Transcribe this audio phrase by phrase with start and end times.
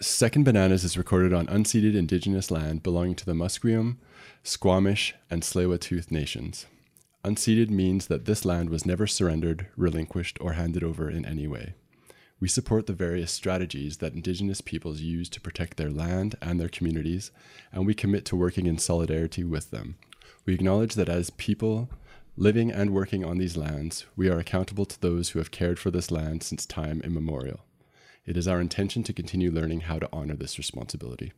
[0.00, 3.96] Second Bananas is recorded on unceded indigenous land belonging to the Musqueam,
[4.44, 6.66] Squamish, and Tsleil-Waututh nations.
[7.24, 11.74] Unceded means that this land was never surrendered, relinquished, or handed over in any way.
[12.38, 16.68] We support the various strategies that Indigenous peoples use to protect their land and their
[16.68, 17.32] communities,
[17.72, 19.96] and we commit to working in solidarity with them.
[20.46, 21.90] We acknowledge that as people
[22.36, 25.90] living and working on these lands, we are accountable to those who have cared for
[25.90, 27.64] this land since time immemorial.
[28.28, 31.32] It is our intention to continue learning how to honor this responsibility.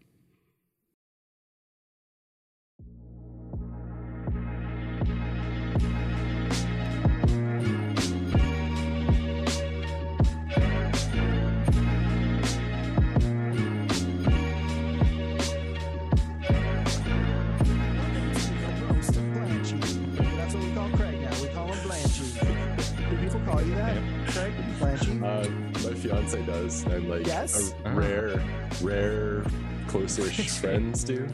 [26.50, 27.75] Does, and like Yes?
[27.85, 28.43] a rare,
[28.82, 29.45] rare,
[29.89, 31.29] close-ish friends do.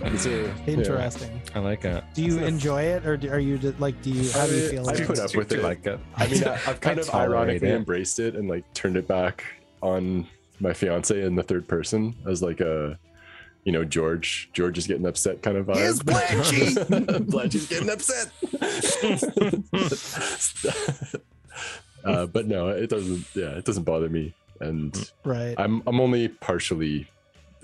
[0.00, 1.40] It's a- Interesting.
[1.54, 2.04] I like it.
[2.14, 4.00] Do you enjoy it, or do, are you just, like?
[4.02, 4.30] Do you?
[4.30, 4.88] How do you I- feel?
[4.88, 5.24] I about put it?
[5.24, 5.62] up with it.
[5.62, 5.98] like it.
[6.16, 7.74] I mean, I, I've kind I of ironically it.
[7.74, 9.44] embraced it and like turned it back
[9.82, 10.26] on
[10.60, 12.98] my fiance in the third person as like a,
[13.64, 14.50] you know, George.
[14.52, 15.76] George is getting upset kind of vibe.
[15.76, 17.26] Here's Blanchy!
[17.30, 18.30] Blanchy's getting upset.
[22.04, 23.24] uh, but no, it doesn't.
[23.34, 25.54] Yeah, it doesn't bother me, and Right.
[25.58, 27.08] I'm I'm only partially,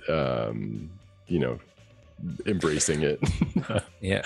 [0.09, 0.91] um,
[1.27, 1.59] you know,
[2.47, 3.19] embracing it.
[4.01, 4.23] Yeah.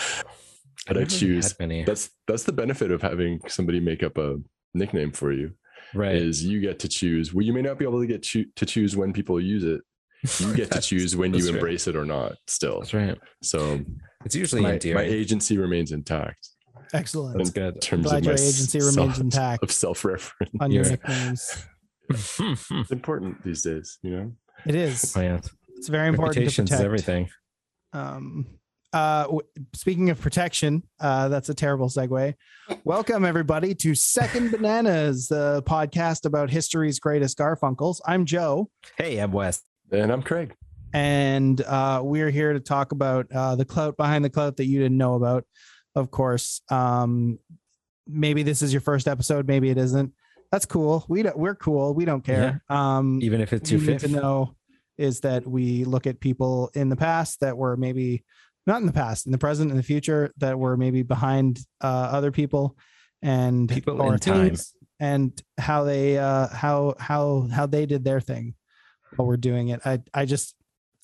[0.86, 1.84] But I never choose- Many.
[1.84, 4.38] that's that's the benefit of having somebody make up a
[4.74, 5.52] nickname for you.
[5.94, 6.16] Right.
[6.16, 7.32] is you get to choose.
[7.32, 9.80] Well, you may not be able to get choo- to choose when people use it.
[10.40, 11.54] You get to choose when you that's right.
[11.56, 12.32] embrace it or not.
[12.48, 13.16] Still, That's right.
[13.42, 13.80] so
[14.24, 16.48] It's usually my, my agency remains intact
[16.92, 17.36] Excellent.
[17.38, 17.80] That's in good.
[17.80, 20.52] terms Glad of your my agency self- remains intact of self-reference.
[20.60, 20.90] on your Yeah.
[20.90, 21.64] nicknames.
[22.10, 22.40] It's
[22.90, 24.32] important these days, you know.
[24.66, 25.16] It is.
[25.16, 25.40] oh, yeah.
[25.76, 26.84] It's very important to Reputation's protect.
[26.84, 27.28] everything.
[27.92, 28.46] Um,
[28.92, 29.42] uh, w-
[29.74, 32.34] speaking of protection, uh, that's a terrible segue.
[32.84, 38.00] Welcome everybody to Second Bananas, the podcast about history's greatest Garfunkels.
[38.06, 39.62] I'm Joe, Hey, I'm Wes.
[39.92, 40.54] And I'm Craig.
[40.94, 44.80] and uh, we're here to talk about uh, the clout behind the clout that you
[44.80, 45.44] didn't know about.
[45.94, 47.38] Of course, um,
[48.06, 50.12] maybe this is your first episode, maybe it isn't.
[50.50, 51.04] That's cool.
[51.08, 51.94] We don't, we're cool.
[51.94, 52.62] We don't care.
[52.68, 54.02] Um, Even if it's you your fifth.
[54.02, 54.54] to know
[54.96, 58.24] is that we look at people in the past that were maybe
[58.66, 61.86] not in the past, in the present, in the future that were maybe behind uh,
[61.86, 62.76] other people
[63.22, 64.56] and People or in time.
[65.00, 68.54] and how they uh, how how how they did their thing
[69.16, 69.80] while we're doing it.
[69.84, 70.54] I I just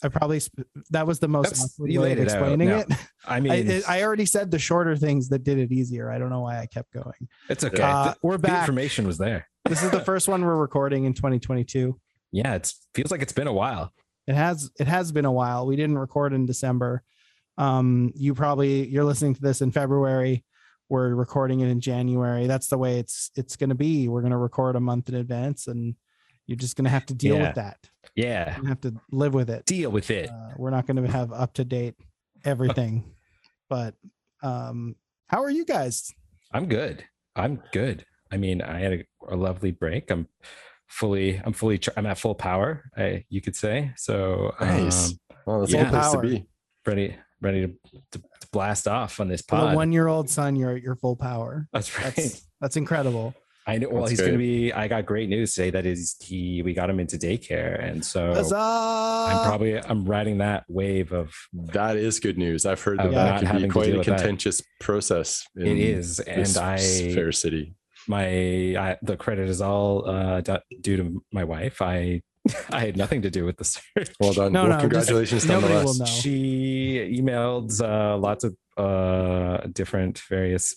[0.05, 2.93] I probably sp- that was the most That's- way laid of it explaining No, it.
[3.27, 6.11] I I, mean, it- I already said the shorter things that did it easier.
[6.11, 7.29] I don't know why I kept going.
[7.49, 7.83] it's okay.
[7.83, 8.61] Uh, the, we're the back.
[8.61, 9.49] information was there.
[9.65, 11.99] This is the first one we're recording in 2022.
[12.33, 13.93] Yeah, it feels like it's been a while.
[14.27, 15.67] It has it has been a while.
[15.67, 17.03] We didn't record in December.
[17.57, 20.45] Um, you probably you're listening to this in February.
[20.89, 22.47] We're recording it in January.
[22.47, 24.09] That's the way it's it's going to be.
[24.09, 25.95] We're going to record a month in advance, and
[26.47, 27.47] you're just going to have to deal Yeah.
[27.47, 27.79] with that.
[28.15, 28.57] Yeah.
[28.57, 29.65] You're have to live with it.
[29.67, 30.29] Deal with it.
[30.31, 31.95] Uh, we're not going to have up to date
[32.45, 33.05] everything,
[33.69, 33.95] but
[34.43, 34.95] um,
[35.29, 36.13] how are you guys?
[36.53, 37.05] I'm good.
[37.35, 38.05] I'm good.
[38.31, 40.11] I mean, I had a, a lovely break.
[40.11, 40.29] I'm
[40.87, 42.85] fully, I'm fully, ch- I'm at full power.
[42.97, 44.55] I, you could say so.
[44.61, 45.11] Nice.
[45.11, 45.81] Um, Well, that's Yeah.
[45.81, 46.23] a good place Power.
[46.23, 46.47] to be.
[46.87, 47.73] ready, ready to,
[48.13, 49.77] to, to blast off on this For the pod.
[49.77, 51.67] one year old son, you're at your full power.
[51.73, 52.15] That's right.
[52.15, 53.35] That's that's incredible.
[53.67, 53.89] I know.
[53.89, 54.73] Well, That's he's going to be.
[54.73, 55.71] I got great news today.
[55.71, 56.63] That is, he.
[56.63, 58.57] We got him into daycare, and so Huzzah!
[58.57, 59.79] I'm probably.
[59.79, 61.33] I'm riding that wave of.
[61.53, 62.67] That is good news.
[62.67, 64.19] I've heard that that can be quite a with that.
[64.19, 65.47] contentious process.
[65.57, 66.77] In It is, and I.
[67.15, 67.75] fair city.
[68.07, 68.27] My
[68.77, 70.43] I, the credit is all uh,
[70.81, 71.81] due to my wife.
[71.81, 72.23] I.
[72.71, 74.11] I had nothing to do with the search.
[74.21, 74.53] Well done.
[74.53, 75.99] No, well, no, just- congratulations nobody will nonetheless.
[76.01, 76.21] know.
[76.21, 80.75] she emailed uh, lots of uh, different various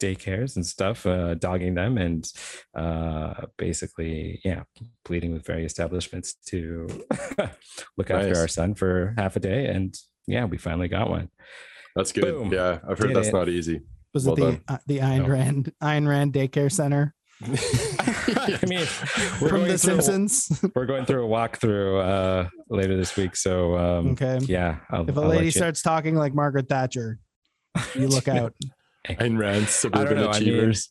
[0.00, 2.30] daycares and stuff, uh, dogging them, and
[2.74, 4.62] uh, basically, yeah,
[5.04, 6.86] pleading with various establishments to
[7.96, 9.66] look after our son for half a day.
[9.66, 9.94] And
[10.26, 11.30] yeah, we finally got one.
[11.96, 12.24] That's good.
[12.24, 12.52] Boom.
[12.52, 13.32] Yeah, I've heard Did that's it.
[13.34, 13.80] not easy.
[14.14, 14.60] Was Well it the done.
[14.68, 15.28] uh, the Ayn No.
[15.28, 17.14] Rand Ayn Rand Daycare Center
[17.44, 18.80] I mean,
[19.40, 20.60] we're from The through- Simpsons?
[20.74, 22.02] We're going through a walkthrough
[22.46, 24.38] uh, later this week, so um, okay.
[24.42, 24.78] yeah.
[24.90, 27.20] I'll, If a I'll let lady you- starts talking like Margaret Thatcher,
[27.94, 28.54] you look out.
[29.16, 30.90] Ayn Rand's suburban know, I mean, achievers.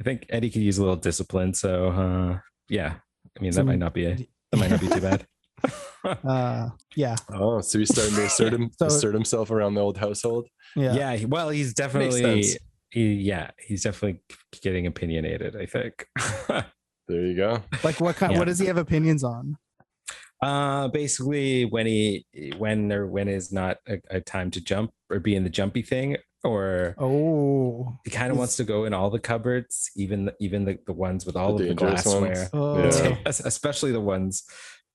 [0.00, 1.54] I think Eddie could use a little discipline.
[1.54, 2.38] So uh,
[2.68, 2.94] yeah,
[3.38, 5.26] I mean Some- that might not be a, that might not be too bad.
[6.04, 9.96] Uh, yeah, oh, so he's starting to assert, him, So- assert himself around the old
[9.96, 10.48] household.
[10.74, 10.94] yeah.
[11.14, 11.24] yeah.
[11.26, 12.44] well, he's definitely
[12.90, 14.20] he, yeah, he's definitely
[14.62, 15.54] getting opinionated.
[15.54, 16.06] I think.
[17.08, 17.62] There you go.
[17.82, 18.32] Like what kind?
[18.32, 18.38] Yeah.
[18.38, 19.56] What does he have opinions on?
[20.42, 22.24] Uh, basically, when he
[22.58, 25.82] when or when is not a, a time to jump or be in the jumpy
[25.82, 30.64] thing, or Oh, he kind of wants to go in all the cupboards, even even
[30.64, 32.78] the, the ones with all The of the glassware, Oh.
[32.82, 33.16] Yeah.
[33.26, 34.44] Especially the ones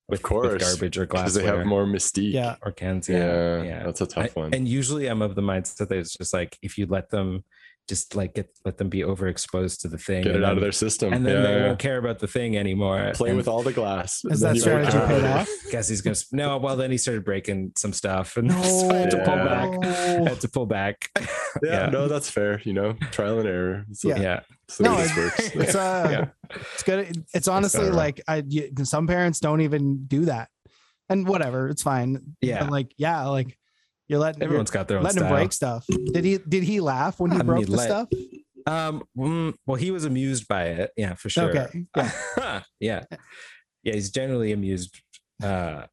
[0.10, 1.24] with, Of course, with garbage or glassware.
[1.26, 2.32] because they have more mystique.
[2.34, 2.56] yeah.
[2.62, 3.10] or cans.
[3.10, 3.84] yeah, Yeah, yeah.
[3.84, 4.54] that's a tough I- one.
[4.54, 7.44] And usually, I'm of the mindset that it's just like if you let them,
[7.88, 10.62] just like get let them be overexposed to the thing, Get and it out of
[10.62, 11.13] their system.
[11.13, 11.68] and then they yeah.
[11.68, 13.12] won't care about the thing anymore.
[13.16, 14.24] Play and with all the glass.
[14.25, 15.07] Is and then that you work strategy out.
[15.22, 15.50] paid off?
[15.72, 16.57] Guess he's gonna no.
[16.57, 19.45] Well, then he started breaking some stuff, and so I had to pull Yeah.
[19.45, 19.86] back.
[19.86, 21.10] I had to pull back.
[21.63, 21.89] Yeah, Yeah.
[21.89, 22.62] no, that's fair.
[22.66, 23.86] You know, trial and error.
[23.92, 24.22] So, Yeah.
[24.22, 25.50] yeah, so No, this works.
[25.56, 26.56] It's uh, Yeah.
[26.72, 27.25] it's good.
[27.33, 27.94] It's honestly better.
[27.94, 28.44] like I.
[28.48, 30.50] you- Some parents don't even do that,
[31.10, 32.36] and whatever, it's fine.
[32.42, 32.60] Yeah.
[32.62, 33.57] But like yeah, like
[34.07, 35.30] you're letting you're everyone's got their own letting style.
[35.30, 35.86] him break stuff.
[36.13, 36.38] Did he?
[36.38, 38.07] Did he laugh when he I broke he the let- stuff?
[38.65, 40.92] Um, mm, well, he was amused by it.
[40.98, 41.50] Yeah, for sure.
[41.57, 41.86] Okay.
[41.95, 42.62] Yeah.
[42.81, 43.04] yeah,
[43.83, 43.94] yeah.
[43.94, 45.01] He's generally amused.
[45.42, 45.83] Uh,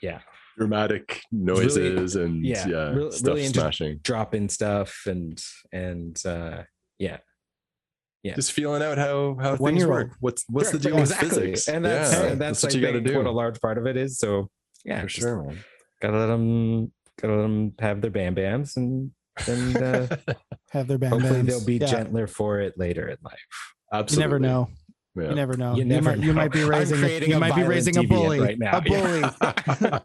[0.00, 0.20] yeah,
[0.56, 3.98] Dramatic really- noises and yeah, yeah, really- stuff really into- smashing.
[4.02, 6.62] dropping stuff and and uh,
[6.98, 7.18] yeah,
[8.22, 8.34] Yeah.
[8.36, 10.08] Just feeling out how how One things work.
[10.08, 10.16] old.
[10.20, 11.28] What's what's the deal exactly.
[11.28, 11.68] with physics?
[11.68, 13.76] And that's yeah, and that's, what I you got to think what a large part
[13.78, 14.18] of it is.
[14.18, 14.50] So
[14.84, 15.58] yeah, For sure, man.
[16.00, 16.92] gotta let them gotta
[17.28, 19.10] let them have their bam bams and
[19.48, 20.16] and uh,
[20.70, 21.86] Have their band hopefully they'll be Yeah.
[21.86, 23.38] gentler for it later in life.
[23.92, 24.22] You Absolutely.
[24.24, 24.68] never know.
[25.16, 25.28] Yeah.
[25.30, 25.74] You never know.
[25.74, 26.60] You never might, you might know.
[26.60, 27.02] be I'm raising.
[27.04, 28.38] A, you a might be raising a bully.
[28.40, 28.78] right now.
[28.78, 29.20] A bully.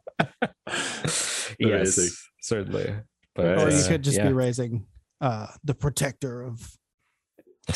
[1.60, 2.10] yes, Amazing.
[2.42, 2.96] certainly.
[3.36, 4.28] But or you uh, could just yeah.
[4.28, 4.88] be raising
[5.22, 6.72] uh, the protector of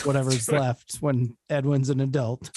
[0.03, 2.50] whatever's left when Edwin's an adult.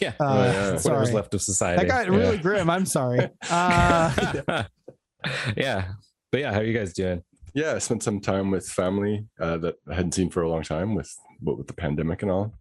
[0.00, 0.14] yeah.
[0.18, 0.70] Uh, yeah.
[0.72, 1.12] Whatever's Sorry.
[1.12, 1.86] left of society.
[1.86, 2.70] That got really grim.
[2.70, 3.28] I'm sorry.
[5.24, 5.32] Yeah.
[5.56, 5.84] yeah.
[6.32, 7.22] But yeah, how are you guys doing?
[7.54, 10.62] yeah, I spent some time with family uh, that I hadn't seen for a long
[10.64, 11.08] time with
[11.40, 12.52] what with the pandemic and all.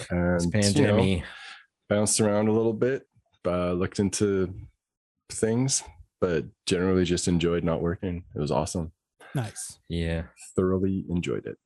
[0.00, 0.42] It's And
[0.76, 1.24] you know, pandemic.
[1.90, 3.02] bounced around a little bit,
[3.46, 4.54] uh, looked into
[5.30, 5.82] things,
[6.20, 8.24] but generally just enjoyed not working.
[8.34, 8.92] It was awesome.
[9.34, 9.78] nice.
[9.88, 10.22] Yeah.
[10.56, 11.58] Thoroughly enjoyed it.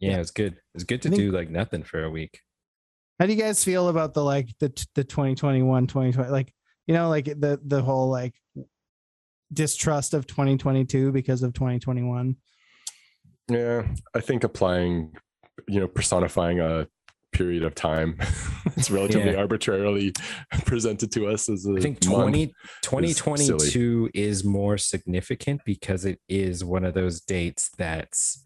[0.00, 0.14] Yeah, Yeah.
[0.16, 0.54] it was good.
[0.54, 2.40] It was good to think- do like nothing for a week.
[3.20, 6.52] How do you guys feel about the like the the 2021 2020 like
[6.88, 8.34] you know like the the whole like
[9.52, 12.36] distrust of 2022 because of 2021?
[13.50, 15.12] Yeah, I think applying,
[15.68, 16.86] you know, personifying a
[17.32, 18.16] period of time,
[18.76, 19.38] it's relatively Yeah.
[19.38, 20.12] arbitrarily
[20.66, 22.46] presented to us as a I think 20,
[22.82, 28.44] 2022 is, more significant because it is one of those dates that's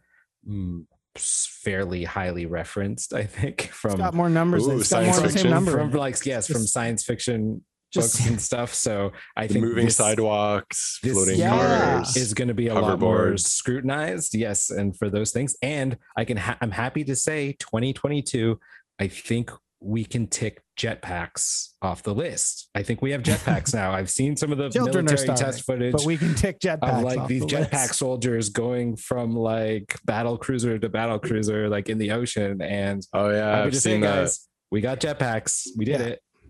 [0.48, 0.84] mm,
[1.16, 4.66] fairly highly referenced, I think, It's from got more numbers.
[4.66, 5.50] Ooh, it's got more the science same fiction.
[5.50, 5.72] number.
[5.72, 7.64] from like yes, from science fiction
[7.96, 8.72] Just books and stuff.
[8.75, 11.50] So I think moving this- sidewalks, this floating Yeah.
[11.50, 12.16] cars.
[12.16, 16.25] is going to be a lot more scrutinized yes and for those things and i
[16.25, 18.58] can ha- i'm happy to say 2022
[19.00, 19.50] i think
[19.81, 24.37] we can tick jetpacks off the list i think we have jetpacks now i've seen
[24.37, 27.19] some of the Children military starving, test footage but we can tick jetpacks of like
[27.19, 27.94] off these the jetpack list.
[27.94, 33.31] soldiers going from like battle cruiser to battle cruiser like in the ocean and oh
[33.31, 34.14] yeah, I've to say seen that.
[34.20, 36.06] guys we got jetpacks we did Yeah.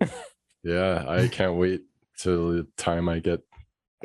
[0.06, 0.10] it
[0.66, 1.82] Yeah, I can't wait
[2.18, 3.40] till the time I get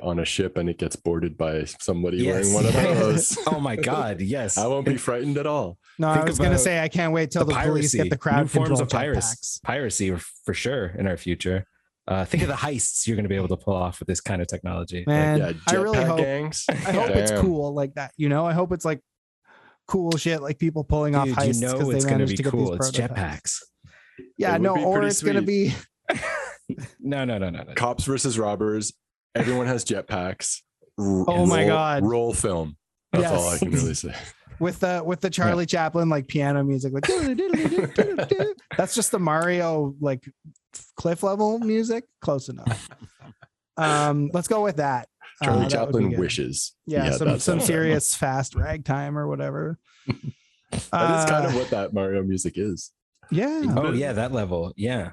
[0.02, 3.38] on a ship and it gets boarded by somebody wearing one of those.
[3.48, 5.78] oh my god yes I won't be frightened at all.
[6.00, 8.48] No, I was gonna say I can't wait till the, police get the crowd new
[8.48, 10.16] forms of piracy, piracy
[10.46, 11.66] for sure in our future.
[12.08, 14.20] Uh, think of the heists you're going to be able to pull off with this
[14.20, 15.04] kind of technology.
[15.06, 16.66] Man, yeah, I really hope gangs.
[16.68, 18.12] I hope it's cool like that.
[18.18, 19.02] You know, I hope it's like
[19.88, 22.26] cool shit, like people pulling off Dude, heists you know because it's they going to
[22.26, 22.74] managed be to get these cool.
[22.74, 23.62] It's jetpacks.
[24.36, 25.76] Yeah, It no, or it's gonna be
[27.00, 27.74] No, no, no, no, no.
[27.76, 28.94] Cops versus robbers.
[29.36, 30.60] Everyone has jetpacks.
[31.00, 32.04] R- Oh my God.
[32.04, 32.78] Roll film.
[33.14, 34.14] That's all I can really say.
[34.60, 37.06] with the with the Charlie Chaplin like piano music, like
[38.78, 40.24] that's just the Mario like
[40.96, 42.06] cliff level music.
[42.22, 42.90] Close enough.
[43.78, 45.08] Um, let's go with that.
[45.42, 46.74] Uh, Charlie that Chaplin wishes.
[46.86, 47.64] he Yeah, some some soundtrack.
[47.64, 49.80] serious fast ragtime or whatever.
[50.08, 50.86] That is
[51.30, 52.92] kind Uh, of what that Mario music is.
[53.32, 53.64] yeah.
[53.76, 54.74] Oh yeah, that level.
[54.76, 55.12] Yeah.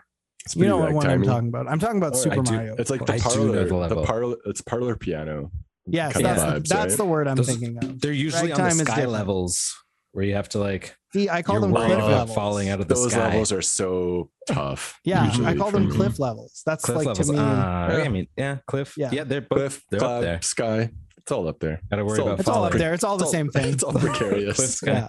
[0.49, 1.69] It's You know what one I'm talking about.
[1.69, 2.75] I'm talking about Oh, Super do- Mario.
[2.79, 3.89] It's like the I do know parlor.
[3.89, 4.37] the The, parlor.
[4.47, 5.51] It's parlor piano.
[5.87, 6.97] yes, that's, vibes, that's right?
[6.97, 8.01] the word I'm Those- thinking of.
[8.01, 9.13] They're usually on the sky different.
[9.13, 9.75] levels
[10.13, 12.35] where you have to like See, I call them worried cliff about levels.
[12.35, 13.29] falling out of the Those sky.
[13.29, 14.99] levels are so tough.
[15.05, 15.95] Yeah, I call for them me.
[15.95, 16.63] cliff levels.
[16.65, 17.27] That's cliff like levels.
[17.27, 17.39] to me.
[17.39, 18.05] Ah, Yeah.
[18.05, 18.95] I mean, yeah, cliff.
[18.97, 19.11] Yeah.
[19.13, 20.41] Yeah, they're both Cliff, they're up there.
[20.43, 20.91] sky.
[21.19, 21.81] It's all up there.
[21.91, 22.95] Gotta worry It's all- about it's all up there.
[22.95, 23.67] It's all the It's same thing.
[23.75, 24.81] It's all precarious.
[24.83, 25.09] Yeah.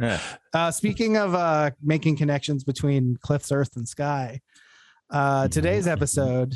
[0.00, 0.18] Yeah.
[0.54, 4.40] Uh, speaking of uh, making connections between cliffs, earth, and sky,
[5.10, 6.54] uh, today's episode,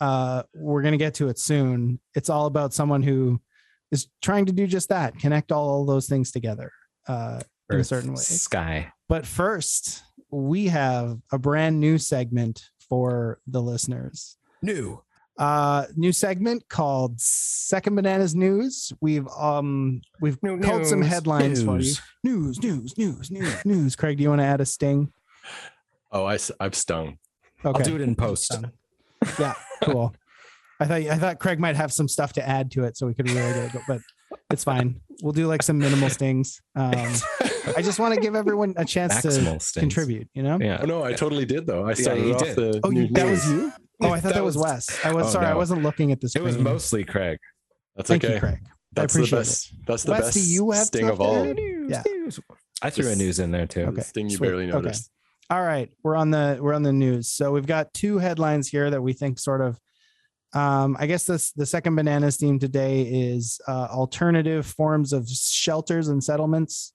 [0.00, 2.00] uh, we're going to get to it soon.
[2.14, 3.40] It's all about someone who
[3.90, 6.70] is trying to do just that connect all those things together
[7.08, 8.16] uh, in a certain way.
[8.16, 8.92] Sky.
[9.08, 14.36] But first, we have a brand new segment for the listeners.
[14.62, 15.02] New.
[15.38, 21.62] uh new segment called second bananas news we've um we've New called some news, headlines
[21.62, 21.94] for you
[22.24, 22.62] news.
[22.62, 25.10] news news news news news craig do you want to add a sting
[26.12, 27.18] Oh, I, I've stung.
[27.64, 28.50] I'll do it in post.
[28.50, 28.72] Done.
[29.38, 30.14] yeah cool
[30.80, 33.12] i thought i thought craig might have some stuff to add to it so we
[33.12, 34.00] could really get it but
[34.50, 36.90] it's fine we'll do like some minimal stings um
[37.76, 39.72] i just want to give everyone a chance to stings.
[39.72, 40.78] contribute you know Yeah.
[40.82, 41.86] Oh no, I totally did though.
[41.86, 42.56] I started you off did.
[42.56, 42.80] the.
[42.82, 45.12] oh you, new that was you oh i thought that, That was was- wes i
[45.12, 47.38] was Oh, sorry i wasn't looking at the It was mostly Craig.
[47.96, 48.34] That's thank okay.
[48.34, 48.58] you craig
[48.92, 49.74] That's appreciate the best.
[49.86, 51.44] That's the Wes, best do you have sting of all.
[51.44, 51.58] add?
[51.88, 52.02] Yeah.
[52.82, 53.82] I threw a news in there too.
[53.82, 54.00] Okay.
[54.00, 54.48] Sting you sweet.
[54.48, 54.92] barely Okay.
[55.50, 57.28] All right, we're on the we're on the news.
[57.28, 59.80] So we've got two headlines here that we think sort of
[60.52, 66.06] um I guess this the second bananas theme today is uh alternative forms of shelters
[66.06, 66.92] and settlements.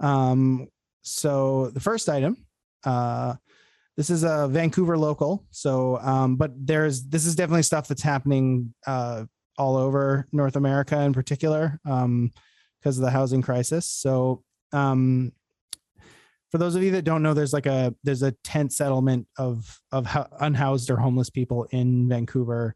[0.00, 0.68] Um
[1.02, 2.38] so the first item
[2.84, 3.34] uh
[3.98, 5.44] this is a Vancouver local.
[5.50, 9.24] So um but there's this is definitely stuff that's happening uh
[9.58, 12.30] all over North America in particular um
[12.80, 13.84] because of the housing crisis.
[13.84, 14.42] So
[14.72, 15.32] um
[16.50, 19.80] for those of you that don't know, there's like a there's a tent settlement of
[19.92, 22.74] of hou- unhoused or homeless people in Vancouver,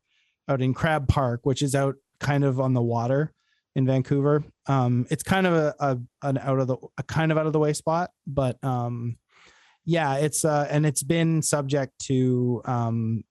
[0.48, 3.32] out in Crab Park, which is out kind of on the water
[3.74, 4.44] in Vancouver.
[4.66, 7.52] Um, it's kind of a, a an out of the a kind of out of
[7.52, 9.16] the way spot, but um,
[9.84, 13.24] yeah, it's uh, and it's been subject to um,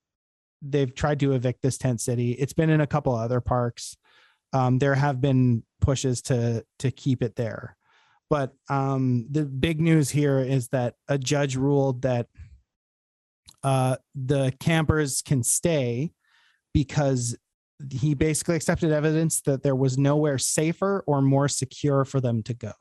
[0.60, 2.32] they've tried to evict this tent city.
[2.32, 3.96] It's been in a couple other parks.
[4.52, 7.76] Um, there have been pushes to to keep it there
[8.30, 12.26] but um, the big news here is that a judge ruled that
[13.62, 16.12] uh, the campers can stay
[16.72, 17.36] because
[17.90, 22.54] he basically accepted evidence that there was nowhere safer or more secure for them to
[22.54, 22.72] go.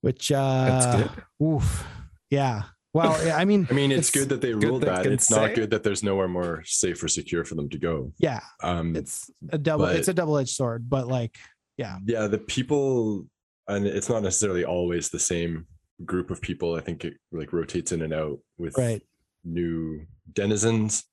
[0.00, 1.22] Which uh, That's good.
[1.44, 1.86] Oof,
[2.30, 2.62] yeah.
[2.94, 5.06] Well, I mean, I mean, it's, It's good that they ruled that.
[5.06, 8.12] It's not good that there's nowhere more safe or secure for them to go.
[8.18, 9.86] yeah, Um, it's a double.
[9.86, 11.36] but- it's a double edged sword, but like,
[11.76, 13.26] yeah, yeah, the people,
[13.68, 15.66] and it's not necessarily always the same
[16.04, 16.74] group of people.
[16.74, 19.02] I think it like rotates in and out with right.
[19.44, 21.04] new denizens,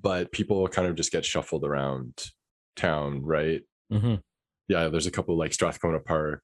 [0.00, 2.26] but people kind of just get shuffled around
[2.76, 3.62] town, right?
[3.92, 4.22] Mhm.
[4.68, 6.42] Yeah, there's a couple like Strathcona Park.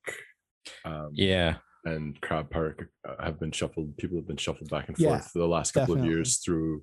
[0.85, 1.59] Um, Yeah.
[1.85, 3.97] and Crab Park uh, have been shuffled.
[3.99, 6.11] People have been shuffled back and Yeah, forth for the last couple definitely.
[6.11, 6.83] of years through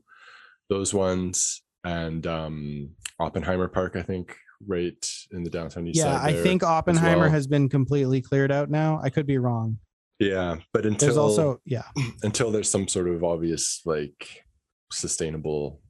[0.70, 6.36] those ones and um, Oppenheimer Park, I think, right in the downtown east Yeah, side.
[6.36, 7.30] I think Oppenheimer well.
[7.32, 9.00] has been completely cleared out now.
[9.04, 9.78] I could be wrong.
[10.20, 11.84] Yeah, but until There's also yeah,
[12.24, 14.44] until there's some sort of obvious like
[14.92, 15.82] sustainable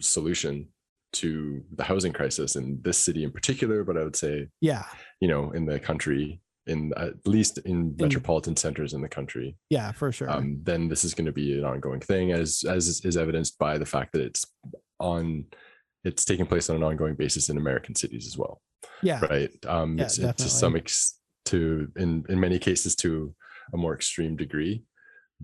[0.00, 0.68] solution
[1.14, 4.84] to the housing crisis in this city in particular, but I would say yeah,
[5.20, 9.92] you know in the country in at least in metropolitan centers in the country yeah,
[9.92, 10.30] for sure.
[10.30, 13.58] um, then this is going to be an ongoing thing, as as is- is evidenced
[13.58, 14.44] by the fact that it's
[14.98, 15.44] on
[16.04, 18.60] it's taking place on an ongoing basis in American cities as well,
[19.02, 19.50] yeah, right?
[19.66, 23.34] Um, Yeah, it's, it- to some ex to in in many cases to
[23.72, 24.84] a more extreme degree,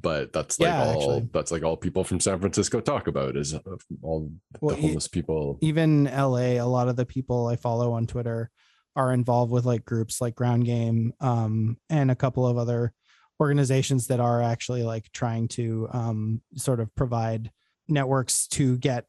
[0.00, 1.28] but that's like Yeah, all actually.
[1.32, 3.60] that's like all people from San Francisco talk about is uh,
[4.02, 5.58] all Well, the e- homeless people.
[5.62, 8.50] even LA, a lot of the people I follow on Twitter
[8.96, 12.92] are involved with like groups like Ground Game um, and a couple of other
[13.40, 17.50] organizations that are actually like trying to um, sort of provide
[17.88, 19.06] networks to get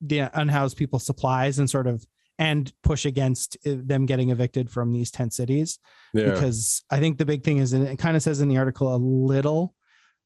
[0.00, 2.04] the unhoused people supplies and sort of
[2.38, 5.78] and push against uh, them getting evicted from these tent cities
[6.14, 8.58] Yeah, because I think the big thing is, and it kind of says in the
[8.58, 9.74] article a little,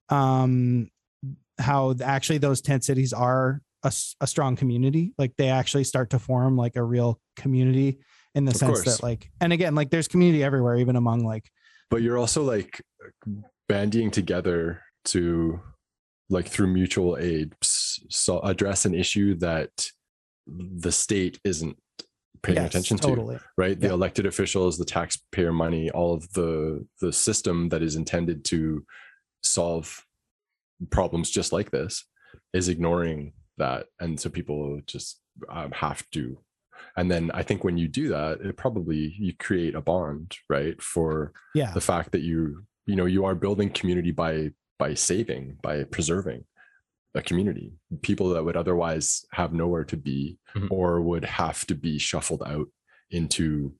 [0.08, 0.88] um,
[1.58, 3.60] how actually those tent cities are
[4.20, 5.12] a strong community.
[5.16, 8.00] Like they actually start to form like a real community
[8.34, 8.96] in the Of sense course.
[8.96, 11.48] that like, and again, like there's community everywhere, even among like,
[11.88, 12.82] but you're also like
[13.70, 15.60] bandying together to
[16.28, 19.70] like through mutual aid so address an issue that
[20.46, 21.76] the state isn't
[22.42, 23.38] paying yes, attention to totally.
[23.56, 23.92] right the Yeah.
[23.94, 28.84] elected officials the taxpayer money all of the the system that is intended to
[29.42, 30.04] solve
[30.90, 32.04] problems just like this
[32.52, 36.38] is ignoring that and so people just um, have to
[36.96, 40.80] and then i think when you do that it probably you create a bond right
[40.82, 41.72] for Yeah.
[41.72, 46.44] the fact that you you know you are building community by by saving by preserving
[47.14, 50.70] a community people that would otherwise have nowhere to be Mhm.
[50.70, 52.68] or would have to be shuffled out
[53.10, 53.74] into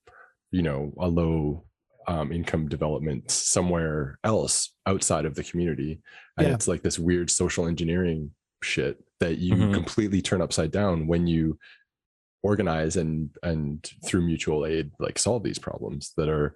[0.51, 1.65] you know a low
[2.09, 6.01] um, income development somewhere else outside of the community
[6.39, 6.55] and Yeah.
[6.55, 9.75] it's like this weird social engineering shit that you Mhm.
[9.75, 11.59] completely turn upside down when you
[12.43, 16.55] organize and and through mutual aid like solve these problems that are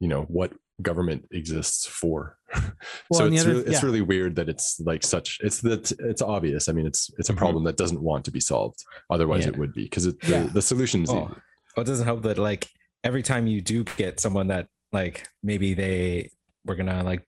[0.00, 0.52] you know what
[0.82, 2.36] government exists for
[3.10, 6.22] Well, so it's other- really, it's really weird that it's like such it's that it's
[6.22, 6.68] obvious.
[6.68, 7.36] I mean, it's it's a Mhm.
[7.38, 8.82] problem that doesn't want to be solved.
[9.10, 9.50] Otherwise, Yeah.
[9.50, 10.44] it would be because the, Yeah.
[10.44, 12.68] the solution's Oh, well, it doesn't help that like
[13.04, 16.30] every time you do get someone that like maybe they
[16.64, 17.22] were gonna like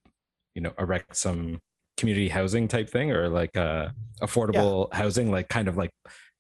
[0.55, 1.61] you know erect some
[1.97, 3.89] community housing type thing or like uh
[4.23, 5.91] affordable housing like kind of like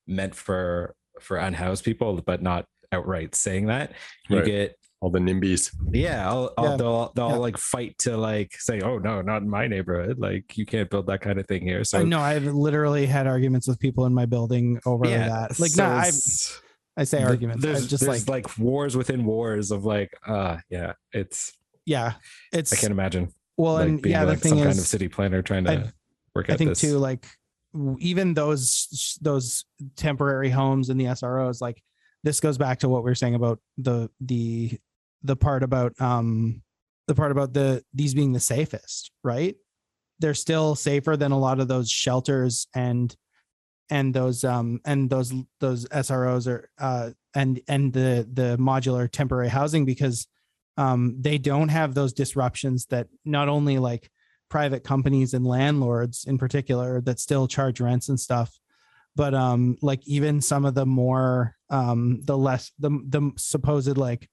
[0.07, 3.93] meant for for unhoused people but not outright saying that
[4.29, 4.45] you Right.
[4.47, 5.75] get all the NIMBYs.
[5.92, 6.76] yeah I'll, I'll, Yeah.
[6.76, 7.37] they'll they'll Yeah.
[7.37, 11.07] like fight to like say oh no not in my neighborhood like you can't build
[11.07, 14.12] that kind of thing here so I know I've literally had arguments with people in
[14.12, 15.59] my building over yeah that.
[15.59, 16.11] Like, so no, I
[17.00, 17.62] I say arguments.
[17.62, 21.52] there's I've just there's like, like wars within wars of like uh yeah it's
[21.87, 22.12] yeah,
[22.52, 24.85] it's I can't imagine well, like and being yeah, the thing some is, kind of
[24.87, 25.90] city planner trying to I've-
[26.35, 26.54] work out.
[26.54, 26.80] I think this.
[26.83, 27.26] too, like
[27.99, 29.64] even those those
[29.97, 31.83] temporary homes and the SROs, like
[32.23, 34.78] this goes back to what we were saying about the the
[35.23, 36.62] the part about um
[37.07, 39.57] the part about the these being the safest, right?
[40.19, 43.15] They're still safer than a lot of those shelters and
[43.91, 49.49] and those um and those those SROs are uh and and the the modular temporary
[49.49, 50.27] housing because
[50.77, 54.11] um they don't have those disruptions that not only like
[54.49, 58.59] private companies and landlords in particular that still charge rents and stuff
[59.17, 64.29] but um like even some of the more um the less the the supposed like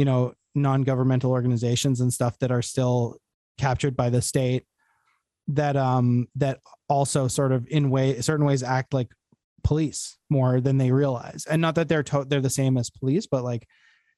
[0.00, 3.18] you know non-governmental organizations and stuff that are still
[3.58, 4.64] captured by the state
[5.46, 9.08] that um that also sort of in way certain ways act like
[9.62, 11.44] police more than they realize.
[11.50, 13.68] And not that they're to- they're the same as police but like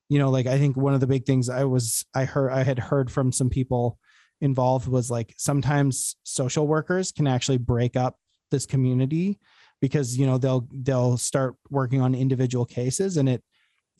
[0.08, 2.62] you know like i think one of the big things i was i heard i
[2.62, 3.98] had heard from some people
[4.40, 8.16] involved was like sometimes social workers can actually break up
[8.52, 9.40] this community
[9.80, 13.42] because you know they'll they'll start working on individual cases and it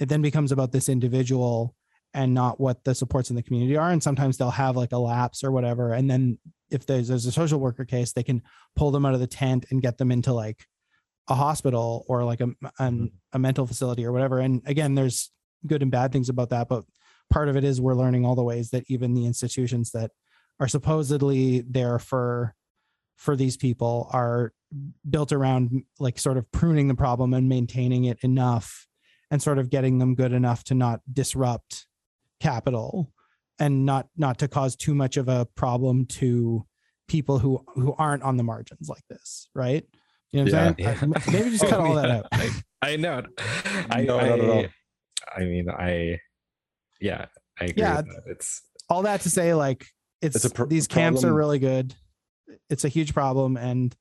[0.03, 1.77] it then becomes about this individual
[2.13, 3.91] and not what the supports in the community are.
[3.91, 5.93] And sometimes they'll have like a lapse or whatever.
[5.93, 6.39] And then
[6.73, 8.43] if there's, there's a social worker case they can
[8.75, 10.67] pull them out of the tent and get them into like
[11.29, 13.05] a hospital or like a, an, mm-hmm.
[13.33, 14.41] a mental facility or whatever.
[14.41, 15.31] And again there's
[15.69, 16.83] good and bad things about that but
[17.31, 20.11] part of it is we're learning all the ways that even the institutions that
[20.59, 22.57] are supposedly there for
[23.17, 24.53] for these people are
[25.09, 28.89] built around like sort of pruning the problem and maintaining it enough
[29.33, 31.87] and sort of getting them good enough to not disrupt
[32.41, 33.11] capital
[33.59, 36.65] and not not to cause too much of a problem to
[37.09, 39.85] people who who aren't on the margins like this right
[40.33, 40.95] you know what i'm Yeah.
[41.01, 42.51] saying I- maybe just cut all that out I,
[42.83, 43.23] I know.
[43.91, 44.65] I, No, I, not at all.
[45.37, 46.19] I mean, I,
[47.01, 47.27] yeah,
[47.61, 47.75] I agree.
[47.77, 47.97] Yeah.
[47.99, 48.23] with that.
[48.27, 49.87] It's all that to say like
[50.21, 51.95] it's, It's a pr- these camps are really good
[52.69, 53.95] it's a huge problem and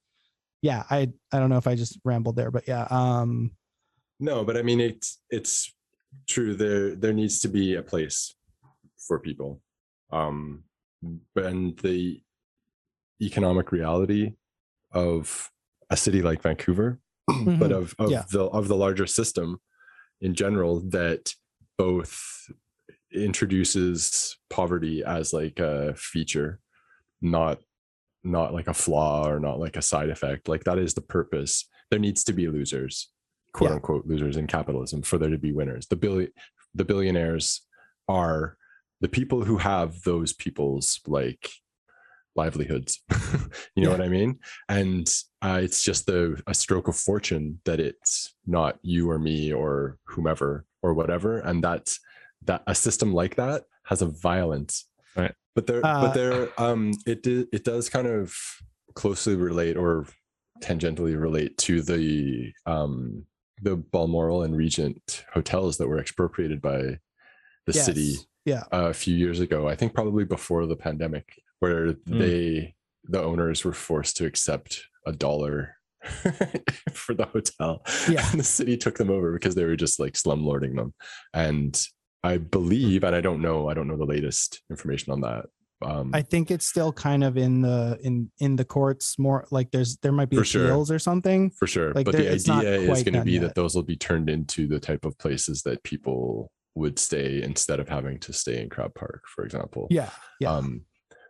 [0.61, 3.51] yeah i i don't know if i just rambled there but yeah um
[4.21, 5.73] No, but I mean it's it's
[6.29, 6.55] true.
[6.55, 8.35] There there needs to be a place
[9.07, 9.61] for people.
[10.11, 10.63] Um
[11.35, 12.21] but and the
[13.21, 14.33] economic reality
[14.91, 15.49] of
[15.89, 17.71] a city like Vancouver, but mhm.
[17.75, 18.23] of, of Yeah.
[18.31, 19.59] the of the larger system
[20.21, 21.33] in general that
[21.77, 22.47] both
[23.13, 26.59] introduces poverty as like a feature,
[27.21, 27.59] not
[28.23, 30.47] not like a flaw or not like a side effect.
[30.47, 31.67] Like that is the purpose.
[31.89, 33.09] There needs to be losers,
[33.53, 33.75] quote Yeah.
[33.75, 35.87] unquote losers in capitalism for there to be winners.
[35.87, 36.31] The billion
[36.73, 37.61] the billionaires
[38.07, 38.57] are
[39.01, 41.49] the people who have those people's like
[42.35, 43.01] livelihoods.
[43.75, 43.97] you know Yeah.
[43.97, 44.39] what I mean?
[44.69, 49.51] And uh, it's just the a stroke of fortune that it's not you or me
[49.51, 51.99] or whomever or whatever, and that's
[52.45, 54.87] that a system like that has a violence.
[55.15, 55.33] Right.
[55.55, 58.33] But there, Uh, but there, um, it it does kind of
[58.95, 60.05] closely relate or
[60.61, 63.25] tangentially relate to the um
[63.61, 66.99] the Balmoral and Regent hotels that were expropriated by
[67.65, 68.63] the city yeah.
[68.73, 72.19] Uh, a few years ago i think probably before the pandemic where hmm.
[72.19, 75.75] they the owners were forced to accept a dollar
[76.93, 77.83] for the hotel.
[78.09, 78.27] Yeah.
[78.31, 80.93] and the city took them over because they were just like slumlording them.
[81.33, 81.79] And
[82.23, 85.45] i believe and i don't know i don't know the latest information on that
[85.83, 89.71] um i think it's still kind of in the in in the courts more like
[89.71, 90.73] there's there might be For sure.
[90.73, 93.41] or something for sure like but the idea is going to be yet.
[93.41, 97.79] that those will be turned into the type of places that people would stay instead
[97.79, 100.81] of having to stay in crab park for example yeah yeah um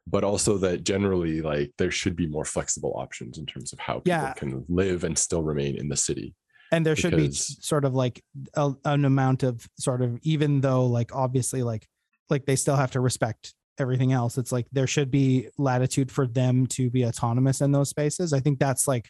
[0.08, 3.96] but also that generally like there should be more flexible options in terms of how
[3.96, 4.34] people Yeah.
[4.34, 6.36] can live and still remain in the city
[6.74, 8.24] and there should be sort of like
[8.56, 11.86] a, an amount of sort of even though like obviously like
[12.30, 16.28] like they still have to respect everything else it's like there should be latitude for
[16.28, 19.10] them to be autonomous in those spaces i think that's like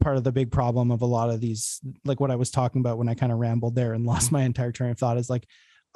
[0.00, 2.80] part of the big problem of a lot of these like what i was talking
[2.80, 5.30] about when i kind of rambled there and lost my entire train of thought is
[5.30, 5.46] like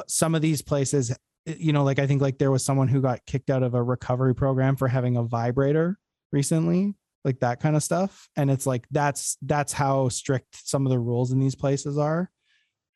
[0.06, 3.24] some of these places you know, like I think like there was someone who got
[3.24, 5.98] kicked out of a recovery program for having a vibrator
[6.32, 8.28] recently, like that kind of stuff.
[8.36, 12.30] And it's like that's that's how strict some of the rules in these places are.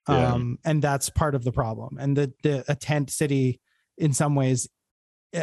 [0.08, 0.32] Yeah.
[0.32, 1.96] Um, and that's part of the problem.
[2.00, 3.60] And the the a tent city
[3.96, 4.68] in some ways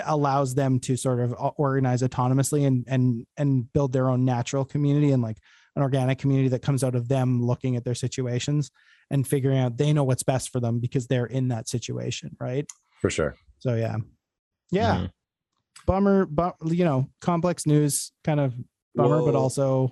[0.05, 5.11] allows them to sort of organize autonomously and and and build their own natural community
[5.11, 5.37] and like
[5.75, 8.69] an organic community that comes out of them looking at their situations
[9.11, 12.65] and figuring out they know what's best for them because they're in that situation right?
[13.01, 13.35] For sure.
[13.59, 13.95] so yeah.
[14.71, 14.95] Yeah.
[14.97, 15.11] Mhm.
[15.85, 18.53] bummer but you know complex news kind of
[18.95, 19.91] bummer but Well, also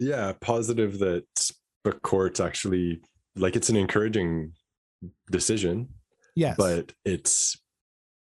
[0.00, 1.24] Yeah, positive that
[1.84, 3.00] the courts actually
[3.36, 4.52] like it's an encouraging
[5.30, 5.88] decision,
[6.34, 6.56] yes.
[6.58, 7.56] but it's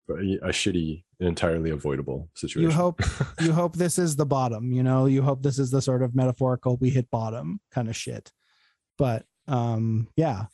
[0.09, 2.69] a shitty, entirely avoidable situation.
[2.69, 3.01] you hope
[3.39, 5.05] you hope this is the bottom you know?
[5.05, 8.31] You hope this is the sort of metaphorical we hit bottom kind of shit.
[8.97, 10.45] But um yeah.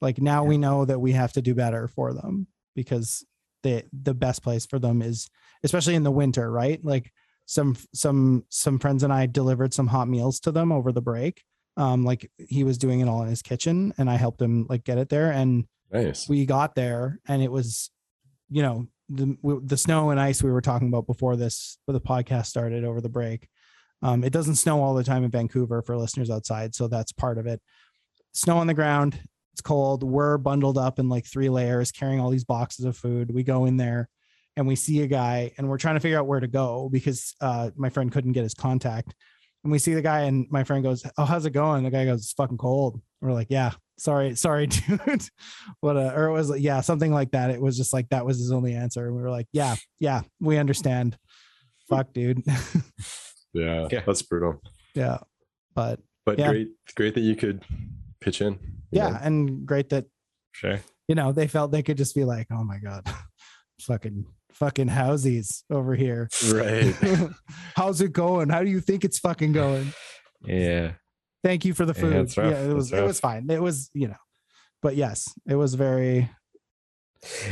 [0.00, 3.24] Like now we know that we have to do better for them because
[3.62, 5.28] the the best place for them is
[5.62, 6.82] especially in the winter right?
[6.84, 7.12] Like
[7.46, 11.42] some some some friends and i delivered some hot meals to them over the break.
[11.76, 14.84] Um like he was doing it all in his kitchen and i helped him like
[14.84, 16.28] get it there and nice.
[16.28, 17.90] we got there and it was
[18.50, 22.06] you know the the snow and ice we were talking about before this before the
[22.06, 23.48] podcast started over the break
[24.02, 27.38] um, it doesn't snow all the time in vancouver for listeners outside so that's part
[27.38, 27.60] of it.
[28.32, 29.20] Snow on the ground
[29.52, 33.32] it's cold we're bundled up in like three layers carrying all these boxes of food.
[33.32, 34.08] We go in there
[34.56, 37.34] and we see a guy and we're trying to figure out where to go because
[37.40, 39.14] uh, my friend couldn't get his contact.
[39.64, 41.84] And we see the guy and my friend goes oh how's it going?
[41.84, 43.00] The guy goes it's fucking cold.
[43.20, 45.22] We're like yeah sorry sorry dude
[45.80, 48.24] what a or it was like, yeah something like that it was just like that
[48.24, 51.16] was his only answer and we were like yeah yeah we understand
[51.88, 52.42] fuck dude
[53.52, 54.02] Yeah, Yeah.
[54.06, 54.60] that's brutal.
[54.94, 55.18] yeah
[55.74, 56.50] but But Yeah.
[56.50, 57.62] great, great that you could
[58.20, 58.54] pitch in.
[58.54, 58.58] you
[58.92, 59.18] yeah know?
[59.22, 60.06] and great that
[60.52, 60.78] Sure.
[61.08, 63.06] you know they felt they could just be like oh my god
[63.82, 66.94] fucking fucking housies over here Right.
[67.76, 69.92] how's it going how do you think it's fucking going
[70.44, 70.92] Yeah.
[71.42, 72.36] Thank you for the food rough.
[72.36, 74.16] yeah it was it was fine it was you know
[74.82, 76.28] but yes it was very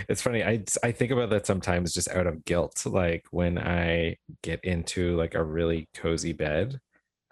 [0.08, 0.42] It's funny.
[0.42, 2.86] I I think about that sometimes just out of guilt.
[2.86, 6.80] Like when I get into like a really cozy bed,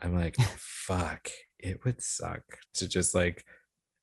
[0.02, 2.42] I'm like, fuck, it would suck
[2.74, 3.42] to just like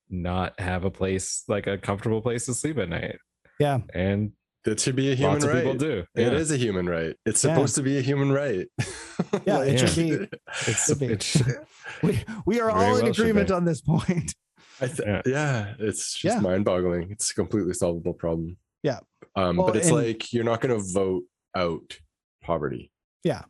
[0.09, 3.17] not have a place like a comfortable place to sleep at night.
[3.59, 3.79] Yeah.
[3.93, 4.31] And
[4.65, 5.63] That should be a human lots of right.
[5.63, 6.05] people do.
[6.15, 6.31] It Yeah.
[6.31, 7.15] is a human right.
[7.25, 7.53] It's Yeah.
[7.53, 8.67] supposed to be a human right.
[9.45, 10.27] Yeah, it should be.
[10.67, 11.05] It's, Should be.
[11.07, 11.41] it's
[12.03, 14.33] we, we are all in well agreement on this point
[14.81, 15.21] I th- Yeah.
[15.25, 15.73] yeah.
[15.79, 16.39] it's just Yeah.
[16.41, 17.11] mind-boggling.
[17.11, 18.57] It's a completely solvable problem.
[18.83, 18.99] Yeah.
[19.35, 21.23] Um, Well, but it's and- like you're not going to vote
[21.55, 21.99] out
[22.41, 22.91] poverty.
[23.23, 23.43] Yeah.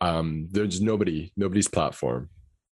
[0.00, 2.28] Um, there's nobody, nobody's platform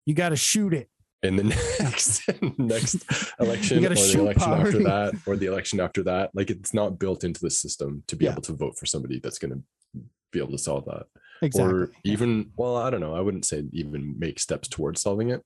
[0.07, 0.91] you got to shoot it
[1.25, 1.45] in the
[1.81, 2.23] next
[2.59, 3.05] next
[3.41, 6.31] election or the election after that or the election after that.
[6.35, 8.33] Like it's not built into the system to be Yeah.
[8.33, 10.01] able to vote for somebody that's going to
[10.33, 11.05] be able to solve that.
[11.43, 15.31] exactly or even well i don't know i wouldn't say even make steps towards solving
[15.31, 15.43] it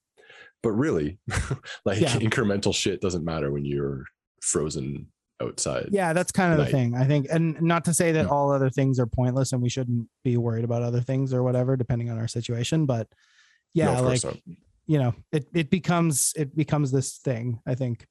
[0.63, 1.19] but really
[1.85, 2.15] like Yeah.
[2.17, 4.05] incremental shit doesn't matter when you're
[4.43, 5.09] frozen
[5.43, 8.31] outside yeah that's kind of the thing i think and not to say that Yeah.
[8.31, 11.77] all other things are pointless and we shouldn't be worried about other things or whatever
[11.77, 13.09] depending on our situation but
[13.75, 14.37] yeah of like course not.
[14.89, 18.05] You know it it becomes it becomes this thing i think.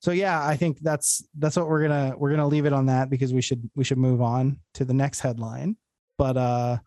[0.00, 3.08] So yeah i think that's that's what we're gonna we're gonna leave it on that
[3.08, 5.76] because we should we should move on to the next headline.
[6.18, 6.78] But uh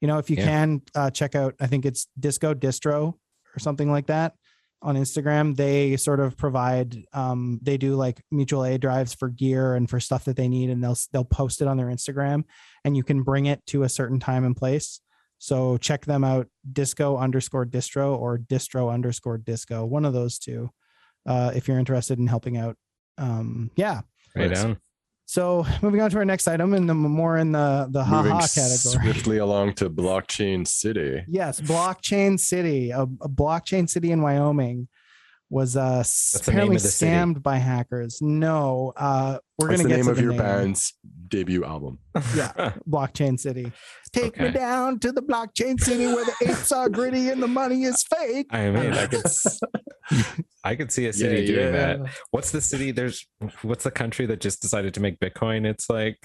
[0.00, 0.44] you know if you Yeah.
[0.46, 3.14] can uh check out i think it's disco distro
[3.54, 4.34] or something like that
[4.82, 5.56] on instagram.
[5.56, 9.98] They sort of provide um they do like mutual aid drives for gear and for
[10.00, 12.44] stuff that they need and they'll they'll post it on their instagram
[12.84, 15.00] and you can bring it to a certain time and place
[15.44, 20.70] so check them out, disco underscore distro or distro underscore disco, one of those two,
[21.26, 22.76] uh, if you're interested in helping out.
[23.18, 24.00] Um, yeah.
[24.34, 24.62] right Nice.
[24.62, 24.78] down.
[25.26, 28.46] So moving on to our next item and the more in the the moving haha
[28.46, 29.04] category.
[29.12, 34.88] swiftly along to blockchain city Yes, blockchain city, a, a blockchain city in Wyoming
[35.50, 37.12] was uh the apparently of the city?
[37.12, 38.18] scammed by hackers.
[38.22, 40.40] No, uh we're What's gonna the get name to of the your name.
[40.40, 40.94] band's
[41.28, 41.98] debut album
[42.34, 42.72] Yeah.
[42.88, 43.70] blockchain city.
[44.12, 47.84] Take me down to the blockchain city where the apes are gritty and the money
[47.84, 48.46] is fake.
[48.50, 49.60] I mean, I could, s-
[50.64, 52.00] I could see a city doing that.
[52.30, 52.90] What's the city?
[52.90, 53.26] There's
[53.62, 55.66] what's the country that just decided to make Bitcoin?
[55.66, 56.18] It's like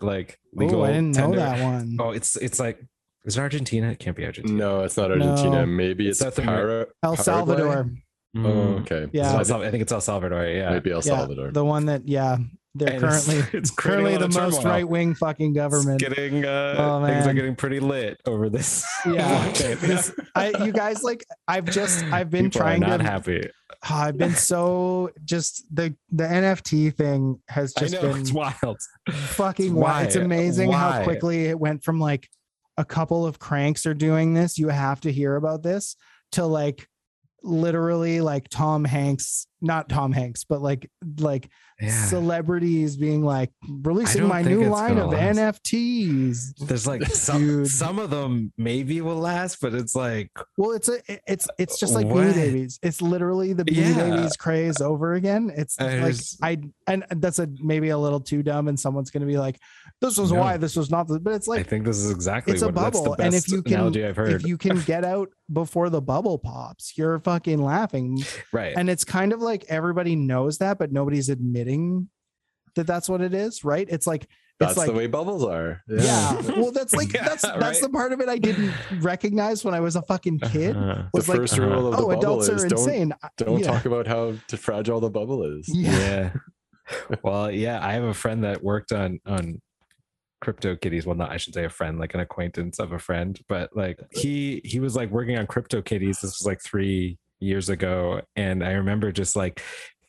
[0.00, 0.80] like legal.
[0.80, 1.36] Oh, I didn't tender?
[1.36, 1.96] know that one.
[2.00, 2.78] Oh, it's it's like
[3.24, 3.90] is it Argentina?
[3.90, 4.56] It can't be Argentina.
[4.58, 5.66] no it's not argentina No.
[5.66, 8.02] maybe it's South Para- El Paraguay?
[8.34, 8.62] Salvador.
[8.62, 8.80] oh Mm.
[8.80, 9.42] okay Yeah.
[9.42, 10.44] So I think it's El Salvador.
[10.46, 10.70] Yeah.
[10.70, 12.36] maybe el Yeah, salvador The one that, yeah.
[12.74, 16.00] they're And currently it's creating currently the most right wing fucking It's government.
[16.00, 18.84] getting uh, Oh, things are getting pretty lit over this.
[19.06, 19.52] Yeah.
[19.80, 23.48] This- I, you guys like I've just I've been People are trying not to happy.
[23.70, 28.78] Oh, I've been so just the the NFT thing has just know been it's wild.
[29.10, 30.06] fucking wild.
[30.06, 30.22] It's Why?
[30.22, 32.28] amazing how quickly it went from like
[32.76, 34.58] a couple of cranks are doing this.
[34.58, 35.94] You have to hear about this
[36.32, 36.88] to like
[37.44, 41.48] literally like Tom Hanks, not Tom Hanks, but like like
[41.80, 41.90] Yeah.
[42.06, 45.36] celebrities being like releasing my new line of last.
[45.38, 46.66] NFTs.
[46.66, 51.00] There's like some some of them maybe will last, but it's like Well, it's a
[51.30, 52.24] it's it's just like What?
[52.28, 52.78] Beanie Babies.
[52.82, 54.10] It's literally the Beanie Yeah.
[54.16, 55.52] Babies craze over again.
[55.54, 59.10] It's I like just- I and that's a maybe a little too dumb, and someone's
[59.10, 59.58] gonna be like,
[60.04, 60.40] "This was No.
[60.40, 62.66] why this was not." The, but it's like I think this is exactly it's a
[62.66, 64.32] what the bubble, best and if you can I've heard.
[64.32, 68.22] if you can get out before the bubble pops, you're fucking laughing.
[68.52, 68.74] right.
[68.76, 72.08] And it's kind of like everybody knows that, but nobody's admitting
[72.76, 73.86] that that's what it is, right?
[73.88, 74.26] It's like
[74.58, 75.82] That's it's like the way bubbles are.
[75.88, 76.40] yeah.
[76.56, 77.80] Well, that's like Yeah, that's that's right.
[77.80, 80.76] the part of it I didn't recognize when I was a fucking kid.
[80.76, 80.94] Uh-huh.
[80.94, 83.12] The Was like, first rule of the oh, bubble adults is are don't insane.
[83.36, 83.66] Don't yeah.
[83.66, 85.68] talk about how fragile the bubble is.
[85.68, 85.90] Yeah.
[85.92, 86.30] yeah
[87.22, 89.58] well yeah i have a friend that worked on on
[90.44, 93.40] crypto kitties well not i should say a friend like an acquaintance of a friend
[93.48, 97.68] but like he he was like working on crypto kitties this was like three years
[97.68, 99.60] ago and i remember just like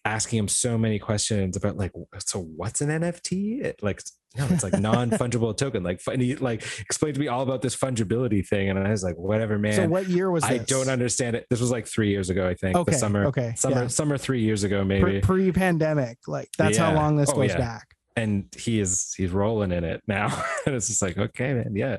[0.03, 4.01] asking him so many questions about like so what's an nft It, like
[4.37, 7.75] no it's like non-fungible token like and he like explained to me all about this
[7.75, 10.51] fungibility thing and i was like whatever man So what year was this?
[10.51, 12.91] i don't understand it this was like three years ago i think Okay.
[12.91, 13.53] the summer Okay.
[13.55, 13.87] summer yeah.
[13.87, 17.57] summer three years ago maybe Pre- pre-pandemic, like that's how long this Oh, goes yeah.
[17.57, 17.94] back.
[18.15, 20.28] And he is he's rolling in it now
[20.65, 21.97] and it's just like okay man yeah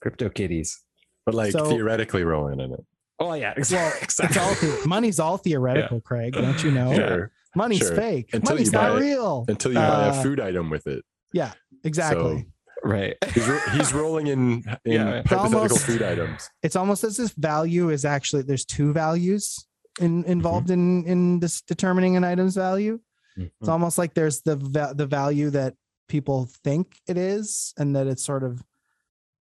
[0.00, 0.82] crypto kitties
[1.26, 2.84] But like So- theoretically rolling in it.
[3.18, 3.54] oh yeah Well,
[4.02, 6.32] exactly, it's all money's all theoretical, Craig.
[6.34, 6.94] Don't you know?
[6.94, 7.30] Sure.
[7.56, 7.96] Money's Sure.
[7.96, 8.30] fake.
[8.32, 9.00] Until Money's you buy not it.
[9.00, 9.44] real.
[9.48, 11.04] Until you buy Uh, a food item with it.
[11.32, 11.52] Yeah,
[11.84, 12.46] exactly.
[12.84, 14.40] right He's, ro- he's rolling in,
[14.86, 15.10] in Yeah.
[15.18, 16.48] It's hypothetical almost- food items.
[16.62, 19.66] it's almost as if value is actually there's two values
[20.00, 22.98] in, involved in in this determining an item's value.
[23.40, 23.48] Mm-hmm.
[23.60, 25.74] It's almost like there's the va- the value that
[26.08, 28.62] people think it is, and that it's sort of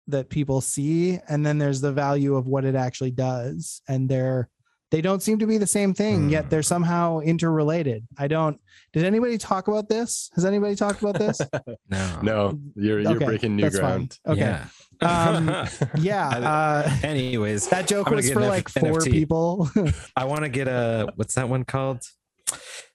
[0.07, 4.49] that people see, and then there's the value of what it actually does, and they're
[4.91, 6.29] they don't seem to be the same thing, Hmm.
[6.31, 8.05] yet they're somehow interrelated.
[8.19, 8.61] I don't.
[8.93, 10.31] Did anybody talk about this?
[10.35, 11.41] Has anybody talked about this?
[11.91, 14.09] no No, you're you're Okay, breaking new that's fine.
[14.09, 14.19] ground.
[14.27, 14.41] Okay.
[14.41, 14.67] yeah
[15.01, 16.29] Um, Yeah.
[16.37, 19.11] Uh, anyways that joke was for an F- like four NFT.
[19.13, 19.71] people.
[20.17, 22.03] i want to get a what's that one called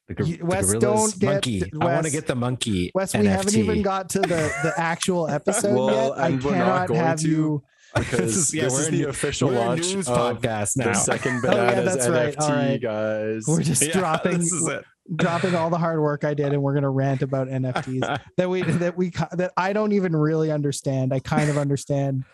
[0.07, 3.13] the, gor- You- the gorillas don't get- monkey i want to get the monkey Wes,
[3.13, 3.25] we NFT.
[3.27, 6.19] haven't even got to the the actual episode Well, yet.
[6.19, 7.27] I and we're not cannot going have to.
[7.29, 7.63] you.
[7.95, 10.87] Because This is- yeah, this is the new- official We're launch news of podcast now
[10.87, 12.35] the second Oh, yeah, bananas that's right.
[12.35, 12.81] NFT, All right.
[12.81, 13.43] guys.
[13.47, 14.83] We're just Yeah, dropping this is it.
[15.15, 18.63] dropping all the hard work I did, and we're gonna rant about NFTs that we
[18.63, 21.13] that we that I don't even really understand.
[21.13, 22.25] I kind of understand.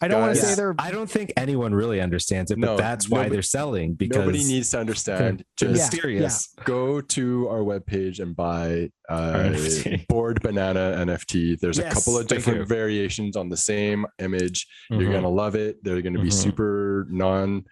[0.00, 2.76] I don't want to say they're I don't think anyone really understands it, but No,
[2.76, 5.44] that's why nobody- they're selling because Nobody needs to understand.
[5.58, 5.96] they're Just Yeah.
[5.96, 6.48] mysterious.
[6.64, 9.54] go to our webpage and buy uh,
[10.08, 11.58] bored banana NFT.
[11.60, 14.66] There's a couple of different variations on the same image.
[14.90, 15.12] You're Mhm.
[15.12, 15.82] gonna love it.
[15.82, 16.32] They're gonna be Mhm.
[16.32, 17.64] super non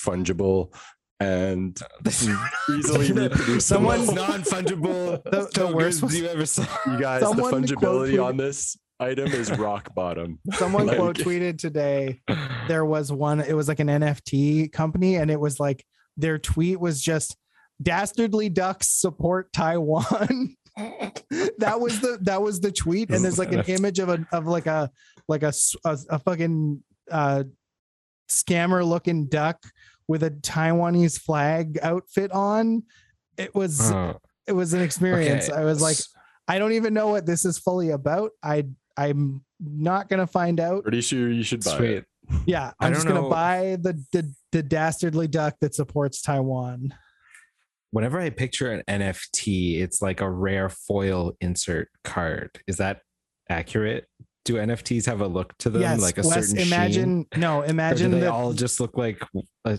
[0.00, 0.74] fungible
[1.20, 3.60] and easily reproducible.
[3.60, 6.66] Someone's non-fungible The- the worst tokens was- you ever saw.
[6.86, 10.38] you guys, the someone quote fungibility on this item is rock bottom.
[10.52, 12.20] someone Like- quote tweeted today.
[12.68, 13.40] There was one.
[13.40, 15.84] It was like an NFT company, and it was like
[16.16, 17.36] their tweet was just
[17.82, 23.60] "Dastardly ducks support Taiwan." that was the that was the tweet, and there's like an
[23.68, 24.90] image of a of like a
[25.28, 25.52] like a
[25.84, 27.44] a fucking uh,
[28.30, 29.62] scammer looking duck
[30.08, 32.82] with a Taiwanese flag outfit on.
[33.36, 35.48] It was Oh, it was an experience.
[35.48, 35.58] okay.
[35.58, 35.96] I was like,
[36.46, 38.30] I don't even know what this is fully about.
[38.42, 40.82] I I'm not gonna find out.
[40.82, 41.90] Pretty sure you should buy sweet.
[41.90, 42.04] it.
[42.46, 43.28] Yeah, I I'm don't just gonna know.
[43.30, 46.94] buy the the the dastardly duck that supports Taiwan.
[47.90, 52.50] Whenever I picture an NFT, it's like a rare foil insert card.
[52.66, 53.00] Is that
[53.48, 54.06] accurate?
[54.44, 56.66] Do NFTs have a look to them, yes, like a Wes, certain sheen?
[56.66, 58.30] imagine no, Or do imagine they that.
[58.30, 59.22] all just look like
[59.64, 59.78] a,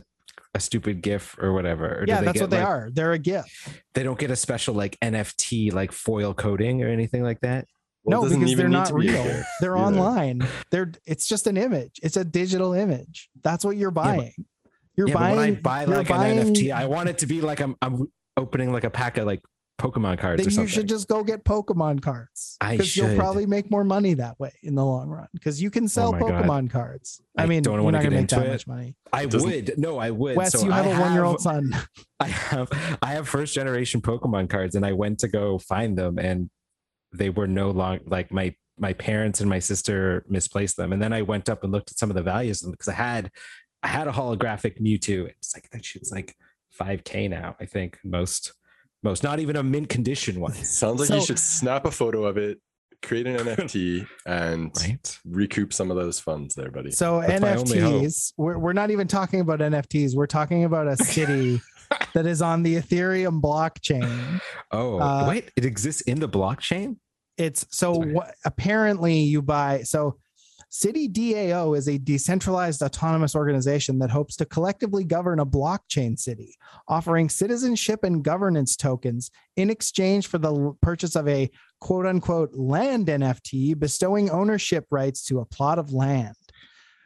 [0.56, 1.99] a stupid GIF or whatever?
[1.99, 2.89] Or do yeah, they that's get, what they like- are.
[2.91, 3.49] They're a gift.
[3.93, 7.67] They don't get a special like NFT like foil coating or anything like that.
[8.06, 9.24] Well, no, because they're not to be real.
[9.62, 9.78] They're either.
[9.78, 10.48] online.
[10.72, 12.00] They're it's just an image.
[12.04, 13.30] It's a digital image.
[13.44, 14.34] That's what you're but- buying.
[14.96, 15.36] you're yeah, buying.
[15.38, 17.76] when I buy you're like buying- an NFT, I want it to be like I'm
[17.82, 19.41] I'm opening like a pack of like
[19.78, 22.56] Pokemon cards then or you should just go get Pokemon cards.
[22.62, 25.28] I Because you'll probably make more money that way in the long run.
[25.34, 26.32] Because you can oh sell my God.
[26.46, 27.22] Pokemon cards.
[27.38, 28.50] I, I mean, don't you're wanna not get gonna make that it.
[28.52, 28.96] much money.
[29.12, 29.78] I Doesn't- would.
[29.78, 30.38] No, I would.
[30.38, 31.76] Wes, So you have I a one-year-old son.
[32.22, 32.70] I have
[33.02, 36.50] I have first generation Pokemon cards, and I went to go find them, and
[37.17, 41.13] they were no long like my my parents and my sister misplaced them, and then
[41.13, 43.32] I went up and looked at some of the values of them because I had
[43.84, 45.28] I had a holographic Mewtwo.
[45.30, 46.36] It's like that shit's like
[46.71, 47.56] five k now.
[47.60, 48.54] I think most
[49.04, 52.25] most not even a mint condition one, Sounds like So- you should snap a photo
[52.25, 52.60] of it,
[53.04, 55.19] create an NFT, and right?
[55.25, 56.91] recoup some of those funds there, buddy.
[56.91, 58.04] So That's my only hope.
[58.04, 60.15] NFTs, we're, we're not even talking about NFTs.
[60.15, 61.62] We're talking about a city
[62.13, 64.41] that is on the Ethereum blockchain.
[64.71, 66.97] Oh Uh, wait, it exists in the blockchain.
[67.38, 68.13] It's so Sorry.
[68.13, 70.17] what apparently you buy so
[70.69, 76.54] City DAO is a decentralized autonomous organization that hopes to collectively govern a blockchain city,
[76.89, 82.54] offering citizenship and governance tokens in exchange for the l- purchase of a quote unquote
[82.56, 86.36] land NFT, bestowing ownership rights to a plot of land.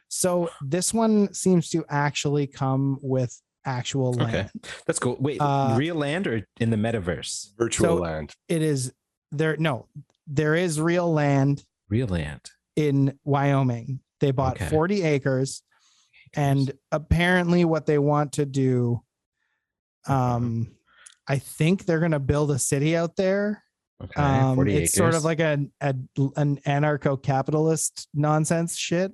[0.08, 4.34] So this one seems to actually come with actual land.
[4.34, 4.48] Okay.
[4.86, 5.16] That's cool.
[5.20, 7.50] Wait, Uh, real land or in the metaverse?
[7.56, 8.32] Virtual so- land.
[8.48, 8.92] It is
[9.30, 9.86] there no,
[10.32, 12.40] there is real land Real land.
[12.76, 14.00] in Wyoming.
[14.20, 14.68] They bought Okay.
[14.68, 15.62] 40 acres
[16.34, 19.02] and apparently what they want to do
[20.06, 20.70] um
[21.28, 23.62] I think they're going to build a city out there.
[24.02, 25.94] Okay, Um 40 it's sort of like a, a
[26.36, 29.12] an anarcho-capitalist nonsense shit.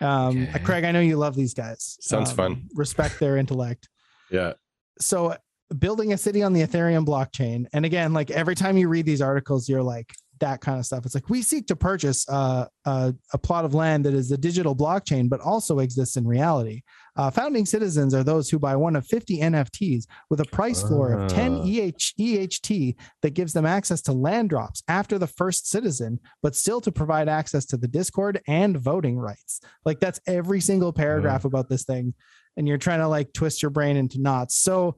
[0.00, 0.58] Um Okay.
[0.64, 1.96] Craig, I know you love these guys.
[2.00, 2.68] Sounds Um, fun.
[2.74, 3.88] Respect their intellect.
[4.30, 4.54] Yeah.
[4.98, 5.36] so
[5.78, 7.66] building a city on the ethereum blockchain.
[7.72, 11.06] And again like every time you read these articles you're like that kind of stuff.
[11.06, 14.36] It's like we seek to purchase uh, a, a plot of land that is a
[14.36, 16.82] digital blockchain but also exists in reality.
[17.14, 21.12] Uh, founding citizens are those who buy one of 50 nfts with a price floor
[21.12, 21.62] of 10 Ah.
[21.64, 26.80] EH, eht that gives them access to land drops after the first citizen but still
[26.80, 29.60] to provide access to the discord and voting rights.
[29.84, 32.14] Like that's every single paragraph about this thing.
[32.56, 34.56] And you're trying to like twist your brain into knots.
[34.56, 34.96] So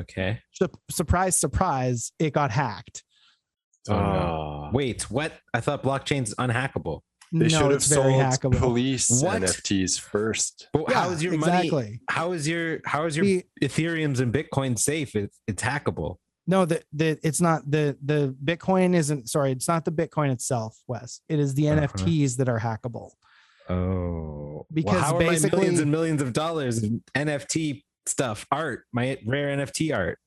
[0.00, 0.40] okay.
[0.52, 3.02] su- surprise, surprise, it got hacked.
[3.88, 4.00] Oh, no.
[4.00, 4.70] Ah.
[4.72, 5.32] Wait, what?
[5.54, 7.00] I thought blockchain's unhackable.
[7.32, 8.22] They no, should have it's very sold
[8.54, 8.58] hackable.
[8.58, 9.42] police What?
[9.42, 10.68] NFTs first.
[10.72, 12.00] But Yeah, how is your money?
[12.08, 15.14] How is your how is your The- Ethereum's and Bitcoin safe?
[15.14, 16.16] It's it's hackable.
[16.48, 20.76] No, the, the it's not the the Bitcoin isn't sorry, it's not the Bitcoin itself,
[20.88, 21.20] Wes.
[21.28, 21.82] It is the Uh-huh.
[21.86, 23.10] NFTs that are hackable.
[23.68, 28.46] Oh, Because well, how are my basically- millions and millions of dollars in NFT stuff,
[28.50, 30.18] art, my rare NFT art?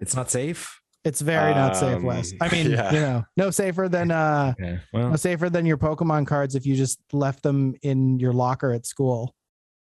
[0.00, 0.78] It's not safe.
[1.04, 2.32] It's very not safe, Um, Wes.
[2.40, 2.92] I mean, yeah.
[2.92, 6.76] you know, no safer than uh Okay, no safer than your Pokemon cards if you
[6.76, 9.34] just left them in your locker at school.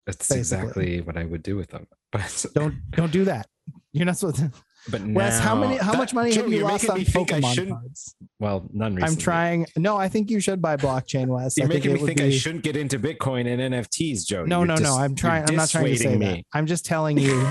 [0.07, 0.39] that's basically.
[0.39, 1.87] exactly what I would do with them.
[2.13, 3.47] But Don't don't do that.
[3.93, 4.53] You're not supposed to
[4.91, 7.29] but Wes, how many how that- much money Joe, have you lost on me think
[7.29, 8.15] Pokemon cards?
[8.39, 9.13] Well, none recently.
[9.15, 9.67] I'm trying.
[9.77, 11.57] No, I think you should buy blockchain, Wes.
[11.57, 14.45] You're I think making it me think I shouldn't get into Bitcoin and NFTs, Joe.
[14.45, 14.97] No, You're no, dis- no.
[14.97, 15.45] I'm trying.
[15.49, 16.35] I'm not trying to say dissuading that.
[16.37, 16.47] me.
[16.53, 17.51] I'm just telling you,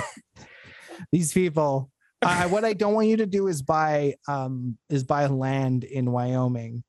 [1.12, 1.90] these people.
[2.22, 6.12] I, what I don't want you to do is buy um is buy land in
[6.12, 6.84] Wyoming,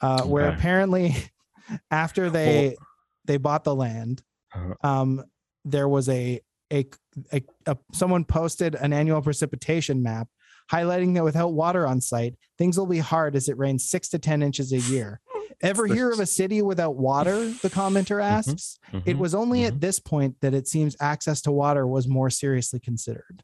[0.00, 1.16] uh, where apparently
[1.90, 2.76] after they
[3.24, 4.22] they bought the land,
[4.54, 5.24] Uh, um,
[5.64, 6.40] there was a,
[6.72, 6.86] a
[7.32, 10.28] a a someone posted an annual precipitation map
[10.70, 14.18] highlighting that without water on site, things will be hard as it rains six to
[14.18, 15.20] ten inches a year.
[15.62, 17.46] Ever hear of a city without water?
[17.50, 18.78] The commenter asks.
[19.04, 19.18] It mhm.
[19.18, 19.66] was only mhm.
[19.66, 23.42] at this point that it seems access to water was more seriously considered.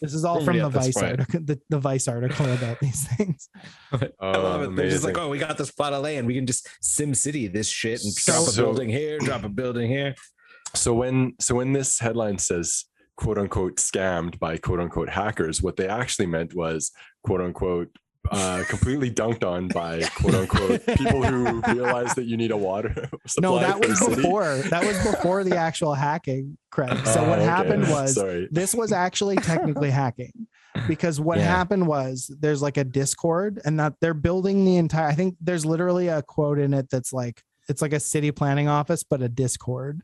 [0.00, 1.06] This is all Only from the Vice point.
[1.20, 3.48] article, the, the Vice article about these things.
[3.92, 4.76] I love Oh, it.
[4.76, 6.26] They're just like, oh, we got this plot of land.
[6.26, 9.44] We can just Sim City this shit and So- drop a So- building here, drop
[9.44, 10.14] a building here.
[10.74, 12.84] So when so when this headline says
[13.16, 16.90] quote unquote scammed by quote unquote hackers, what they actually meant was
[17.22, 17.88] quote unquote
[18.30, 23.08] uh, completely dunked on by quote unquote people who realize that you need a water
[23.26, 24.16] supply No, that was city.
[24.16, 24.56] before.
[24.70, 27.06] That was before the actual hacking, Craig.
[27.06, 27.46] So Oh, what okay.
[27.46, 28.48] happened was sorry.
[28.50, 30.32] this was actually technically hacking
[30.88, 31.44] because what Yeah.
[31.44, 35.64] happened was there's like a discord and that they're building the entire i think there's
[35.64, 39.28] literally a quote in it that's like it's like a city planning office but a
[39.28, 40.02] discord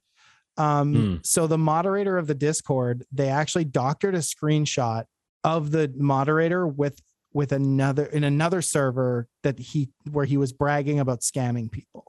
[0.61, 1.17] um Hmm.
[1.23, 5.05] so the moderator of the discord they actually doctored a screenshot
[5.45, 6.97] of the moderator with
[7.33, 12.05] with another in another server that he where he was bragging about scamming people.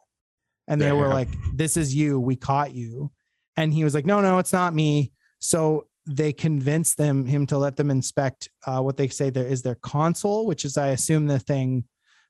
[0.67, 2.19] And they were like this is you.
[2.19, 3.11] We caught you.
[3.55, 5.11] And he was like no no it's not me.
[5.39, 9.61] So they convinced them him to let them inspect uh, what they say there is
[9.61, 11.83] their console which is i assume the thing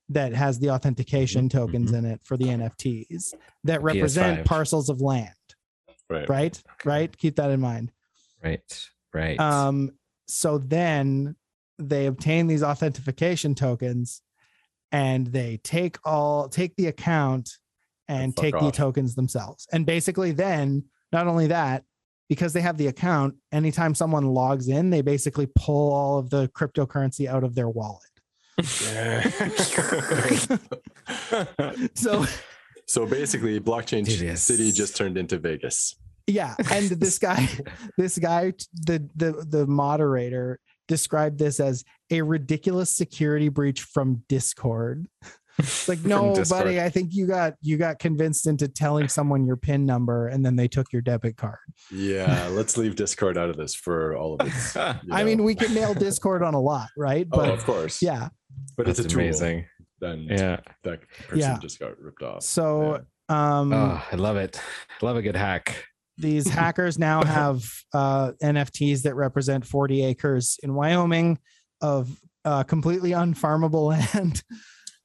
[0.10, 4.45] that has the authentication Mm-hmm, tokens in it for the nfts that represent PS5.
[4.45, 5.34] parcels of land
[6.12, 6.30] Right.
[6.30, 7.91] right right keep that in mind
[8.43, 8.89] Right.
[9.14, 9.39] Right.
[9.39, 9.91] um
[10.28, 11.36] so then
[11.80, 14.22] they obtain these authentication tokens
[14.91, 17.57] and they take all take the account
[18.07, 19.68] and And fuck take the tokens themselves.
[19.72, 20.84] And basically then
[21.14, 21.84] not only that,
[22.30, 26.49] because they have the account, anytime someone logs in, they basically pull all of the
[26.49, 28.01] cryptocurrency out of their wallet.
[31.95, 32.26] So
[32.91, 34.05] so basically, blockchain
[34.37, 35.95] city just turned into Vegas.
[36.27, 37.47] yeah, and this guy,
[37.97, 38.53] this guy,
[38.85, 45.07] the the the moderator described this as a ridiculous security breach from Discord.
[45.57, 49.55] It's like, no, buddy, I think you got you got convinced into telling someone your
[49.57, 51.59] PIN number and then they took your debit card.
[51.91, 54.75] Yeah, let's leave Discord out of this for all of its.
[54.75, 54.81] you
[55.11, 57.27] I mean, we can nail Discord on a lot, right?
[57.31, 58.01] oh, But of course.
[58.01, 58.29] yeah.
[58.77, 59.21] but it's a That's tool.
[59.23, 59.65] amazing.
[60.02, 60.60] Then Yeah.
[60.84, 61.58] that person Yeah.
[61.60, 62.43] just got ripped off.
[62.43, 64.60] So um Oh, I love it.
[65.02, 65.86] I Love a good hack.
[66.18, 71.39] these hackers now have uh, NFTs that represent 40 acres in Wyoming
[71.82, 72.10] of
[72.45, 74.43] uh, completely unfarmable land,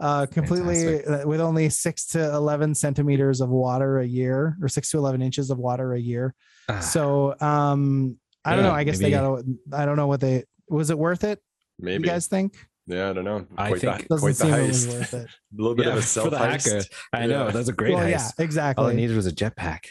[0.00, 4.90] uh, completely uh, with only six to 11 centimeters of water a year or six
[4.90, 6.34] to 11 inches of water a year.
[6.68, 8.74] Ah, So um, I don't Yeah, know.
[8.74, 11.38] I guess maybe- they got to, I don't know what they, was it worth it?
[11.78, 12.04] Maybe.
[12.04, 12.56] You guys think?
[12.86, 13.46] Yeah, I don't know.
[13.56, 14.92] I Quite think- the, Doesn't quite the seem it was heist.
[14.98, 15.26] worth it.
[15.58, 16.58] A little bit yeah, of a for self the hacker.
[16.70, 16.92] heist.
[17.12, 18.10] I know that's a great well, heist.
[18.10, 18.84] yeah, exactly.
[18.84, 19.86] All I needed was a jetpack.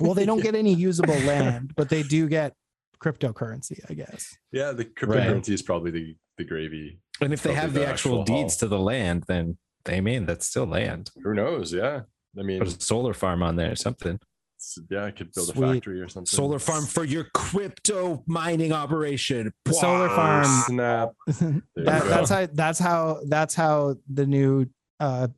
[0.00, 2.54] well, they don't get any usable land, but they do get
[3.02, 4.36] cryptocurrency, I guess.
[4.52, 6.98] Yeah, the cryptocurrency is probably the, the gravy.
[7.20, 10.26] And if they have the the actual, actual deeds to the land, then they mean
[10.26, 11.10] that's still land.
[11.22, 11.72] Who knows?
[11.72, 12.02] Yeah.
[12.38, 14.20] I mean, Put a solar farm on there or something.
[14.58, 15.64] S- yeah, I could build Sweet.
[15.68, 16.26] a factory or something.
[16.26, 19.52] Solar farm for your crypto mining operation.
[19.70, 20.44] Solar farm.
[20.66, 21.10] Snap.
[21.76, 24.66] That, that's how that's how that's how the new
[25.00, 25.28] uh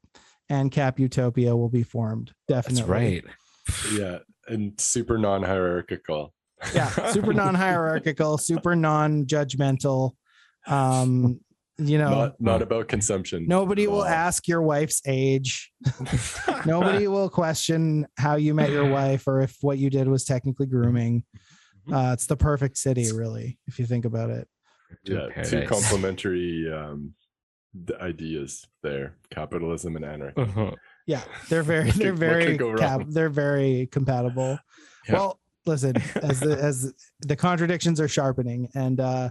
[0.51, 2.33] ANCAP utopia will be formed.
[2.49, 2.81] Definitely.
[2.81, 3.99] That's right.
[3.99, 4.19] Yeah.
[4.49, 6.33] And super non hierarchical.
[6.75, 6.89] Yeah.
[7.13, 10.11] Super non-hierarchical, super non-judgmental.
[10.67, 11.41] Um,
[11.81, 13.47] you know, not not about consumption.
[13.47, 15.73] nobody will ask your wife's age.
[16.67, 20.67] nobody will question how you met your wife or if what you did was technically
[20.67, 21.25] grooming.
[21.91, 24.47] Uh, it's the perfect city, really, if you think about it.
[25.05, 27.15] Yeah, two complementary um,
[28.01, 30.43] ideas there: capitalism and anarchy.
[30.43, 30.73] Uh-huh.
[31.07, 34.59] Yeah, they're very they're very cap, they're very compatible.
[35.09, 35.15] Yeah.
[35.15, 39.31] Well, listen, as the as the contradictions are sharpening, and uh,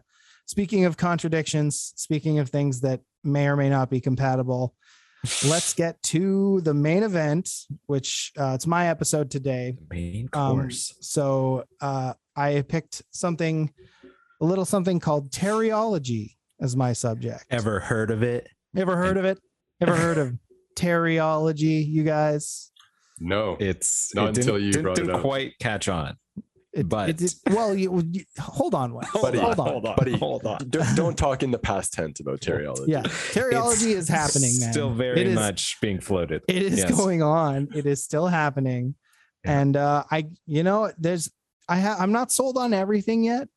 [0.50, 4.74] speaking of contradictions, speaking of things that may or may not be compatible,
[5.46, 7.48] let's get to the main event,
[7.86, 9.76] which uh, it's my episode today.
[9.78, 10.96] The main Um, course.
[11.02, 13.72] so uh, I picked something,
[14.42, 17.46] a little something called Terryology as my subject.
[17.52, 18.50] Ever heard of it?
[18.76, 19.38] Ever heard of it?
[19.80, 20.34] Ever heard of
[20.76, 22.72] Terryology, you guys?
[23.20, 25.22] No, It's Not it until you didn't, brought didn't up.
[25.22, 26.16] quite catch on.
[26.72, 29.10] It, But- it, it- well, you, you hold on, Wes.
[29.12, 29.96] Buddy, hold on.
[29.96, 30.60] buddy, hold on.
[30.70, 32.88] don't, don't talk in the past tense about Terryology.
[32.88, 34.72] Yeah, Terryology It's is happening, man.
[34.72, 36.44] Still very It is- much being floated.
[36.48, 36.92] It is Yes.
[36.96, 37.70] going on.
[37.76, 38.94] It is still happening,
[39.44, 39.62] Yeah.
[39.62, 41.32] and uh, I, you know, there's,
[41.68, 43.48] I ha- I'm not sold on everything yet,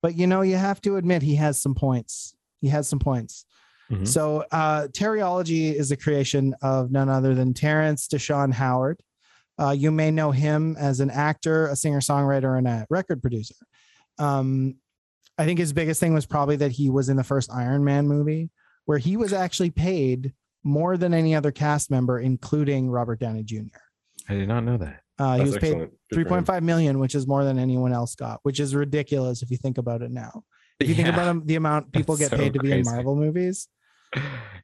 [0.00, 2.36] but you know, you have to admit he has some points.
[2.60, 3.44] He has some points.
[3.90, 4.06] Mhm.
[4.06, 9.00] So, uh, Terryology is the creation of none other than Terrence Dashon Howard.
[9.58, 13.54] Uh, you may know him as an actor, a singer songwriter, and a record producer.
[14.18, 14.76] Um,
[15.38, 18.06] I think his biggest thing was probably that he was in the first Iron Man
[18.06, 18.50] movie,
[18.84, 20.32] where he was actually paid
[20.62, 23.78] more than any other cast member, including Robert Downey Jr.
[24.28, 25.00] I did not know that.
[25.18, 25.92] Uh, he was paid excellent.
[26.10, 29.56] Good 3.5 million, which is more than anyone else got, which is ridiculous if you
[29.56, 30.42] think about it now.
[30.80, 32.82] If you think about the amount people That's get so paid to be in.
[32.84, 33.68] Marvel movies.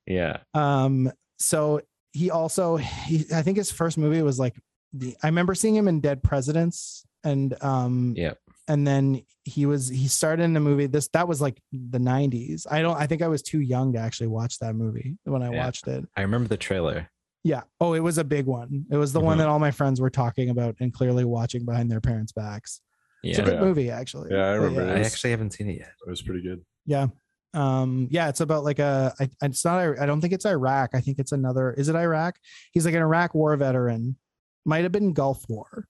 [0.07, 0.39] yeah.
[0.55, 1.83] Um, so
[2.13, 4.57] he also, he, I think his first movie was like
[4.93, 5.17] the.
[5.23, 8.39] I remember seeing him in Dead Presidents, and um, Yep.
[8.69, 10.87] and then he was he started in a movie.
[10.87, 12.67] This that was like the '90s.
[12.71, 12.97] I don't.
[12.97, 15.65] I think I was too young to actually watch that movie when I Yeah.
[15.65, 16.05] watched it.
[16.17, 17.09] I remember the trailer.
[17.43, 17.63] Yeah.
[17.81, 18.85] Oh, it was a big one.
[18.91, 19.41] It was the one Mhm.
[19.41, 22.81] that all my friends were talking about and clearly watching behind their parents' backs.
[23.23, 23.31] yeah.
[23.31, 23.61] It's a good Yeah.
[23.61, 24.31] movie, actually.
[24.31, 25.93] Yeah, I But remember I actually haven't seen it yet.
[26.07, 26.63] It was pretty good.
[26.87, 27.09] Yeah.
[27.53, 30.91] Um, yeah, it's about like a I, it's not I don't think it's Iraq.
[30.95, 32.39] I think it's another is it Iraq?
[32.73, 34.17] He's like an Iraq war veteran.
[34.65, 35.87] Might have been Gulf War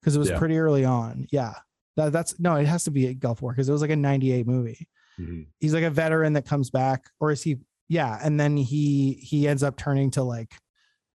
[0.00, 0.38] because it was Yeah.
[0.38, 1.26] pretty early on.
[1.30, 1.54] Yeah.
[1.96, 3.96] That, that's no, it has to be a Gulf War because it was like a
[3.96, 4.88] 98 movie.
[5.20, 5.46] Mhm.
[5.58, 7.58] He's like a veteran that comes back, or is he?
[7.88, 10.52] Yeah, and then he he ends up turning to like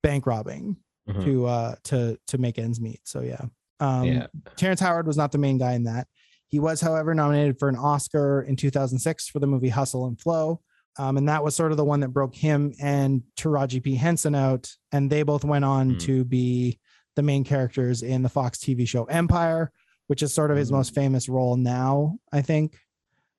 [0.04, 0.78] bank robbing
[1.08, 1.24] Mhm.
[1.24, 3.02] to uh to to make ends meet.
[3.04, 3.46] So yeah.
[3.80, 4.28] Um yeah.
[4.56, 6.08] Terrence Howard was not the main guy in that.
[6.48, 10.62] He was, however, nominated for an Oscar in 2006 for the movie Hustle and Flow.
[10.98, 13.96] Um, and that was sort of the one that broke him and Taraji P.
[13.96, 14.70] Henson out.
[14.92, 15.98] And they both went on Hmm.
[16.00, 16.80] to be
[17.16, 19.72] the main characters in the Fox TV show Empire,
[20.08, 20.76] which is sort of his Hmm.
[20.76, 22.78] most famous role now, I think.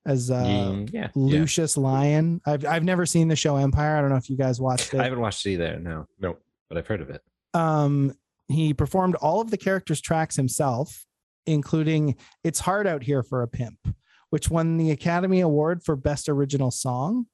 [0.04, 1.08] as uh, Mm, yeah, yeah.
[1.14, 2.40] Lucious Lyon.
[2.44, 3.96] I've I've never seen the show Empire.
[3.96, 4.98] I don't know if you guys watched it.
[5.00, 5.78] I haven't watched it either.
[5.78, 6.38] No, No.
[6.68, 7.22] but I've heard of it.
[7.54, 8.12] Um,
[8.48, 11.06] he performed all of the characters' tracks himself,
[11.46, 13.94] including "It's Hard Out Here for a Pimp,"
[14.30, 17.26] which won the Academy Award for Best Original Song.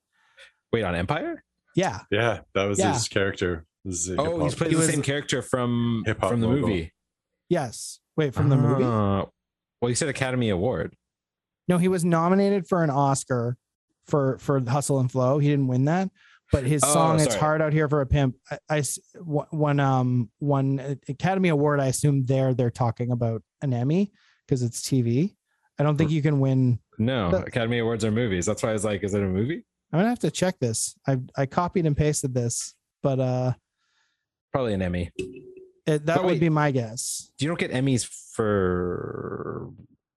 [0.73, 1.43] Wait, on Empire?
[1.75, 2.93] Yeah, Yeah, that was Yeah.
[2.93, 3.65] his character.
[3.85, 6.49] This is Oh, hip-hop- he's playing He the was- same character from Hip-hop from the
[6.49, 6.69] mogul.
[6.69, 6.93] movie.
[7.49, 8.01] yes.
[8.17, 8.83] Wait, from the movie?
[8.85, 9.27] Ah,
[9.81, 10.97] Well, you said Academy Award.
[11.69, 13.57] No, he was nominated for an Oscar
[14.09, 15.39] for for Hustle and Flow.
[15.39, 16.11] He didn't win that,
[16.51, 17.37] but his Oh, song "It's.
[17.37, 21.79] Hard Out Here for a Pimp" I, I s- one um one Academy Award.
[21.79, 24.11] I assume there they're talking about an Emmy
[24.47, 25.37] because it's TV.
[25.79, 26.81] I don't think you can win.
[26.99, 28.47] No, The- Academy Awards are movies.
[28.47, 29.65] That's why I was like, is it a movie?
[29.93, 30.97] I'm gonna have to check this.
[31.07, 33.53] I I copied and pasted this, but uh,
[34.53, 35.11] Probably an Emmy.
[35.87, 36.41] it, that But would wait.
[36.41, 37.31] be my guess.
[37.39, 39.71] You don't get Emmys for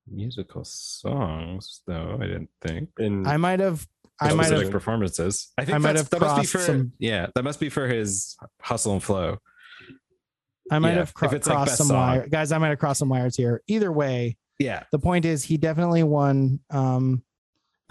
[0.09, 2.17] musical songs, though.
[2.21, 2.89] I didn't think.
[2.99, 3.87] in I might have.
[4.19, 4.69] I might have.
[4.71, 5.51] performances.
[5.57, 7.27] I think I might that's- have that must be crossed for some- yeah.
[7.33, 9.37] That must be for his hustle and flow.
[10.69, 12.51] I might yeah, have cro- if it's, like, crossed best some wires, guys.
[12.51, 13.61] I might have crossed some wires here.
[13.67, 16.59] Either way, Yeah, the point is he definitely won.
[16.69, 17.30] Um, Or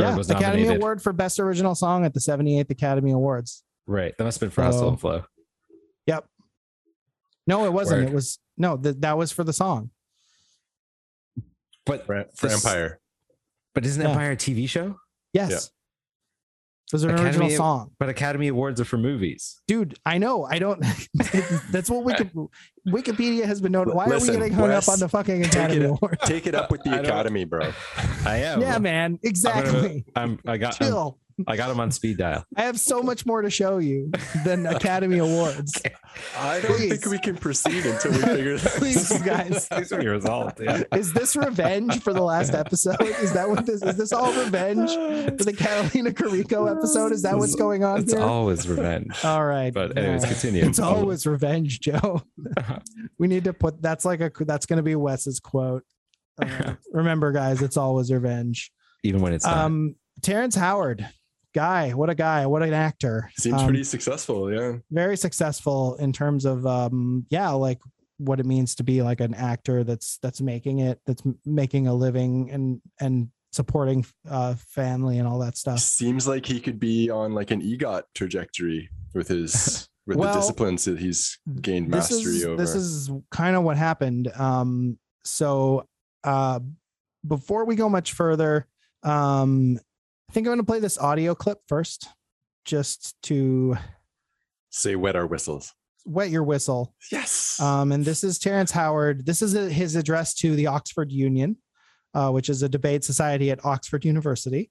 [0.03, 0.77] yeah, was Academy nominated.
[0.83, 3.63] Award for Best Original Song at the 78th Academy Awards.
[3.87, 4.17] right.
[4.17, 5.25] That must have been for hustle and flow.
[6.07, 6.27] Yep.
[7.47, 8.03] No, it wasn't.
[8.05, 8.11] Word.
[8.11, 8.77] It was no.
[8.77, 9.91] That that was for the song.
[11.87, 13.01] But for, for this- Empire.
[13.75, 14.11] but isn't Yeah.
[14.11, 14.97] Empire a TV show?
[15.33, 15.71] Yes,
[16.93, 16.97] Yeah.
[16.97, 19.61] it was an original Academy- song, But Academy Awards are for movies.
[19.67, 19.99] dude.
[20.05, 20.45] I know.
[20.45, 20.81] I don't.
[21.71, 22.31] that's what Wiki,
[22.89, 23.89] Wikipedia has been known.
[23.95, 26.19] Why Listen, are we getting hung Wes, up on the fucking take Academy it- Award?
[26.25, 27.73] Take it up with the don't- Academy, bro.
[28.25, 28.61] I am.
[28.61, 29.19] Yeah, man.
[29.23, 30.05] Exactly.
[30.17, 30.39] I'm.
[30.47, 30.81] I got.
[30.81, 31.19] I'm, Chill.
[31.47, 32.45] I got him on speed dial.
[32.57, 34.11] I have so much more to show you
[34.45, 35.81] than Academy Awards.
[36.37, 36.91] I don't Please.
[36.91, 38.79] think we can proceed until we figure this out.
[38.81, 39.69] Please, guys.
[39.69, 40.61] These are your results.
[40.61, 40.83] Yeah.
[40.95, 43.01] Is this revenge for the last episode?
[43.01, 43.97] Is that what this is?
[43.97, 44.91] This all revenge
[45.39, 47.13] for the Catalina Carrico episode?
[47.13, 48.23] Is that what's going on It's here?
[48.23, 49.25] always revenge.
[49.25, 49.73] all right.
[49.73, 50.41] But anyways, all right.
[50.41, 50.65] continue.
[50.67, 52.23] It's always revenge, Joe.
[53.19, 55.85] we need to put that's like a that's going to be Wes's quote.
[56.41, 58.73] Uh, remember, guys, it's always revenge.
[59.05, 59.59] even when it's not.
[59.59, 61.09] Um, Terrence Howard,
[61.55, 63.31] guy, what a guy, what an actor.
[63.39, 64.77] Seems Um, pretty successful, yeah.
[64.91, 67.79] very successful in terms of um yeah like
[68.19, 71.95] what it means to be like an actor that's that's making it that's making a
[71.95, 77.11] living and and supporting uh family and all that stuff Seems like he could be
[77.11, 82.11] on like an EGOT trajectory with his with Well, the disciplines that he's gained this
[82.13, 82.57] mastery is over.
[82.57, 85.87] this is kind of what happened um so
[86.25, 86.61] uh
[87.27, 88.67] before we go much further
[89.03, 89.79] um
[90.31, 92.07] i think i'm going to play this audio clip first
[92.65, 93.77] just to
[94.71, 95.75] Say wet our whistles.
[96.07, 97.59] wet your whistle Yes.
[97.59, 99.27] Um, and this is Terrence Howard.
[99.27, 101.57] This is a, his address to the Oxford Union,
[102.15, 104.71] uh, which is a debate society at Oxford University.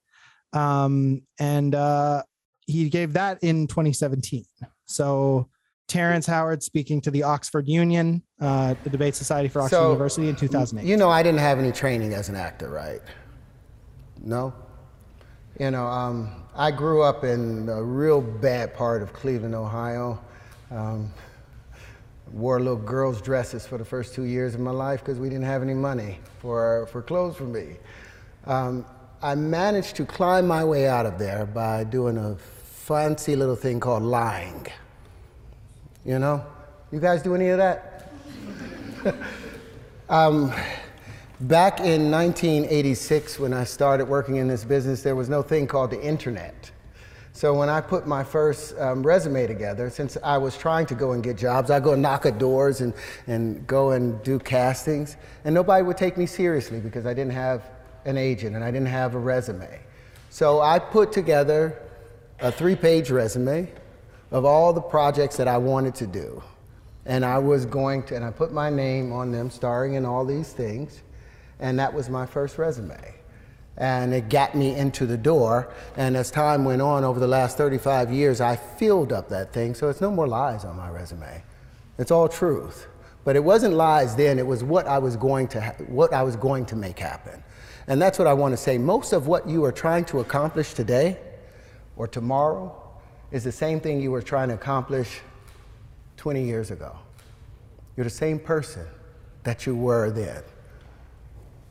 [0.53, 2.23] Um, and uh,
[2.65, 4.45] he gave that in 2017.
[4.85, 5.49] So
[5.89, 10.29] Terrence Howard speaking to the Oxford Union, uh, the debate society for Oxford So, University
[10.29, 10.89] in 2008.
[10.89, 13.01] You know, I didn't have any training as an actor, right?
[14.21, 14.53] No?
[15.59, 20.17] You know, um, I grew up in a real bad part of Cleveland, Ohio.
[20.71, 21.11] Um,
[22.31, 25.43] wore little girls' dresses for the first two years of my life because we didn't
[25.43, 27.75] have any money for, for clothes for me.
[28.45, 28.85] Um,
[29.21, 33.81] I managed to climb my way out of there by doing a fancy little thing
[33.81, 34.65] called lying.
[36.05, 36.45] You know?
[36.89, 38.13] You guys do any of that?
[40.09, 40.53] um,
[41.41, 45.91] back in 1986, when I started working in this business, there was no thing called
[45.91, 46.71] the internet.
[47.31, 51.13] So when I put my first um, resume together, since I was trying to go
[51.13, 52.93] and get jobs, I'd go knock at doors and,
[53.27, 55.15] and go and do castings,
[55.45, 57.69] and nobody would take me seriously because I didn't have
[58.05, 59.79] an agent and I didn't have a resume.
[60.29, 61.81] So I put together
[62.39, 63.71] a three-page resume
[64.31, 66.43] of all the projects that I wanted to do.
[67.05, 70.25] And I was going to, and I put my name on them, starring in all
[70.25, 71.01] these things,
[71.59, 73.19] and that was my first resume
[73.79, 75.73] and it got me into the door.
[75.95, 79.73] And as time went on over the last 35 years, I filled up that thing.
[79.73, 81.41] So it's no more lies on my resume.
[81.97, 82.87] It's all truth.
[83.23, 84.37] But it wasn't lies then.
[84.37, 87.41] It was what I was going to ha- what I was going to make happen.
[87.87, 88.77] And that's what I want to say.
[88.77, 91.17] Most of what you are trying to accomplish today
[91.95, 92.75] or tomorrow
[93.31, 95.21] is the same thing you were trying to accomplish
[96.17, 96.97] 20 years ago.
[97.95, 98.85] You're the same person
[99.43, 100.43] that you were then.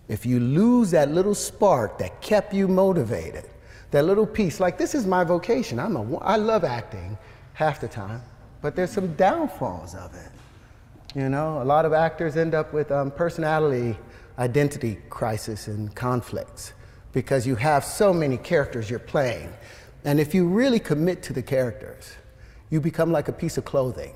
[0.09, 3.45] If you lose that little spark that kept you motivated,
[3.91, 5.79] that little piece, like this is my vocation.
[5.79, 7.17] I'm a, I love acting
[7.55, 8.23] half the time,
[8.63, 11.19] but there's some downfalls of it.
[11.19, 13.97] You know, a lot of actors end up with um, personality
[14.39, 16.73] identity crisis and conflicts
[17.13, 19.53] because you have so many characters you're playing.
[20.05, 22.13] And if you really commit to the characters,
[22.71, 24.15] you become like a piece of clothing.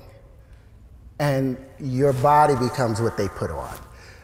[1.19, 3.77] And your body becomes what they put on.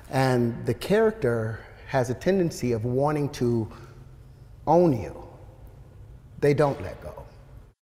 [0.10, 3.70] And the character has a tendency of wanting to
[4.68, 5.24] own you.
[6.40, 7.26] They don't let go.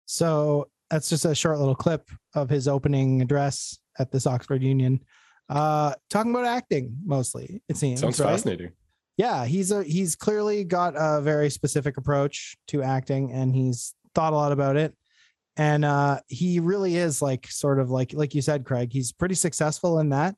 [0.06, 5.00] So that's just a short little clip of his opening address at this Oxford Union,
[5.48, 7.62] uh, talking about acting mostly.
[7.68, 8.30] It seems Sounds right?
[8.30, 8.72] fascinating.
[9.16, 14.32] Yeah, he's a he's clearly got a very specific approach to acting, and he's thought
[14.32, 14.94] a lot about it.
[15.56, 18.92] And uh, he really is like sort of like like you said, Craig.
[18.92, 20.34] He's pretty successful in that.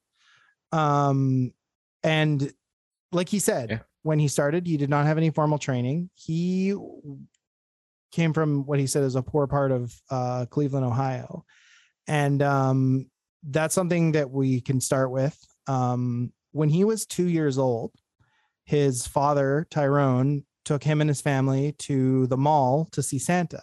[0.72, 1.52] Um,
[2.07, 2.52] and
[3.12, 3.78] like he said, Yeah.
[4.02, 6.11] when he started, he did not have any formal training.
[6.14, 6.74] He
[8.12, 11.44] came from what he said is a poor part of uh, Cleveland, Ohio,
[12.09, 13.11] and um,
[13.42, 15.36] that's something that we can start with.
[15.66, 17.92] Um, when he was two years old,
[18.64, 23.62] his father Tyrone took him and his family to the mall to see Santa,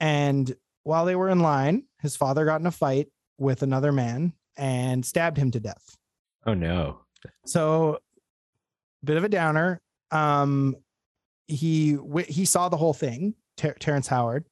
[0.00, 4.32] and while they were in line, his father got in a fight with another man
[4.56, 5.96] and stabbed him to death.
[6.46, 7.03] Oh no.
[7.46, 7.98] So,
[9.02, 9.80] bit of a downer.
[10.10, 10.76] Um,
[11.46, 11.98] he
[12.28, 14.46] he saw the whole thing, Ter- Terrence Howard,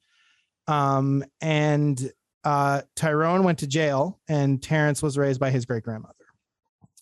[0.67, 2.13] um, and
[2.45, 6.15] uh, Tyrone went to jail, and Terrence was raised by his great grandmother,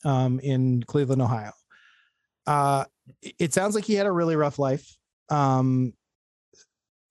[0.05, 1.53] um, in Cleveland, Ohio.
[2.47, 2.85] Uh,
[3.39, 4.97] it- sounds like he had a really rough life,
[5.29, 5.93] um,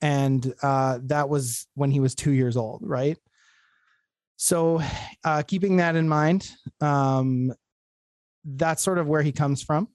[0.02, 3.18] and uh, that was when he was two years old, right?
[4.38, 4.82] So,
[5.26, 6.50] uh, keeping that in mind,
[6.80, 7.52] um,
[8.46, 9.88] that's sort of where he comes from.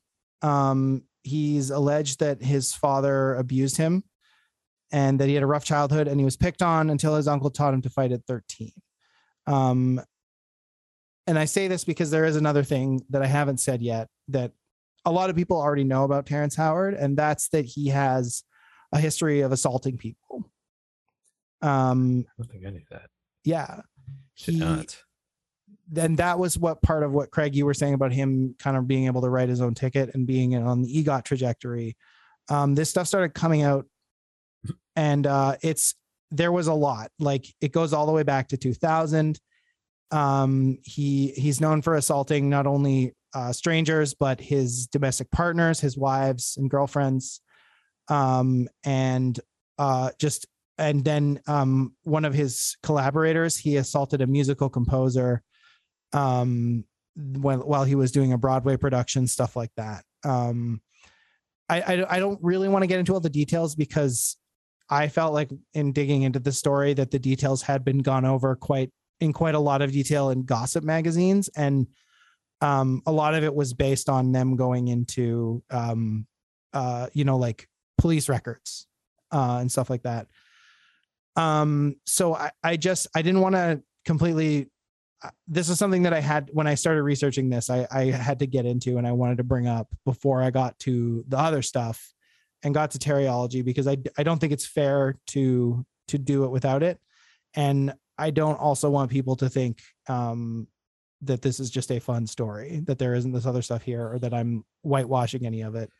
[0.42, 4.04] Um, he's alleged that his father abused him
[4.92, 7.50] and that he had a rough childhood and he was picked on until his uncle
[7.50, 8.70] taught him to fight at 13.
[9.46, 10.00] Um,
[11.26, 14.52] and I say this because there is another thing that I haven't said yet that
[15.06, 18.42] a lot of people already know about Terrence Howard, and that's that he has
[18.92, 20.50] a history of assaulting people.
[21.62, 23.08] Um, I don't think I knew that.
[23.44, 23.80] yeah.
[24.44, 24.96] Did He- not.
[25.90, 28.86] Then that was what part of what Craig you were saying about him kind of
[28.86, 31.96] being able to write his own ticket and being on the EGOT trajectory.
[32.48, 33.86] Um, this stuff started coming out,
[34.96, 35.94] and uh, it's
[36.30, 37.10] there was a lot.
[37.18, 39.38] Like it goes all the way back to 2000.
[40.10, 45.96] Um, he he's known for assaulting not only uh, strangers but his domestic partners, his
[45.96, 47.40] wives and girlfriends,
[48.08, 49.38] um, and
[49.78, 50.46] uh, just
[50.78, 55.42] and then um, one of his collaborators he assaulted a musical composer
[56.14, 56.84] um
[57.16, 60.04] while he was doing a broadway production stuff like that.
[60.24, 60.80] Um
[61.68, 64.36] i i, I don't really want to get into all the details because
[64.90, 68.54] i felt like in digging into the story that the details had been gone over
[68.54, 68.90] quite
[69.20, 71.48] in quite a lot of detail in gossip magazines.
[71.56, 71.88] And
[72.60, 76.26] um a lot of it was based on them going into um
[76.72, 78.86] uh you know like police records
[79.32, 80.28] uh and stuff like that.
[81.36, 84.70] Um so i i just i didn't want to completely
[85.46, 87.70] this is something that I had when I started researching this.
[87.70, 90.78] I, I had to get into and I wanted to bring up before I got
[90.80, 92.12] to the other stuff
[92.62, 96.50] and got to Terryology because I I don't think it's fair to to do it
[96.50, 96.98] without it,
[97.54, 100.68] and I don't also want people to think um,
[101.22, 104.18] that this is just a fun story that there isn't this other stuff here or
[104.18, 105.90] that I'm whitewashing any of it.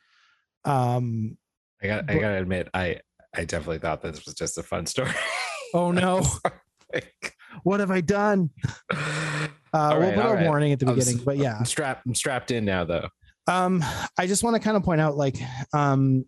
[0.64, 1.36] Um,
[1.82, 3.00] I got I gotta admit, I
[3.34, 5.12] I definitely thought this was just a fun story.
[5.74, 6.26] oh no,
[7.62, 8.50] what have I done?
[9.74, 10.46] Uh, All we'll put a right.
[10.46, 11.56] warning at the I'm beginning, but yeah.
[11.58, 12.06] I'm strapped.
[12.06, 13.08] I'm strapped in now, though.
[13.48, 13.84] um
[14.16, 15.36] i just want to kind of point out like
[15.72, 16.24] um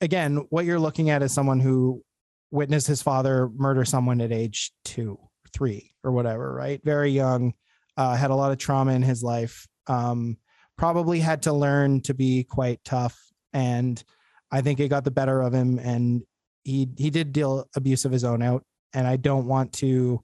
[0.00, 2.02] again what you're looking at is someone who
[2.50, 5.18] witnessed his father murder someone at age two
[5.52, 7.54] three or whatever right very young
[7.96, 10.36] uh, had a lot of trauma in his life um
[10.76, 13.18] probably had to learn to be quite tough
[13.52, 14.04] and
[14.52, 16.22] i think it got the better of him and
[16.64, 18.62] he he did deal abuse of his own out
[18.94, 20.22] and i don't want to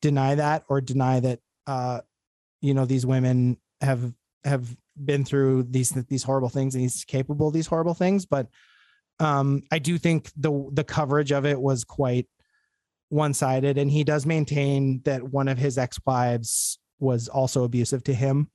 [0.00, 2.00] deny that or deny that uh
[2.60, 4.12] you know these women have
[4.44, 8.26] have been through these these horrible things and he's capable of these horrible things.
[8.26, 8.48] But
[9.20, 12.26] um i do think the the coverage of it was quite
[13.10, 18.50] one-sided and he does maintain that one of his ex-wives was also abusive to him.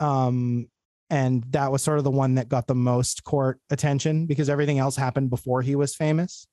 [0.00, 0.68] Um
[1.10, 4.78] and that was sort of the one that got the most court attention because everything
[4.78, 6.46] else happened before he was famous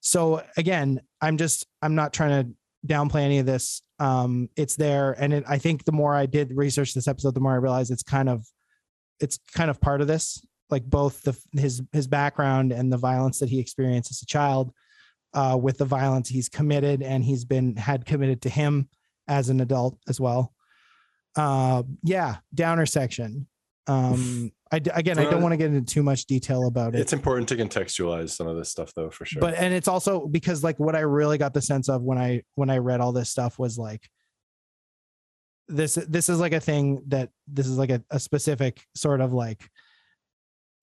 [0.00, 2.50] so again i'm just i'm not trying to
[2.86, 3.82] downplay any of this.
[3.98, 5.14] Um it's there.
[5.18, 7.90] And it, i think the more i did research this episode the more i realized
[7.90, 8.46] it's kind of
[9.20, 10.42] it's kind of part of this.
[10.70, 14.72] Like both the his his background and the violence that he experienced as a child
[15.34, 18.88] uh with the violence he's committed and he's been had committed to him
[19.28, 20.54] as an adult as well.
[21.36, 23.46] Uh yeah downer section.
[23.86, 27.00] Um I again, I don't want to get into too much detail about it.
[27.00, 29.40] It's important to contextualize some of this stuff, though, for sure.
[29.40, 32.42] but and it's also because like what i really got the sense of when i
[32.54, 34.08] when i read all this stuff was like
[35.68, 39.32] this this is like a thing that this is like a, a specific sort of
[39.32, 39.68] like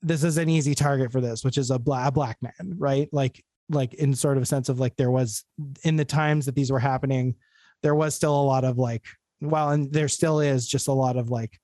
[0.02, 3.10] this is an easy target for this which is a black, a black man right
[3.12, 5.44] like like in sort of a sense of like there was
[5.84, 7.36] in the times that these were happening
[7.84, 9.06] there was still a lot of like
[9.42, 11.60] well and there still is just a lot of like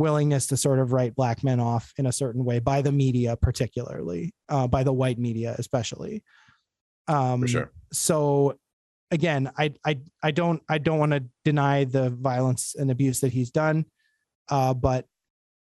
[0.00, 3.36] willingness to sort of write black men off in a certain way by the media
[3.36, 6.22] particularly uh, by the white media especially
[7.06, 7.70] um for sure.
[7.92, 8.56] so
[9.12, 13.32] again i i i don't i don't want to deny the violence and abuse that
[13.32, 13.84] he's done
[14.48, 15.04] uh but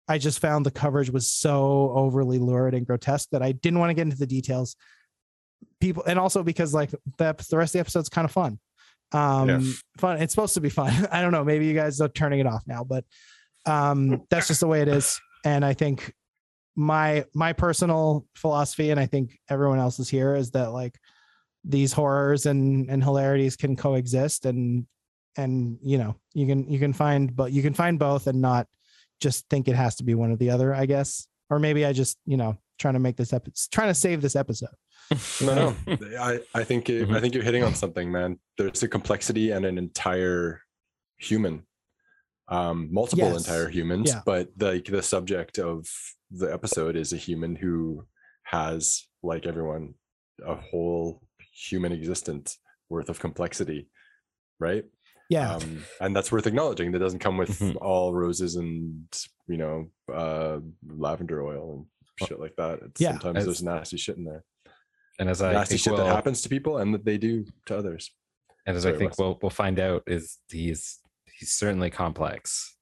[0.08, 3.90] i just found the coverage was so overly lurid and grotesque that i didn't want
[3.90, 4.76] to get into the details
[5.82, 8.60] people and also because like the, the rest of the episode's kind of fun
[9.12, 9.60] um Yeah.
[9.98, 12.46] fun it's supposed to be fun i don't know maybe you guys are turning it
[12.48, 13.04] off now but
[13.70, 16.14] um that's just the way it is and i think
[16.76, 20.98] my my personal philosophy and i think everyone else's here is that like
[21.64, 24.86] these horrors and and hilarities can coexist and
[25.38, 28.68] and you know you can you can find but you can find both and not
[29.22, 31.92] just think it has to be one or the other i guess or maybe i
[31.94, 34.70] just you know trying to make this episode trying to save this episode
[35.42, 35.98] No, no.
[36.20, 37.16] I, I think it, Mhm.
[37.16, 38.38] I think you're hitting on something, man.
[38.60, 40.62] There's a complexity and an entire
[41.18, 41.64] human,
[42.50, 43.48] um, multiple Yes.
[43.48, 44.22] entire humans, Yeah.
[44.26, 45.88] but the the subject of
[46.32, 48.06] the episode is a human who
[48.44, 49.94] has, like everyone,
[50.46, 51.22] a whole
[51.54, 52.58] human existence
[52.90, 53.90] worth of complexity,
[54.60, 54.86] right?
[55.32, 56.92] yeah Um, and that's worth acknowledging.
[56.92, 57.76] That doesn't come with Mhm.
[57.82, 59.06] all roses and
[59.48, 61.86] you know uh, lavender oil
[62.20, 62.80] and shit like that.
[62.82, 63.12] It's, Yeah.
[63.12, 64.44] sometimes As- there's nasty shit in there
[65.20, 67.46] And as I nasty think shit we'll, that happens to people and that they do
[67.68, 68.10] to others.
[68.66, 69.18] and as Sorry, I think Wes.
[69.20, 71.00] we'll we'll find out is he's
[71.40, 72.76] he's certainly complex.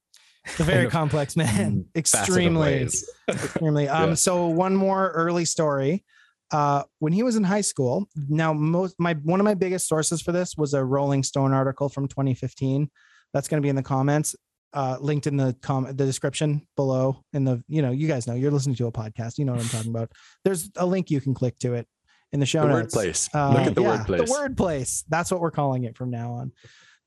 [0.60, 2.88] a very complex man extremely
[3.30, 4.16] extremely um Yeah.
[4.16, 6.04] so one more early story
[6.52, 10.22] uh when he was in high school now most my one of my biggest sources
[10.22, 12.90] for this was a rolling stone article from 2015
[13.34, 14.36] that's going to be in the comments
[14.74, 18.34] uh linked in the com the description below in the you know you guys know
[18.34, 20.10] you're listening to a podcast you know what i'm talking about
[20.46, 21.86] there's a link you can click to it
[22.34, 23.30] in the show The word place.
[23.34, 24.30] Uh, Look at the yeah, word place.
[24.30, 25.06] The word place.
[25.08, 26.52] That's what we're calling it from now on.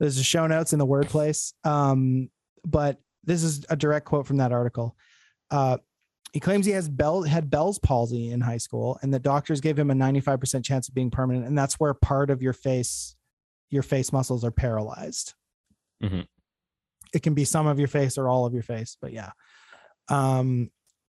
[0.01, 1.53] There's the show notes in the word place.
[1.63, 2.31] Um,
[2.65, 4.97] but this is a direct quote from that article.
[5.51, 5.77] Uh,
[6.33, 9.79] he claims he has Bell had Bell's palsy in high school, and the doctors gave
[9.79, 13.17] him a 95% chance of being permanent, and that's where part of your face,
[13.69, 15.35] your face muscles are paralyzed.
[16.03, 16.27] Mhm.
[17.13, 19.33] It can be some of your face or all of your face, but yeah.
[20.09, 20.71] Um,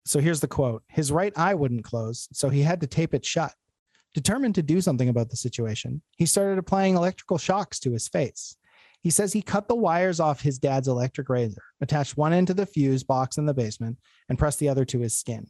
[0.05, 3.25] so here's the quote: His right eye wouldn't close, so he had to tape it
[3.25, 3.55] shut.
[4.15, 8.57] Determined to do something about the situation, he started applying electrical shocks to his face.
[9.05, 12.55] He says he cut the wires off his dad's electric razor, attached one end to
[12.55, 13.99] the fuse box in the basement,
[14.31, 15.47] and pressed the other to his skin.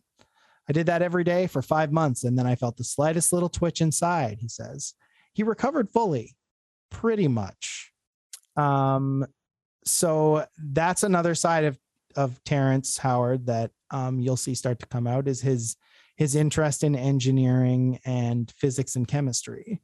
[0.69, 3.49] I did that every day for five months, and then I felt the slightest little
[3.49, 4.95] twitch inside, he says.
[5.35, 6.37] He recovered fully,
[6.91, 7.93] pretty much.
[8.57, 9.25] Um,
[9.85, 11.79] so that's another side of
[12.17, 15.77] of Terrence Howard that um, you'll see start to come out is his
[16.17, 19.81] his interest in engineering and physics and chemistry,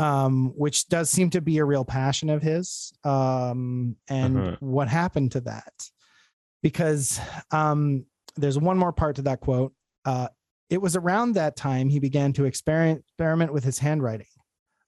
[0.00, 2.92] um, which does seem to be a real passion of his.
[3.04, 4.56] Um, and Uh-huh.
[4.60, 5.74] what happened to that?
[6.62, 7.20] Because
[7.50, 9.72] um, there's one more part to that quote.
[10.04, 10.28] Uh,
[10.68, 14.26] it was around that time he began to experiment, experiment with his handwriting.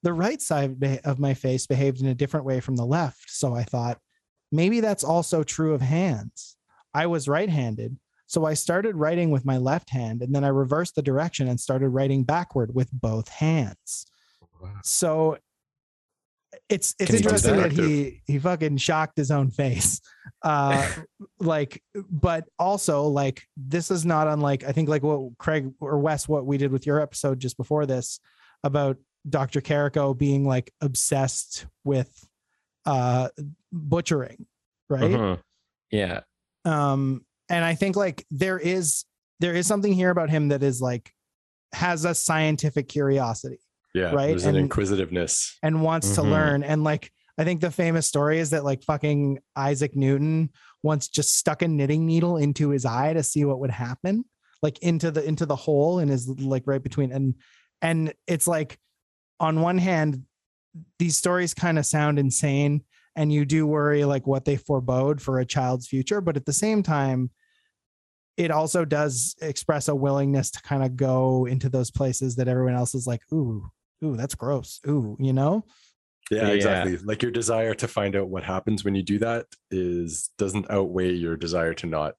[0.03, 3.31] The right side of my face behaved in a different way from the left.
[3.31, 3.99] So I thought,
[4.51, 6.57] maybe that's also true of hands.
[6.95, 7.97] I was right handed.
[8.27, 11.61] So I started writing with my left hand and then I reversed the direction and
[11.61, 14.07] started writing backward with both hands.
[14.85, 15.39] So
[16.69, 17.83] it's it's Can interesting that, that?
[17.83, 20.01] he he fucking shocked his own face.
[20.43, 20.91] Uh
[21.41, 26.29] like but also like this is not unlike I think like what Craig or Wes
[26.29, 28.21] what we did with your episode just before this
[28.65, 28.97] about
[29.29, 29.61] Dr.
[29.61, 32.27] Carrico being like obsessed with
[32.87, 33.29] uh
[33.73, 34.47] butchering,
[34.89, 35.03] right?
[35.03, 35.39] Mhm.
[35.91, 36.21] Yeah.
[36.65, 39.05] um and i think like there is
[39.41, 41.13] there is something here about him that is like
[41.73, 43.59] has a scientific curiosity
[43.95, 44.29] Yeah, right?
[44.29, 45.59] There's an And- inquisitiveness.
[45.63, 46.31] and wants to Mhm.
[46.31, 50.51] learn and like i think the famous story is that like fucking isaac newton
[50.83, 54.25] once just stuck a knitting needle into his eye to see what would happen
[54.63, 57.35] like into the into the hole in his like right between and
[57.81, 58.79] and it's like
[59.41, 60.25] on one hand
[60.99, 62.83] these stories kind of sound insane
[63.17, 66.53] and you do worry like what they forebode for a child's future but at the
[66.53, 67.31] same time
[68.37, 72.75] it also does express a willingness to kind of go into those places that everyone
[72.75, 73.71] else is like ooh
[74.05, 75.65] ooh that's gross ooh you know
[76.31, 76.53] Yeah, Yeah.
[76.55, 76.97] exactly.
[76.99, 81.13] Like your desire to find out what happens when you do that is doesn't outweigh
[81.13, 82.15] your desire to not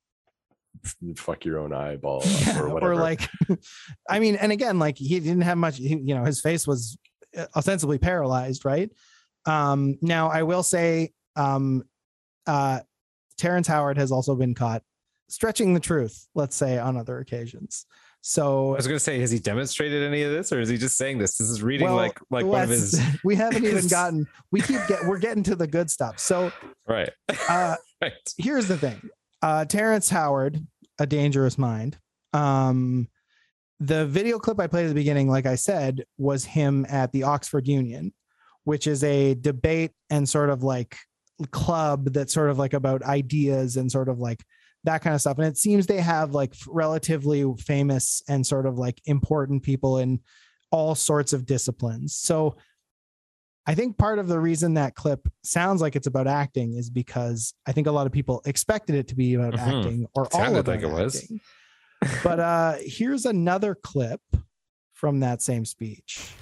[1.15, 2.93] fuck your own eyeball Yeah, or whatever.
[2.93, 3.29] or like
[4.09, 6.97] i mean and again like he didn't have much he, you know his face was
[7.37, 8.89] uh, ostensibly paralyzed right
[9.45, 11.83] um now i will say um
[12.47, 12.79] uh
[13.37, 14.81] terrence howard has also been caught
[15.29, 17.85] stretching the truth let's say on other occasions
[18.71, 20.95] I was going to say, has he demonstrated any of this, or is he just
[20.95, 21.37] saying this?
[21.37, 24.79] This is reading Well, like like one of his we haven't even gotten we keep
[24.87, 26.51] get we're getting to the good stuff so
[26.87, 27.09] right.
[27.49, 28.13] uh right.
[28.37, 29.01] here's the thing
[29.41, 30.65] uh terrence howard
[30.99, 31.97] a dangerous mind
[32.33, 33.07] um
[33.79, 37.23] the video clip i played at the beginning like i said was him at the
[37.23, 38.13] oxford union
[38.63, 40.97] which is a debate and sort of like
[41.51, 44.43] club that's sort of like about ideas and sort of like
[44.85, 48.77] that kind of stuff and it seems they have like relatively famous and sort of
[48.77, 50.19] like important people in
[50.71, 52.55] all sorts of disciplines so
[53.65, 57.53] I think part of the reason that clip sounds like it's about acting is because
[57.65, 59.59] I think a lot of people expected it to be about Mhm.
[59.59, 61.15] acting or all Sounded about like it was.
[61.23, 61.39] acting.
[62.25, 64.19] But uh here's another clip
[64.91, 66.33] from that same speech.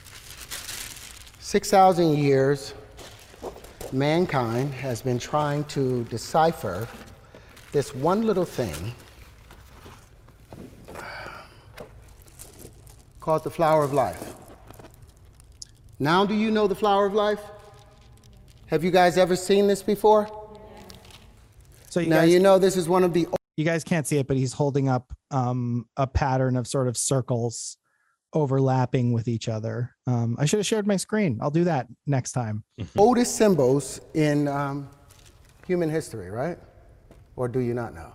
[1.40, 2.74] 6,000 years,
[3.92, 6.88] mankind has been trying to decipher
[7.72, 8.94] this one little thing
[13.20, 14.36] called the flower of life.
[16.00, 17.40] Now, do you know the flower of life?
[18.68, 20.30] Have you guys ever seen this before?
[21.90, 24.18] So you now, guys you know this is one of the you guys can't see
[24.18, 27.78] it, but he's holding up um a pattern of sort of circles
[28.34, 29.94] overlapping with each other.
[30.08, 31.38] Um I should have shared my screen.
[31.42, 32.64] I'll do that next time.
[32.98, 34.90] oldest symbols in um,
[35.68, 36.58] human history, right?
[37.36, 38.14] Or do you not know?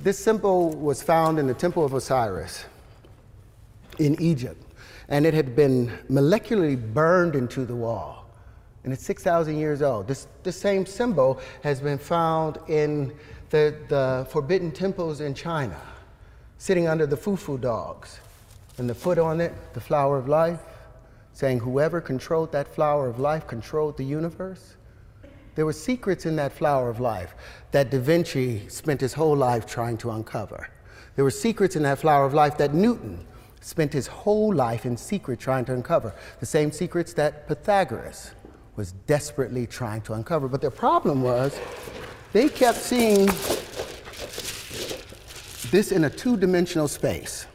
[0.00, 2.64] This symbol was found in the Temple of Osiris
[3.98, 4.60] in Egypt,
[5.08, 8.26] and it had been molecularly burned into the wall.
[8.84, 10.08] And it's 6,000 years old.
[10.08, 13.12] This, this same symbol has been found in
[13.50, 15.78] the, the forbidden temples in China,
[16.58, 18.18] sitting under the fufu dogs.
[18.78, 20.58] And the foot on it, the flower of life,
[21.32, 24.74] saying whoever controlled that flower of life controlled the universe.
[25.54, 27.34] There were secrets in that flower of life
[27.72, 30.68] that Da Vinci spent his whole life trying to uncover.
[31.14, 33.26] There were secrets in that flower of life that Newton
[33.60, 36.14] spent his whole life in secret trying to uncover.
[36.40, 38.32] The same secrets that Pythagoras
[38.76, 40.48] was desperately trying to uncover.
[40.48, 41.58] But their problem was
[42.32, 43.26] they kept seeing
[45.70, 47.46] this in a two dimensional space.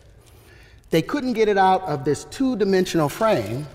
[0.89, 3.67] They couldn't get it out of this two dimensional frame,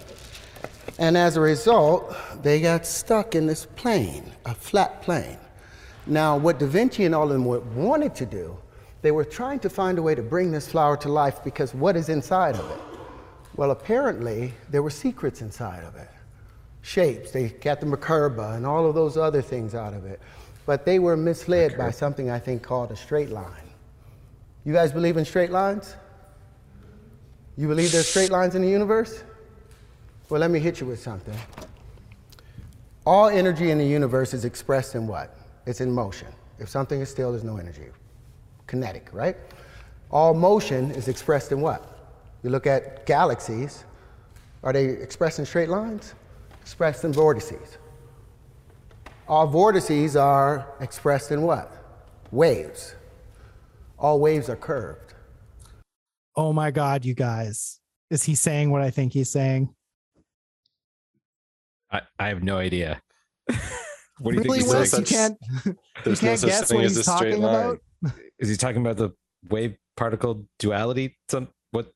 [0.98, 5.38] and as a result, they got stuck in this plane, a flat plane.
[6.06, 7.44] Now, what Da Vinci and all of them
[7.76, 8.56] wanted to do,
[9.02, 11.96] they were trying to find a way to bring this flower to life because what
[11.96, 12.80] is inside of it?
[13.56, 16.08] Well, apparently, there were secrets inside of it.
[16.82, 20.20] Shapes, they got the Merkaba and all of those other things out of it.
[20.66, 23.70] But they were misled by something I think called a straight line.
[24.64, 25.96] You guys believe in straight lines?
[27.56, 29.22] You believe there's straight lines in the universe?
[30.28, 31.36] Well, let me hit you with something.
[33.04, 35.36] All energy in the universe is expressed in what?
[35.66, 36.28] It's in motion.
[36.58, 37.86] If something is still, there's no energy.
[38.66, 39.36] Kinetic, right?
[40.10, 41.88] All motion is expressed in what?
[42.42, 43.84] You look at galaxies,
[44.62, 46.14] are they expressed in straight lines?
[46.60, 47.78] Expressed in vortices.
[49.28, 51.70] All vortices are expressed in what?
[52.30, 52.94] Waves.
[53.98, 55.14] All waves are curved.
[56.36, 57.80] Oh my god, you guys.
[58.10, 59.74] Is he saying what I think he's saying?
[61.92, 63.00] I, I have no idea.
[63.46, 64.90] what do you really, think he's Wes?
[64.90, 65.04] saying?
[65.04, 65.38] You can't
[66.06, 67.54] you can't such guess what he's talking line.
[67.54, 68.12] about?
[68.38, 69.10] Is he talking about the
[69.50, 71.18] wave particle duality?
[71.28, 71.92] Some what?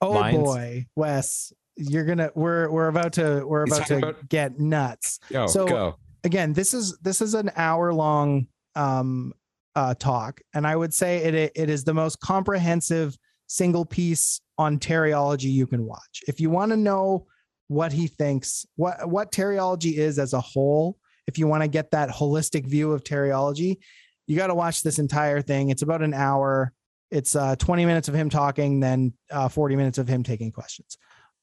[0.00, 0.36] Oh lines.
[0.38, 5.18] boy, Wes, you're gonna we're we're about to we're about to about- get nuts.
[5.30, 5.94] Go So- go.
[6.24, 9.32] Again, this is this is an hour long um
[9.74, 13.16] uh talk, and I would say it it is the most comprehensive
[13.48, 16.20] single piece on Terryology you can watch.
[16.28, 17.26] If you want to know
[17.68, 21.90] what he thinks, what what Terryology is as a whole, if you want to get
[21.92, 23.78] that holistic view of Terryology,
[24.26, 25.70] you got to watch this entire thing.
[25.70, 26.72] It's about an hour.
[27.10, 30.96] It's uh, 20 minutes of him talking, then uh, 40 minutes of him taking questions.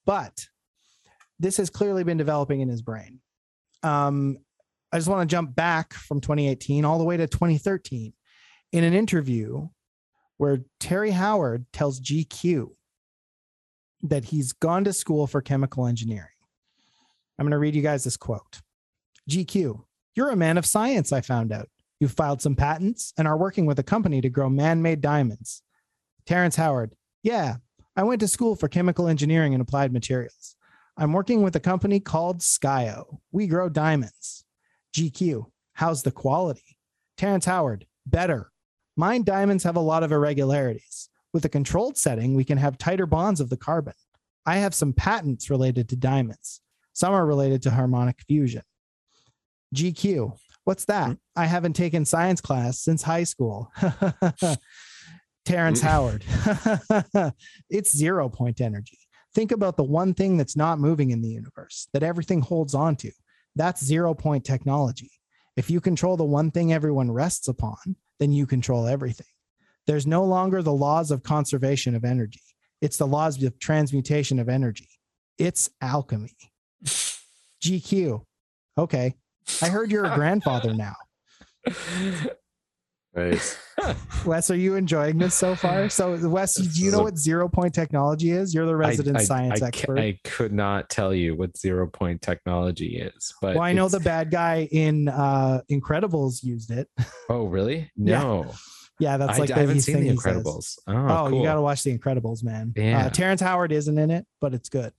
[0.05, 0.47] But
[1.39, 3.20] this has clearly been developing in his brain.
[3.84, 4.38] Um,
[4.91, 8.13] I just want to jump back from 2018 all the way to 2013
[8.72, 9.67] in an interview
[10.38, 12.72] where Terry Howard tells GQ
[14.03, 16.27] that he's gone to school for chemical engineering.
[17.37, 18.61] I'm going to read you guys this quote
[19.29, 19.83] GQ,
[20.15, 21.69] you're a man of science, I found out.
[21.99, 25.61] You've filed some patents and are working with a company to grow man made diamonds.
[26.25, 27.57] Terrence Howard, yeah,
[27.95, 30.55] I went to school for chemical engineering and applied materials.
[30.97, 33.19] I'm working with a company called Skyo.
[33.31, 34.45] We grow diamonds.
[34.95, 36.77] GQ, how's the quality?
[37.17, 38.51] Terrence Howard, better.
[38.95, 41.09] Mine diamonds have a lot of irregularities.
[41.34, 43.93] With a controlled setting, we can have tighter bonds of the carbon.
[44.45, 46.61] I have some patents related to diamonds.
[46.93, 48.63] Some are related to harmonic fusion.
[49.75, 50.36] GQ.
[50.63, 51.17] What's that?
[51.36, 53.71] I haven't taken science class since high school.
[55.45, 55.84] Terrence mm.
[55.84, 57.34] Howard.
[57.69, 58.97] it's zero point energy.
[59.36, 62.95] Think about the one thing that's not moving in the universe that everything holds on
[62.97, 63.11] to.
[63.55, 65.11] That's zero point technology.
[65.55, 69.27] If you control the one thing everyone rests upon, then you control everything.
[69.89, 72.43] There's no longer the laws of conservation of energy.
[72.79, 74.87] It's the laws of transmutation of energy.
[75.39, 76.37] It's alchemy.
[76.85, 78.21] GQ.
[78.77, 79.15] Okay.
[79.63, 80.93] I heard you're a grandfather now.
[83.15, 83.57] Right.
[84.25, 85.89] Wes, are you enjoying this so far?
[85.89, 88.53] So, Wes, do you know what zero point technology is?
[88.53, 89.97] You're the resident I, I, science I, expert.
[89.97, 93.99] I could not tell you what zero point technology is, but well, I know the
[93.99, 96.87] bad guy in uh Incredibles used it.
[97.27, 97.89] Oh, really?
[97.97, 98.51] No, Yeah,
[99.17, 100.13] that's like I the haven't he seen thing The.
[100.15, 100.77] Incredibles.
[100.87, 101.39] Oh, Oh, cool.
[101.39, 102.73] you got to watch The Incredibles, man.
[102.75, 103.05] Yeah.
[103.05, 104.91] Uh, Terrence Howard isn't in it, but it's good.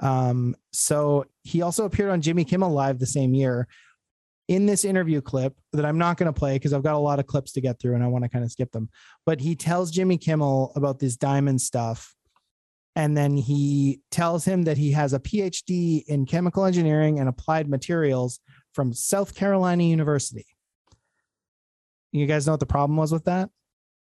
[0.00, 3.66] Um, so he also appeared on Jimmy Kimmel Live the same year.
[4.48, 7.18] In this interview clip that I'm not going to play because I've got a lot
[7.18, 8.88] of clips to get through and I want to kind of skip them.
[9.26, 12.14] But he tells Jimmy Kimmel about this diamond stuff.
[12.96, 17.68] And then he tells him that he has a PhD in chemical engineering and applied
[17.68, 18.40] materials
[18.72, 20.46] from South Carolina University.
[22.12, 23.50] You guys know what the problem was with that?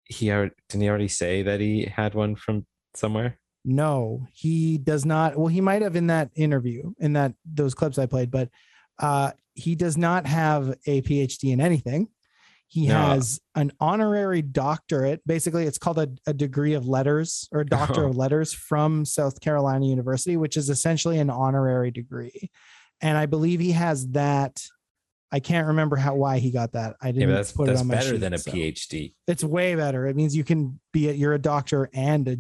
[0.06, 3.40] he already, didn't he already say that he had one from somewhere?
[3.64, 5.38] No, he does not.
[5.38, 8.50] Well, he might have in that interview, in that those clips I played, but
[9.00, 12.10] uh, he does not have a PhD in anything.
[12.68, 12.96] He No.
[12.96, 15.22] has an honorary doctorate.
[15.26, 18.08] Basically, it's called a, a degree of letters or a doctor Oh.
[18.10, 22.50] of letters from South Carolina University, which is essentially an honorary degree.
[23.00, 24.62] And I believe he has that.
[25.34, 26.96] I can't remember how why he got that.
[27.02, 28.52] I didn't but that's put that's it on my better sheet, than a so.
[28.52, 29.14] PhD.
[29.28, 30.06] It's way better.
[30.06, 32.38] It means you can be a, you're a doctor and a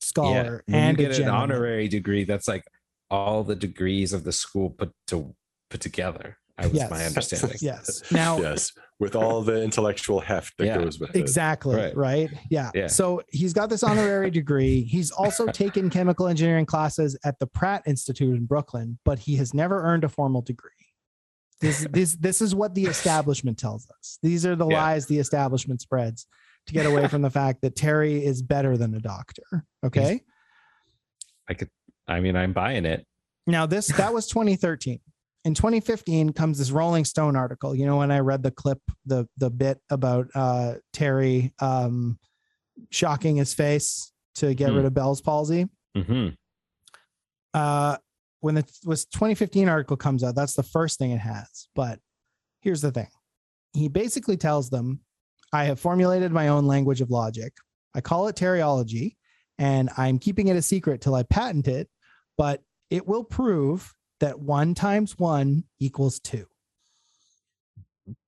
[0.00, 2.62] scholar when and you a get an honorary degree, that's like
[3.10, 5.34] all the degrees of the school put to
[5.70, 6.38] put together.
[6.58, 7.58] I was my understanding.
[7.60, 8.02] Yes.
[8.12, 11.18] Now, yes, with all the intellectual heft that Yeah, goes with it.
[11.18, 11.76] exactly.
[11.76, 11.96] Right.
[11.96, 12.30] Right.
[12.48, 12.70] Yeah.
[12.74, 12.86] Yeah.
[12.86, 14.84] So he's got this honorary degree.
[14.84, 19.52] He's also taken chemical engineering classes at the Pratt Institute in Brooklyn, but he has
[19.52, 20.70] never earned a formal degree.
[21.60, 24.18] This, this, this is what the establishment tells us.
[24.22, 24.82] These are the Yeah.
[24.82, 26.26] lies the establishment spreads
[26.66, 29.64] to get away from the fact that Terry is better than a doctor.
[29.84, 30.20] Okay.
[31.48, 31.70] I could.
[32.08, 33.06] I mean, I'm buying it.
[33.46, 34.98] Now this that was 2013.
[35.44, 37.72] In 2015 comes this Rolling Stone article.
[37.74, 42.18] You know when I read the clip, the the bit about uh, Terry um,
[42.90, 44.76] shocking his face to get Hmm.
[44.76, 45.68] rid of Bell's palsy.
[45.96, 46.30] Mm-hmm.
[47.54, 47.96] Uh,
[48.46, 51.66] when the was 2015 article comes out, that's the first thing it has.
[51.74, 51.98] But
[52.60, 53.08] here's the thing:
[53.72, 55.00] he basically tells them,
[55.52, 57.52] "I have formulated my own language of logic.
[57.92, 59.16] I call it Terryology,
[59.58, 61.88] and I'm keeping it a secret till I patent it.
[62.38, 66.46] But it will prove that one times one equals two.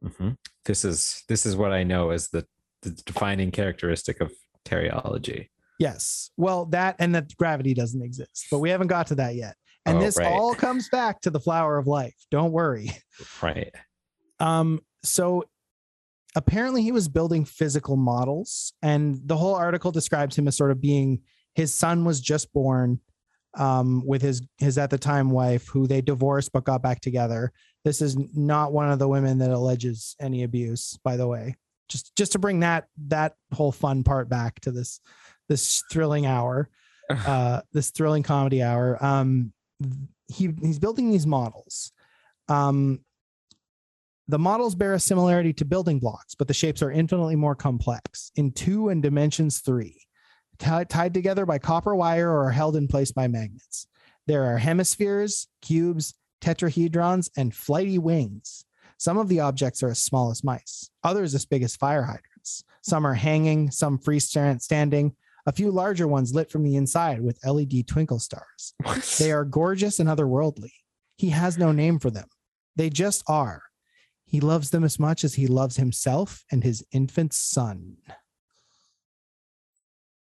[0.02, 0.30] hmm
[0.64, 2.44] This is this is what I know as the
[2.82, 4.32] the defining characteristic of
[4.64, 5.50] Terryology.
[5.78, 6.30] Yes.
[6.36, 9.54] Well, that and that gravity doesn't exist, but we haven't got to that yet.
[9.87, 10.26] And Oh, this right.
[10.26, 12.14] all comes back to the flower of life.
[12.31, 12.91] Don't worry.
[13.43, 13.74] Right.
[14.39, 15.45] Um, so
[16.37, 20.81] apparently he was building physical models, and the whole article describes him as sort of
[20.81, 21.20] being
[21.55, 23.01] his son was just born
[23.57, 27.51] um, with his his at the time wife, who they divorced but got back together.
[27.85, 31.57] This is not one of the women that alleges any abuse, by the way.
[31.89, 35.01] Just just to bring that that whole fun part back to this
[35.49, 36.68] this thrilling hour,
[37.11, 39.03] uh, this thrilling comedy hour.
[39.05, 39.53] Um,
[40.29, 41.93] he he's building these models.
[42.49, 43.01] Um,
[44.26, 48.31] the models bear a similarity to building blocks, but the shapes are infinitely more complex
[48.37, 50.03] in two and dimensions three,
[50.59, 53.87] Ti- tied together by copper wire or held in place by magnets.
[54.26, 58.66] There are hemispheres, cubes, tetrahedrons, and flighty wings.
[58.99, 62.64] Some of the objects are as small as mice, others as big as fire hydrants.
[62.83, 65.14] Some are hanging, some freestanding,
[65.49, 68.74] a few larger ones lit from the inside with LED twinkle stars.
[69.18, 70.72] They are gorgeous and otherworldly.
[71.16, 72.28] He has no name for them.
[72.76, 73.62] They just are.
[74.26, 77.96] He loves them as much as he loves himself and his infant son.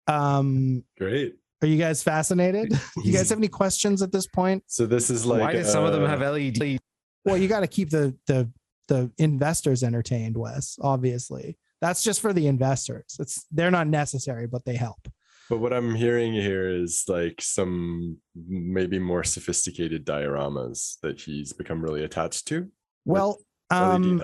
[0.07, 1.35] Um, Great.
[1.63, 2.79] are you guys fascinated?
[3.05, 4.63] you guys have any questions at this point?
[4.69, 6.79] So this is like Why do some of them uh, have LED?
[7.25, 8.49] Well, you got to keep the the
[8.87, 10.79] the investors entertained, Wes.
[10.81, 13.17] Obviously, that's just for the investors.
[13.19, 15.09] It's they're not necessary, but they help.
[15.49, 21.83] But what I'm hearing here is like some maybe more sophisticated dioramas that he's become
[21.83, 22.69] really attached to.
[23.07, 23.39] Well,
[23.71, 24.21] um,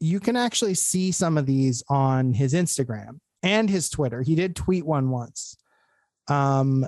[0.00, 4.22] you can actually see some of these on his Instagram and his Twitter.
[4.22, 5.56] He did tweet one once.
[6.28, 6.86] Um,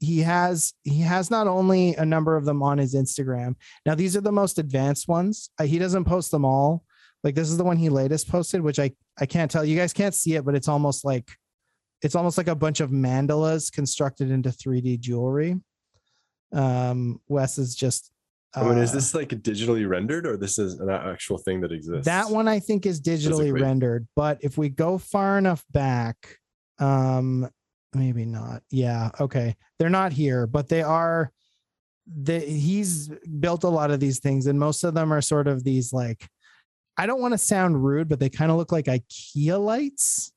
[0.00, 3.54] he has he has not only a number of them on his Instagram.
[3.86, 5.50] Now these are the most advanced ones.
[5.60, 6.84] Uh, he doesn't post them all.
[7.24, 9.92] Like this is the one he latest posted, which I I can't tell you guys
[9.92, 11.30] can't see it, but it's almost like
[12.02, 15.60] it's almost like a bunch of mandalas constructed into 3D jewelry.
[16.52, 18.10] Um, Wes is just.
[18.54, 21.72] I mean, is uh, this like digitally rendered or this is an actual thing that
[21.72, 22.04] exists?
[22.04, 23.52] that one I think is digitally Physically.
[23.52, 26.36] rendered, but if we go far enough back,
[26.78, 27.48] um,
[27.94, 28.62] maybe not.
[28.70, 29.56] Yeah, okay.
[29.78, 31.32] They're not here, but they are.
[32.22, 33.08] The, he's
[33.40, 36.28] built a lot of these things, and most of them are sort of these like.
[36.96, 40.32] I don't want to sound rude, but they kind of look like IKEA lights.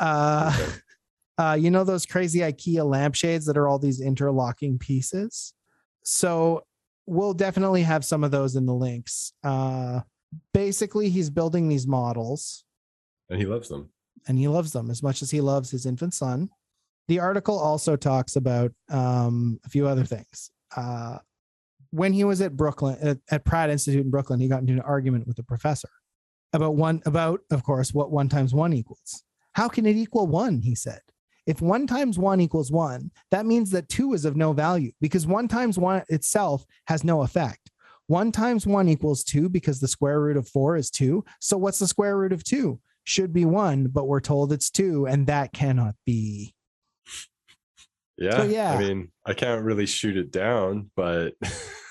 [0.00, 0.56] Uh,
[1.38, 5.54] uh, you know those crazy IKEA lampshades that are all these interlocking pieces.
[6.04, 6.64] So
[7.06, 9.32] we'll definitely have some of those in the links.
[9.44, 10.00] Uh,
[10.54, 12.64] basically, he's building these models
[13.28, 13.90] and he loves them.
[14.26, 16.48] and he loves them as much as he loves his infant son.
[17.08, 20.50] The article also talks about um, a few other things.
[20.76, 21.18] Uh,
[21.90, 24.80] when he was at Brooklyn, at, at Pratt Institute in Brooklyn, he got into an
[24.80, 25.88] argument with a professor
[26.52, 29.22] about one, about, of course, what one times one equals.
[29.52, 30.60] How can it equal one?
[30.60, 31.00] He said.
[31.46, 35.26] If one times one equals one, that means that two is of no value because
[35.26, 37.70] one times one itself has no effect.
[38.06, 41.24] One times one equals two because the square root of four is two.
[41.40, 42.80] So what's the square root of two?
[43.04, 46.54] Should be one, but we're told it's two, and that cannot be.
[48.18, 48.44] Yeah.
[48.44, 48.72] yeah.
[48.72, 51.34] I mean, I can't really shoot it down, but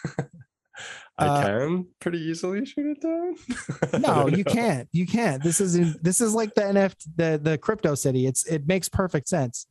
[1.19, 3.35] I Uh, can pretty easily shoot it down.
[4.01, 4.87] No, you can't.
[4.91, 5.41] You can't.
[5.41, 8.27] This is in, this is like the NFT, the the crypto city.
[8.27, 9.65] It's it makes perfect sense.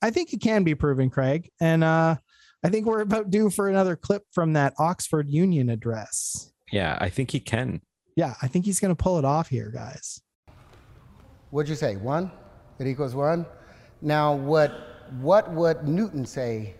[0.00, 2.16] I think it can be proven, Craig, and uh,
[2.62, 6.52] I think we're about due for another clip from that Oxford Union address.
[6.70, 7.80] Yeah, I think he can.
[8.14, 10.20] Yeah, I think he's going to pull it off here, guys.
[11.50, 11.96] What'd you say?
[11.96, 12.30] One?
[12.78, 13.46] It equals one?
[14.02, 14.72] Now, what,
[15.20, 16.74] what would Newton say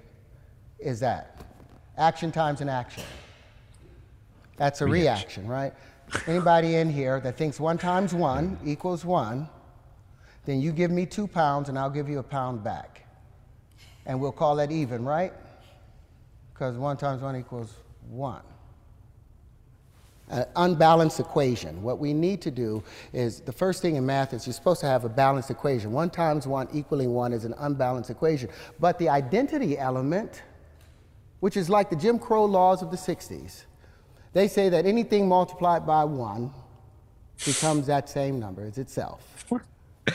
[0.79, 1.43] is that?
[1.97, 3.03] Action times an action.
[4.59, 5.73] That's a reaction, right?
[6.27, 9.49] Anybody in here that thinks one times one equals one,
[10.45, 13.07] then you give me two pounds and I'll give you a pound back.
[14.07, 15.33] And we'll call that even, right?
[16.53, 17.75] Because one times one equals
[18.09, 18.43] one
[20.31, 21.83] an unbalanced equation.
[21.83, 22.83] What we need to do
[23.13, 25.93] is the first thing in math is you're supposed to have a balanced equation.
[25.93, 28.51] One times one equaling one is an unbalanced equation.
[28.79, 30.43] But the identity element,
[31.41, 33.65] which is like the Jim Crow laws of the 60s,
[34.33, 36.51] they say that anything multiplied by one
[37.45, 39.45] becomes that same number as itself.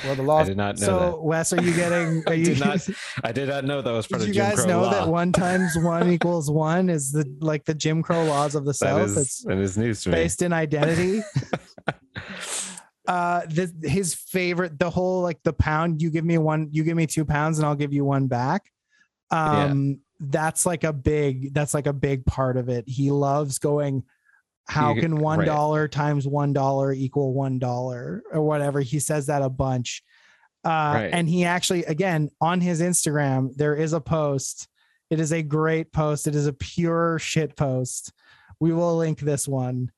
[0.05, 2.17] Well, the I did not know So, Wes, are you getting?
[2.27, 2.37] Are that.
[2.37, 2.45] you?
[2.45, 2.87] Did not,
[3.23, 4.89] I did not know that was part Did of you guys know law.
[4.91, 8.73] that one times one equals one is the like the Jim Crow laws of the
[8.73, 9.01] South?
[9.09, 10.15] is, it's that is news to me.
[10.15, 11.21] based in identity.
[13.07, 16.95] uh the, his favorite the whole like the pound you give me one you give
[16.95, 18.71] me two pounds and i'll give you one back
[19.29, 19.99] um
[20.31, 22.85] that's like a big that's like a big part of it.
[22.87, 24.03] He loves going
[24.65, 25.91] how can one right.
[25.91, 28.23] times one dollar equal one dollar?
[28.31, 28.79] Or whatever.
[28.79, 30.03] He says that a bunch.
[30.65, 31.09] Uh Right.
[31.11, 34.67] and he actually again on his instagram there is a post.
[35.09, 36.27] It is a great post.
[36.27, 38.13] It is a pure shit post.
[38.59, 39.91] We will link this one.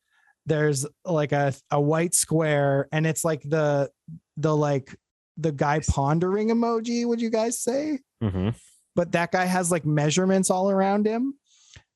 [0.48, 3.92] There's like a, a white square and it's like the
[4.38, 4.96] the like
[5.38, 8.00] the guy pondering emoji would you guys say?
[8.24, 8.56] Mhm.
[8.96, 11.36] But that guy has like measurements all around him.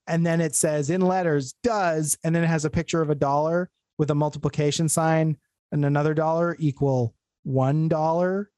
[0.07, 3.15] And then it says in letters does and then it has a picture of a
[3.15, 5.37] dollar with a multiplication sign
[5.71, 8.49] and another dollar equal one dollar.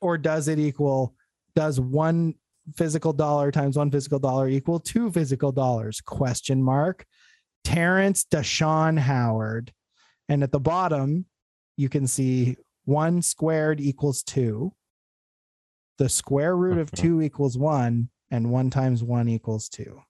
[0.00, 1.14] Or does it equal
[1.54, 2.34] does one
[2.76, 6.00] physical dollar times one physical dollar equal two physical dollars?
[6.00, 7.06] Question mark.
[7.64, 9.72] Terrence Dashon howard.
[10.28, 11.26] And at the bottom
[11.76, 14.72] you can see one squared equals two
[15.98, 20.00] the square root of two equals one and one times one equals two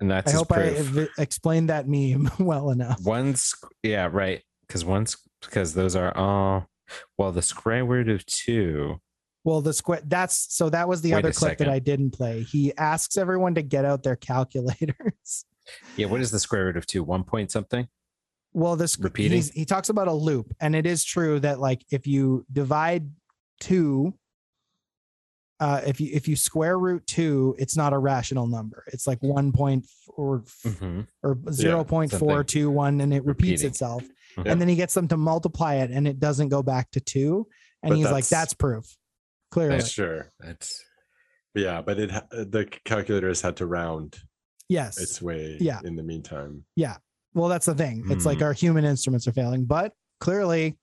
[0.00, 0.94] And that's i hope i proof.
[0.94, 4.42] have explained that meme well enough One's yeah, right.
[4.66, 6.66] Because once because those are all
[7.18, 9.00] well, the square root of two.
[9.44, 11.68] Well, the square that's so that was the Wait other clip that.
[11.68, 12.42] I didn't play.
[12.42, 15.44] He asks everyone to get out their calculators.
[15.96, 17.04] Yeah, what is the square root of two?
[17.04, 17.86] One point something?
[18.52, 19.44] Well, this Repeating?
[19.54, 23.08] he talks about a loop, and it is true that like if you divide
[23.60, 24.12] two,
[25.62, 28.82] uh, if you if you square root two, it's not a rational number.
[28.92, 31.06] It's like one point or Mhm.
[31.22, 33.68] or zero point four two one, and it repeats Repeating.
[33.70, 34.02] itself.
[34.36, 34.50] Mhm.
[34.50, 37.46] And then he gets them to multiply it, and it doesn't go back to two.
[37.82, 38.86] And But he's like, that's- "That's proof."
[39.52, 40.32] Clearly, That's sure.
[40.40, 40.82] That's
[41.54, 44.18] yeah, but it the calculator has had to round
[44.68, 44.98] yes.
[44.98, 45.80] its way Yeah.
[45.84, 46.64] in the meantime.
[46.74, 46.96] Yeah.
[47.34, 48.04] Well, that's the thing.
[48.10, 48.44] It's like Hmm.
[48.44, 50.76] our human instruments are failing, but clearly,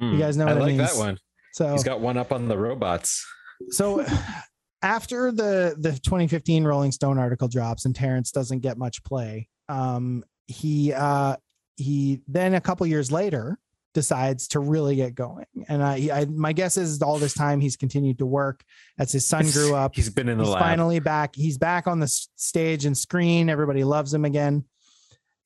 [0.00, 0.50] you guys know Hmm.
[0.50, 0.92] I what like means.
[0.92, 1.18] that one.
[1.52, 3.24] so He's got one up on the robots.
[3.70, 4.04] So
[4.82, 10.24] after the the 2015 Rolling Stone article drops and Terrence doesn't get much play, um,
[10.46, 11.36] he uh,
[11.76, 13.58] he then a couple years later
[13.94, 15.44] decides to really get going.
[15.68, 18.64] And I, I my guess is all this time he's continued to work
[18.98, 19.94] as his son grew up.
[19.94, 20.62] He's been in the He's lab.
[20.62, 21.34] finally back.
[21.34, 23.50] He's back on the stage and screen.
[23.50, 24.64] Everybody loves him again.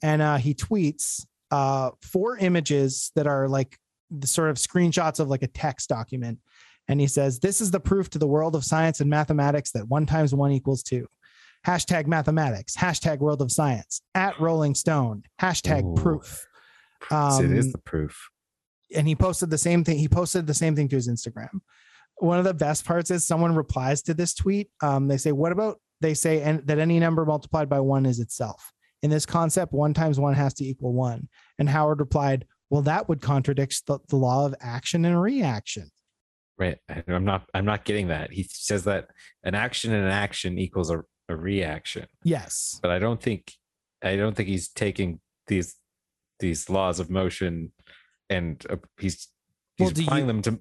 [0.02, 3.78] And uh, he tweets uh, four images that are like
[4.10, 6.38] the sort of screenshots of like a text document.
[6.88, 9.88] And he says, This is the proof to the world of science and mathematics that
[9.88, 11.06] one times one equals two.
[11.66, 15.94] Hashtag mathematics, hashtag world of science, at Rolling Stone, hashtag Ooh.
[16.00, 16.46] proof.
[17.10, 18.28] So it is Um, the proof.
[18.94, 19.98] and he posted the same thing.
[19.98, 21.60] He posted the same thing to his Instagram.
[22.18, 24.70] One of the best parts is someone replies to this tweet.
[24.80, 28.20] Um, they say, "What about?" They say, "and that any number multiplied by one is
[28.20, 28.72] itself."
[29.02, 31.28] In this concept, one times one has to equal one.
[31.58, 35.90] And Howard replied, "Well, that would contradict the, the law of action and reaction."
[36.58, 36.78] Right.
[36.88, 37.48] I- I'm not.
[37.54, 38.32] I'm not getting that.
[38.32, 39.08] He says that
[39.44, 42.78] an action and an action equals a, a reaction, Yes.
[42.82, 43.52] but I don't think.
[44.02, 45.74] I don't think he's taking these
[46.40, 47.72] these laws of motion,
[48.30, 49.28] and uh, he's
[49.78, 50.58] Well, he's you- applying them to.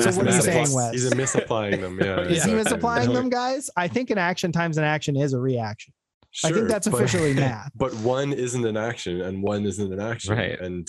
[0.00, 0.92] So what are you saying, Wes?
[0.92, 1.98] He's misapplying them.
[1.98, 2.20] Yeah.
[2.28, 3.70] Is he misapplying them, guys?
[3.74, 5.94] I think an action times an action is a reaction.
[6.30, 7.70] Sure, I think Sure, that's but- officially math.
[7.74, 10.34] But one isn't an action, and one isn't an action.
[10.36, 10.60] Right.
[10.60, 10.86] And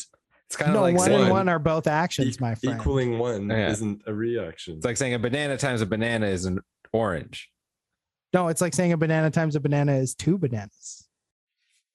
[0.50, 2.80] It's kind of No, like one saying, and one are both actions, e- my friend.
[2.80, 3.70] equaling one Yeah.
[3.70, 4.78] isn't a reaction.
[4.78, 6.60] It's like saying a banana times a banana is an
[6.92, 7.50] orange.
[8.34, 11.08] No, it's like saying a banana times a banana is two bananas.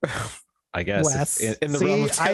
[0.77, 2.31] I guess if- Wes, in, in the see, realm of I-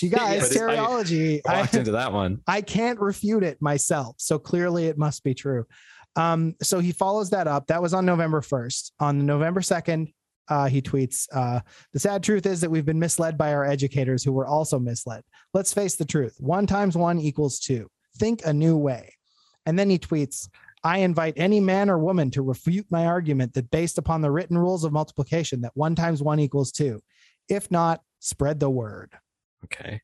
[0.00, 1.40] You guys, yes, I Terryology.
[1.48, 2.40] I, walked into that one.
[2.46, 4.16] I can't refute it myself.
[4.18, 5.66] So clearly it must be true.
[6.16, 7.66] Um, so he follows that up.
[7.68, 8.92] That was on November 1st.
[9.00, 10.12] On November 2nd,
[10.48, 11.60] uh, he tweets, uh,
[11.92, 15.22] the sad truth is that we've been misled by our educators who were also misled.
[15.54, 16.36] Let's face the truth.
[16.38, 17.88] One times one equals two.
[18.18, 19.14] Think a new way.
[19.66, 20.48] And then he tweets,
[20.84, 24.56] I invite any man or woman to refute my argument that based upon the written
[24.56, 27.00] rules of multiplication, that one times one equals two.
[27.48, 29.12] If not, spread the word.
[29.64, 30.00] Okay.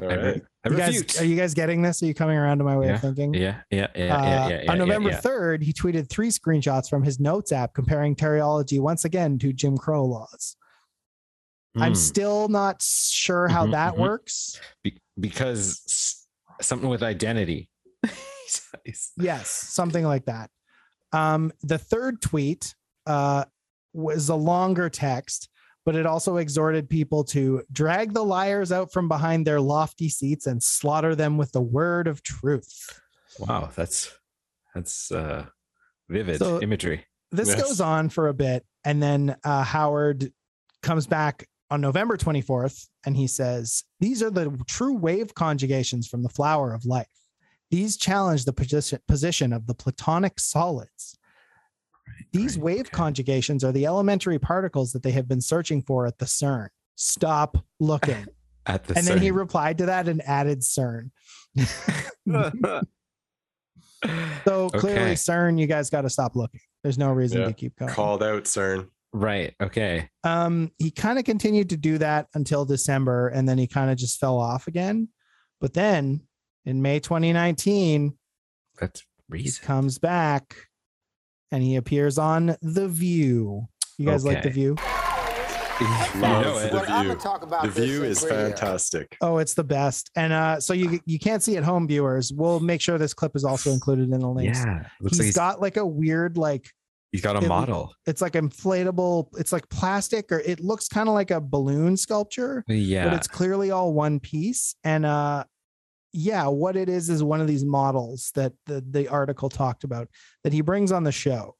[0.00, 0.24] All I, right.
[0.36, 2.02] re- I You guys, are you guys getting this?
[2.02, 3.32] Are you coming around to my way of thinking?
[3.34, 4.72] yeah, yeah, yeah, Uh, yeah, yeah, yeah.
[4.72, 5.20] on November yeah.
[5.20, 9.76] 3rd, he tweeted three screenshots from his notes app comparing Terryology once again to Jim
[9.78, 10.56] Crow laws.
[11.76, 11.94] I'm Hmm.
[11.96, 13.98] still not sure how Mhm, that mhm.
[13.98, 14.60] works.
[14.82, 16.26] Be- because
[16.60, 17.68] something with identity.
[19.18, 20.50] Yes, something like that.
[21.12, 22.74] Um, the third tweet
[23.06, 23.44] uh,
[23.92, 25.48] was a longer text,
[25.86, 30.46] but it also exhorted people to drag the liars out from behind their lofty seats
[30.46, 33.00] and slaughter them with the word of truth.
[33.38, 34.12] wow, that's
[34.74, 35.46] that's uh
[36.10, 37.06] vivid So- imagery.
[37.32, 37.62] this Yes.
[37.62, 40.32] goes on for a bit and then uh, howard
[40.82, 46.22] comes back on november 24th and he says these are the true wave conjugations from
[46.22, 47.08] the flower of life
[47.70, 51.18] these challenge the position, position of the platonic solids
[52.36, 52.90] these wave okay.
[52.90, 57.58] conjugations are the elementary particles that they have been searching for at the cern stop
[57.80, 58.26] looking
[58.66, 61.10] At the and then he replied to that and added cern
[64.44, 65.12] so clearly Okay.
[65.14, 67.46] cern you guys got to stop looking there's no reason Yeah.
[67.48, 68.88] to keep going Called out CERN.
[69.12, 69.54] right.
[69.60, 70.08] Okay.
[70.24, 73.96] um he kind of continued to do that until december and then he kind of
[73.96, 75.08] just fell off again
[75.60, 76.22] but then
[76.64, 78.16] in may 2019
[78.80, 79.64] That's he reason.
[79.64, 80.56] comes back
[81.52, 83.66] and he appears on the view
[83.98, 84.76] you guys like the view
[85.80, 85.86] You
[86.20, 86.70] know it.
[86.72, 87.14] the Well, view.
[87.16, 88.48] talk about The view is Korea.
[88.50, 89.16] fantastic.
[89.20, 92.60] oh it's the best and uh so you you can't see at home viewers we'll
[92.60, 94.86] make sure this clip is also included in the links Yeah.
[95.00, 96.70] Looks he's like he's, got like a weird like
[97.12, 97.92] he's got a it- model.
[98.06, 102.64] it's like inflatable it's like plastic or it looks kind of like a balloon sculpture
[102.68, 103.04] Yeah.
[103.04, 105.44] but it's clearly all one piece and uh
[106.16, 110.08] yeah what it is is one of these models that the, the article talked about
[110.42, 111.54] that he brings on the show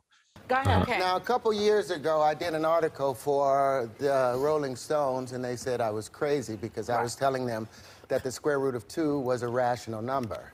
[0.48, 0.66] Go ahead.
[0.68, 0.82] Uh-huh.
[0.82, 0.98] Okay.
[1.00, 5.56] Now, a couple years ago, I did an article for the Rolling Stones, and they
[5.56, 7.66] said I was crazy because I was telling them
[8.06, 10.52] that the square root of two was a rational number.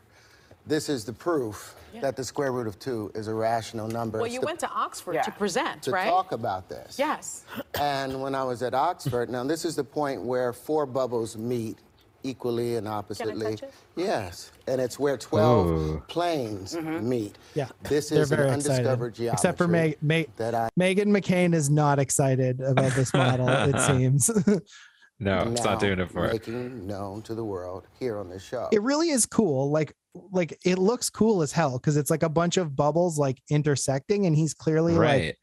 [0.67, 4.17] This is the proof that the square root of two is a rational number.
[4.17, 5.23] well, It's you the- went to Oxford Yeah.
[5.25, 6.09] to present, to right?
[6.09, 6.99] talk about this.
[6.99, 7.45] Yes.
[7.79, 11.77] And when I was at Oxford, now this is the point where four bubbles meet
[12.23, 13.53] equally and oppositely.
[13.57, 13.75] touch it?
[13.97, 16.03] Yes, and it's where 12 Oh.
[16.09, 17.09] planes Mm-hmm.
[17.09, 17.37] meet.
[17.55, 19.35] yeah This they're is an very excited undiscovered geometry.
[19.35, 23.79] except for Meg, Meg, that I Meghan McCain is not excited about this model it
[23.87, 24.31] seems
[25.21, 26.33] no, am it's not doing it for it.
[26.33, 28.69] making known to the world here on this show.
[28.73, 29.93] it really is cool like
[30.31, 34.27] like it looks cool as hell because it's like a bunch of bubbles like intersecting
[34.27, 35.37] and he's clearly like Right.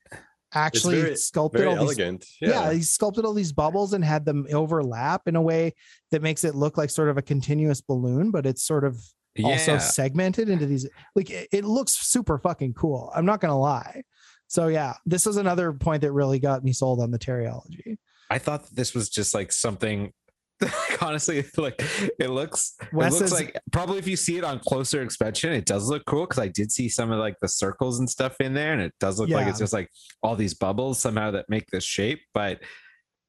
[0.53, 1.97] Actually very- sculpted Very all these
[2.41, 2.49] yeah.
[2.49, 2.73] Yeah.
[2.73, 5.73] he sculpted all these bubbles and had them overlap in a way
[6.11, 8.99] that makes it look like sort of a continuous balloon but it's sort of
[9.43, 14.01] also segmented into these like it, it looks super fucking cool i'm not gonna lie
[14.47, 17.97] so yeah this was another point that really got me sold on the Terryology
[18.29, 20.13] I thought this was just like something.
[20.89, 21.81] like, honestly, like
[22.19, 22.75] it looks.
[22.91, 25.89] Wes it looks is- like probably if you see it on closer inspection, it does
[25.89, 28.73] look cool because I did see some of like the circles and stuff in there,
[28.73, 29.89] and it does look like it's just like
[30.21, 32.59] all these bubbles somehow that make this shape, but.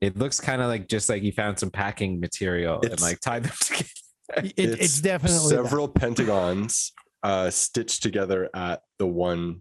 [0.02, 3.42] It looks kind of like just like you found some packing material and like tied
[3.42, 3.84] them together.
[4.56, 5.62] it, it's, definitely that.
[5.62, 6.92] several pentagons
[7.22, 9.60] uh, stitched together at the one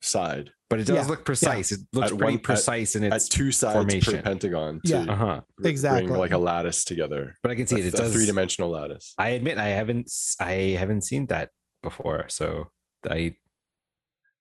[0.00, 0.50] side.
[0.70, 1.72] But it does Yeah, look precise.
[1.72, 3.28] It looks At pretty one- at- precise in At its.
[3.28, 4.22] two sides per formation.
[4.22, 4.80] pentagon.
[4.84, 5.00] To Yeah.
[5.12, 5.40] Uh huh.
[5.56, 6.06] br- Exactly.
[6.08, 7.34] Bring like a lattice together.
[7.42, 7.86] But I can see it.
[7.86, 8.12] It a does.
[8.12, 9.14] three dimensional lattice.
[9.18, 11.50] I admit I haven't s- I haven't seen that
[11.82, 12.66] before, so
[13.08, 13.34] I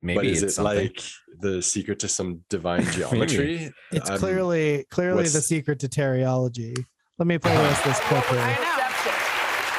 [0.02, 0.78] maybe but is it's it something.
[0.78, 1.02] like
[1.40, 3.72] the secret to some divine geometry?
[3.94, 6.76] it's I'm- clearly clearly the secret to Terryology
[7.20, 8.38] let me play this this clip here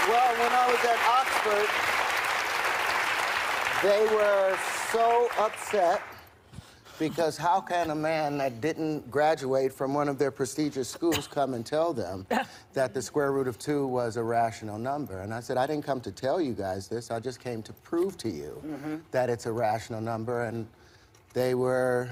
[0.09, 1.69] Well, when I was at Oxford,
[3.83, 4.57] they were
[4.93, 6.03] so upset
[6.99, 11.55] because how can a man that didn't graduate from one of their prestigious schools come
[11.55, 12.27] and tell them
[12.73, 15.21] that the square root of two was a rational number?
[15.21, 17.11] And I said, I didn't come to tell you guys this.
[17.11, 18.97] I just came to prove to you mm-hmm.
[19.13, 20.45] that it's a rational number.
[20.45, 20.67] And
[21.35, 22.11] they were,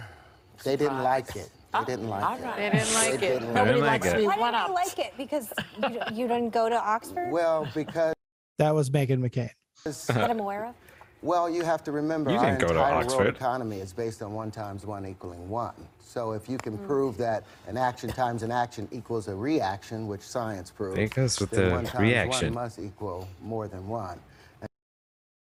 [0.62, 1.50] they didn't like it.
[1.72, 2.56] They didn't oh, like it.
[2.56, 3.40] They didn't like They it.
[3.40, 4.18] didn't Nobody like likes it.
[4.18, 5.12] to Why didn't you like it?
[5.16, 8.14] Because you, you didn't go to Oxford Well, because
[8.58, 9.50] that was Meghan McCain
[9.84, 10.74] that I'm aware of?
[11.26, 14.22] Well, you have to remember You our didn't go to entire world economy is based
[14.22, 15.74] on one times one equaling one.
[16.00, 16.62] So if you Mm.
[16.62, 21.04] can prove that an action times an action equals a reaction, which science proves, There
[21.06, 22.54] it goes with then the one times reaction.
[22.54, 24.20] one must equal more than one.
[24.60, 24.68] And,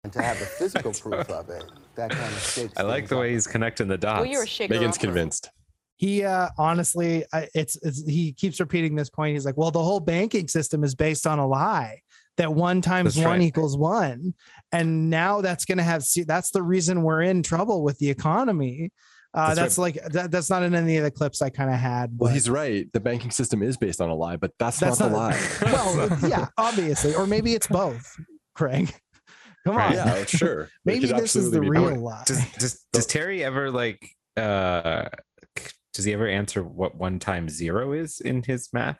[0.05, 1.63] and to have the physical proof of it,
[1.93, 2.73] that kind of shakes.
[2.77, 3.33] I like the way up.
[3.33, 4.21] he's connecting the dots.
[4.21, 4.75] Well, you were shaking.
[4.81, 5.51] Meghan's convinced.
[5.97, 9.81] he uh honestly I, it's, it's he keeps repeating this point he's like well the
[9.83, 12.01] whole banking system is based on a lie
[12.37, 13.45] that one times That's one right.
[13.47, 14.33] equals one
[14.71, 18.09] and now that's going to have se- that's the reason we're in trouble with the
[18.09, 18.91] economy
[19.33, 21.77] uh That's that's, like that, that's not in any of the clips i kind of
[21.77, 22.91] had Well, he's right.
[22.93, 25.71] The banking system is based on a lie, but that's, that's not, not the lie.
[25.73, 28.15] well yeah obviously or maybe it's both
[28.53, 28.93] craig
[29.65, 30.69] come on yeah, sure.
[30.85, 31.97] Maybe this is the real both.
[31.99, 35.09] lie does does does Terry ever like uh
[35.93, 38.99] does he ever answer what one times zero is in his math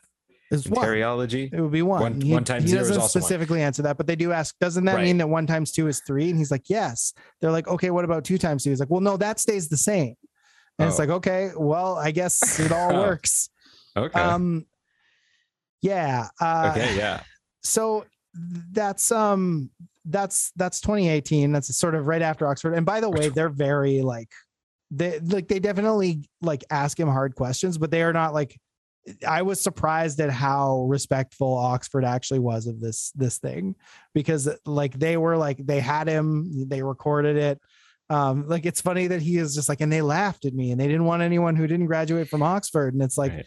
[0.59, 0.85] It's in one.
[0.85, 1.51] Terryology?
[1.53, 2.01] It would be one.
[2.01, 3.23] One- he, one times he zero is doesn't also one.
[3.23, 5.03] specifically answer that, but they do ask, doesn't that Right.
[5.05, 6.29] mean that one times two is three?
[6.29, 7.13] And he's like, yes.
[7.41, 8.69] They're like, okay, what about two times two?
[8.71, 10.15] He's like, well, no, that stays the same.
[10.79, 11.03] And it's Oh.
[11.03, 13.01] like, okay, well, I guess it all Oh.
[13.01, 13.49] works.
[13.97, 14.19] Okay.
[14.19, 14.65] Um,
[15.81, 16.27] yeah.
[16.41, 16.97] Uh, okay.
[16.97, 17.21] Yeah.
[17.63, 18.05] So
[18.71, 19.69] that's um
[20.05, 21.51] that's that's 2018.
[21.51, 22.73] That's sort of right after Oxford.
[22.73, 24.29] And by the way, they're very like
[24.91, 28.59] they like they definitely like ask him hard questions, but they are not like
[29.27, 33.75] I was surprised at how respectful Oxford actually was of this this thing
[34.13, 37.61] because like they were like they had him, they recorded it.
[38.09, 40.79] Um, like it's funny that he is just like, and they laughed at me and
[40.79, 42.93] they didn't want anyone who didn't graduate from Oxford.
[42.93, 43.45] And it's like, Right.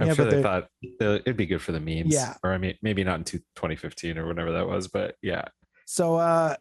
[0.00, 0.68] I'm yeah, sure but they thought
[1.00, 2.14] it'd be good for the memes.
[2.14, 2.34] Yeah.
[2.42, 5.44] Or I mean, maybe not in 2015 or whatever that was, but yeah.
[5.84, 6.56] So uh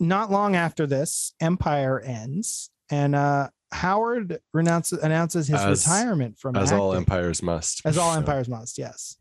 [0.00, 6.56] not long after this, Empire ends and uh Howard renounces announces his As- retirement from
[6.56, 7.82] As all empires must.
[7.84, 9.16] as all So, empires must, yes.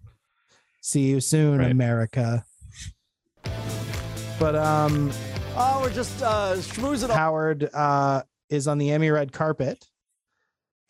[0.81, 1.72] See you soon, Right.
[1.72, 2.45] America.
[4.39, 5.11] But um
[5.57, 7.09] Oh, we're just uh, schmoozing.
[7.09, 9.84] Howard uh is on the Emmy red carpet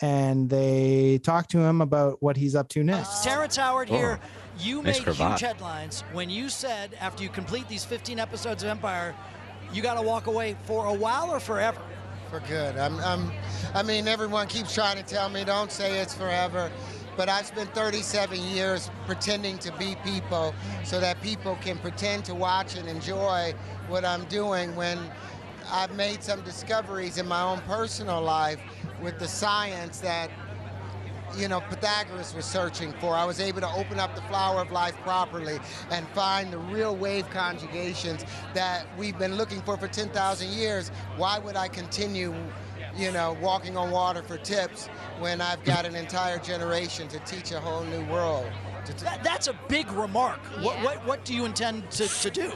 [0.02, 3.24] and they talk to him about what he's up to next.
[3.24, 4.20] Terrence Howard here.
[4.60, 5.32] You Nice made cravat.
[5.34, 9.14] huge headlines when you said after you complete these 15 episodes of Empire,
[9.72, 11.80] you got to walk away for a while or forever.
[12.30, 12.78] For good.
[12.78, 13.32] I'm, I'm,
[13.74, 16.72] I mean, everyone keeps trying to tell me don't say it's forever,
[17.18, 20.54] but I've spent 37 years pretending to be people
[20.84, 23.54] so that people can pretend to watch and enjoy
[23.88, 25.00] what I'm doing when
[25.72, 28.60] I've made some discoveries in my own personal life
[29.02, 30.30] with the science that
[31.38, 33.14] you know, Pythagoras was searching for.
[33.16, 35.60] I was able to open up the flower of life properly
[35.92, 38.24] and find the real wave conjugations
[38.54, 40.90] that we've been looking for for 10,000 years.
[41.18, 42.34] Why would I continue,
[42.96, 44.88] you know, walking on water for tips
[45.20, 48.48] when I've got an entire generation to teach a whole new world?
[48.86, 50.40] T- That, that's a big remark.
[50.62, 52.52] What, what, what do you intend to, to do?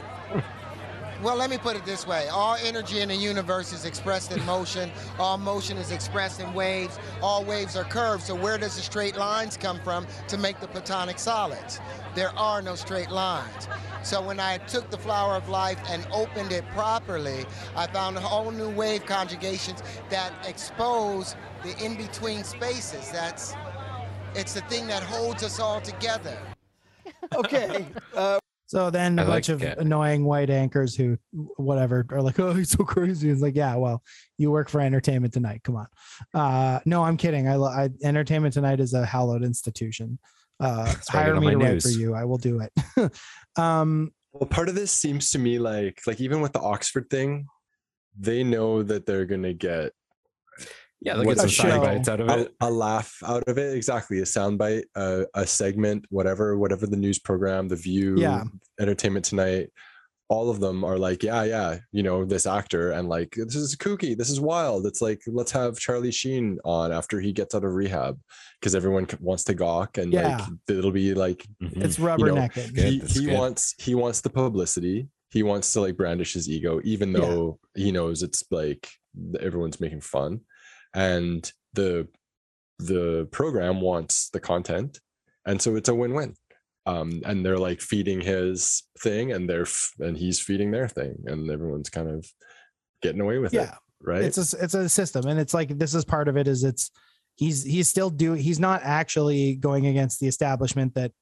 [1.22, 2.28] Well, let me put it this way.
[2.28, 4.90] All energy in the universe is expressed in motion.
[5.18, 6.98] All motion is expressed in waves.
[7.20, 8.22] All waves are curved.
[8.22, 11.78] So where does the straight lines come from to make the platonic solids?
[12.14, 13.68] There are no straight lines.
[14.02, 17.44] So when I took the flower of life and opened it properly,
[17.76, 23.10] I found a whole new wave conjugations that expose the in-between spaces.
[23.10, 23.54] That's
[24.34, 26.38] it's the thing that holds us all together.
[27.34, 27.86] Okay.
[28.14, 28.40] Uh,
[28.70, 29.78] So then a I bunch like of it.
[29.78, 31.18] annoying white anchors who,
[31.56, 34.00] whatever, are like, "Oh, he's so crazy." It's like, yeah, well,
[34.38, 35.62] you work for Entertainment Tonight.
[35.64, 35.88] Come on.
[36.32, 37.48] Uh, no, I'm kidding.
[37.48, 40.20] I, lo- I Entertainment Tonight is a hallowed institution.
[40.60, 42.14] Uh, I get hire me my to write for you.
[42.14, 43.12] I will do it.
[43.58, 47.46] um, Well, part of this seems to me like like even with the Oxford thing,
[48.16, 49.90] they know that they're gonna get
[51.02, 51.80] Yeah, they'll What get some a sound show.
[51.80, 52.54] bites out of a, it.
[52.60, 53.74] a laugh out of it.
[53.74, 58.44] Exactly, a soundbite, a, a segment, whatever, whatever the news program, the View, Yeah.
[58.78, 59.70] Entertainment Tonight,
[60.28, 63.74] all of them are like, yeah, yeah, you know, this actor, and like this is
[63.76, 64.86] kooky, this is wild.
[64.86, 68.16] It's like let's have Charlie Sheen on after he gets out of rehab
[68.60, 70.36] because everyone wants to gawk, and Yeah.
[70.36, 71.82] like it'll be like Mhm.
[71.82, 72.52] it's rubbernecking.
[72.52, 72.74] Mm-hmm.
[72.74, 76.80] Good, he, he wants he wants the publicity he wants to like brandish his ego
[76.84, 77.20] even Yeah.
[77.20, 78.88] though he knows it's like
[79.40, 80.40] everyone's making fun
[80.94, 82.08] and the
[82.78, 85.00] the program wants the content
[85.46, 86.34] and so it's a win-win
[86.86, 91.14] um and they're like feeding his thing and they're f- and he's feeding their thing
[91.26, 92.26] and everyone's kind of
[93.02, 93.56] getting away with it
[94.02, 96.48] right it's a it's a system, and it's like this is part of it.
[96.48, 96.90] Is it's
[97.36, 98.40] he's he's still doing.
[98.40, 101.12] He's not actually going against the establishment that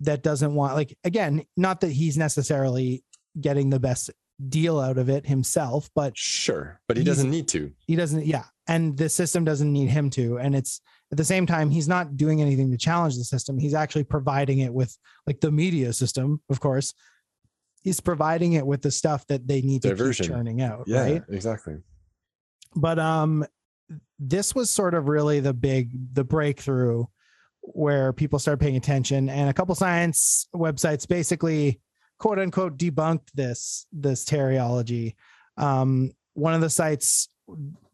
[0.00, 1.44] that doesn't want like again.
[1.56, 3.04] Not that he's necessarily
[3.40, 4.10] getting the best
[4.48, 8.44] deal out of it himself, but sure but he doesn't need to he doesn't yeah
[8.68, 10.38] and the system doesn't need him to.
[10.38, 10.80] And it's
[11.10, 13.58] at the same time he's not doing anything to challenge the system.
[13.58, 14.96] He's actually providing it with
[15.26, 16.94] like the media system of course
[17.82, 20.26] he's providing it with the stuff that they need to Diversion.
[20.26, 21.22] keep churning out yeah right?
[21.30, 21.76] exactly.
[22.76, 23.44] But um
[24.18, 27.06] this was sort of really the big the breakthrough
[27.62, 29.28] where people started paying attention.
[29.28, 31.80] And a couple science websites basically
[32.18, 35.14] quote unquote debunked this this Terryology
[35.56, 37.28] um one of the sites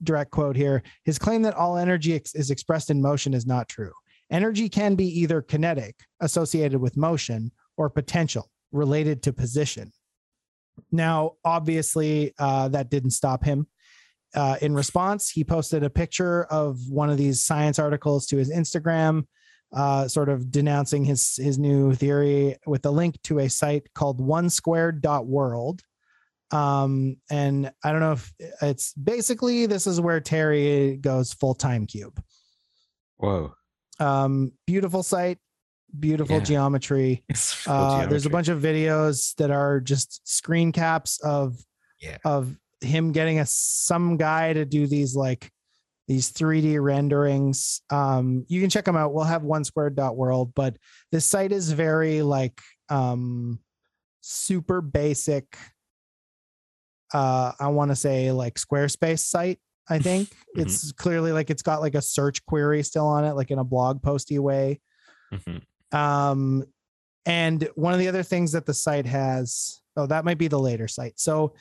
[0.03, 3.69] direct quote here his claim that all energy ex- is expressed in motion is not
[3.69, 3.93] true.
[4.31, 9.93] Energy can be either kinetic associated with motion or potential related to position.
[10.91, 13.67] Now obviously uh, that didn't stop him.
[14.35, 18.51] Uh, in response, he posted a picture of one of these science articles to his
[18.51, 19.25] Instagram,
[19.75, 24.21] uh, sort of denouncing his his new theory with a link to a site called
[24.21, 25.83] onesquared.world.
[26.53, 28.33] Um, and I don't know if
[28.63, 32.23] it's basically this is where Terry goes full time cube.
[33.17, 33.55] Whoa.
[33.99, 35.39] Um, beautiful site,
[35.99, 36.43] beautiful Yeah.
[36.45, 37.25] geometry.
[37.67, 41.57] Uh, there's a bunch of videos that are just screen caps of
[42.01, 42.19] Yeah.
[42.25, 45.51] of him getting a some guy to do these like
[46.07, 47.81] these 3D renderings.
[47.91, 49.13] Um, you can check them out.
[49.13, 50.77] We'll have one squared dot world, but
[51.11, 53.59] this site is very like um
[54.21, 55.59] super basic.
[57.17, 59.59] Uh, I want to say like Squarespace site.
[59.89, 60.63] I think Mhm.
[60.63, 63.65] it's clearly like it's got like a search query still on it, like in a
[63.65, 64.81] blog posty way.
[65.33, 65.63] Mhm.
[65.97, 66.65] Um,
[67.25, 70.59] and one of the other things that the site has, oh, that might be the
[70.61, 71.19] later site.
[71.19, 71.55] So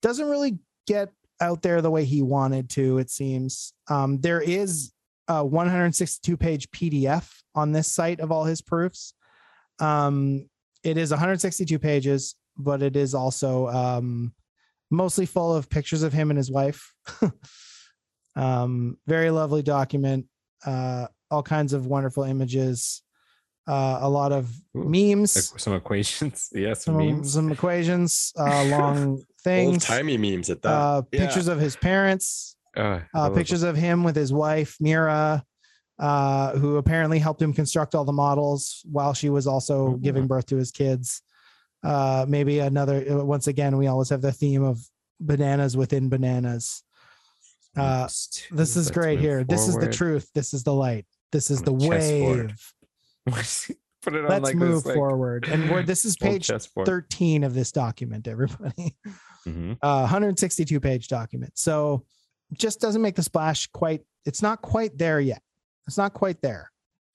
[0.00, 1.10] doesn't really get
[1.40, 3.72] out there the way he wanted to, it seems.
[3.88, 4.92] Um, there is
[5.28, 9.12] a 162 page PDF on this site of all his proofs.
[9.80, 10.48] Um,
[10.84, 14.32] it is 162 pages, but it is also um,
[14.90, 16.92] mostly full of pictures of him and his wife.
[18.36, 20.26] um, very lovely document,
[20.64, 23.02] uh, all kinds of wonderful images,
[23.66, 26.48] uh, a lot of Ooh, memes, some equations.
[26.54, 27.32] Yeah, some some, memes.
[27.32, 31.26] some equations, uh, long old things, timey memes at that uh, Yeah.
[31.26, 35.44] pictures of his parents, uh, pictures of him with his wife Mira,
[35.98, 40.02] uh, who apparently helped him construct all the models while she was also Mhm.
[40.02, 41.22] giving birth to his kids.
[41.82, 43.04] Uh, maybe another.
[43.10, 44.80] uh, Once again, we always have the theme of
[45.20, 46.82] bananas within bananas.
[47.76, 48.04] Uh,
[48.50, 49.44] this is let's great here.
[49.44, 50.30] This is the truth.
[50.34, 51.06] This is the light.
[51.30, 52.72] This is the wave.
[54.02, 55.48] Put it on Let's like move this, like, forward.
[55.48, 56.50] And we're, this is page
[56.84, 58.96] 13 of this document, everybody.
[59.46, 59.78] Mhm.
[59.80, 61.52] uh, 162 page document.
[61.56, 62.04] So
[62.54, 64.02] just doesn't make the splash quite.
[64.26, 65.40] It's not quite there yet.
[65.86, 66.70] It's not quite there.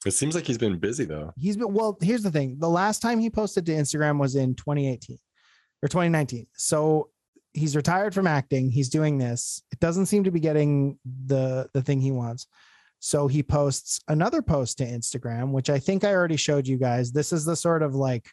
[0.06, 1.98] It seems like he's been busy though He's been well.
[2.02, 5.18] Here's the thing: the last time he posted to Instagram was in 2018
[5.82, 6.48] or 2019.
[6.56, 7.10] So
[7.54, 8.72] he's retired from acting.
[8.72, 9.62] He's doing this.
[9.72, 12.48] It doesn't seem to be getting the the thing he wants.
[13.00, 17.12] So he posts another post to Instagram, which I think I already showed you guys.
[17.12, 18.30] This is the sort of like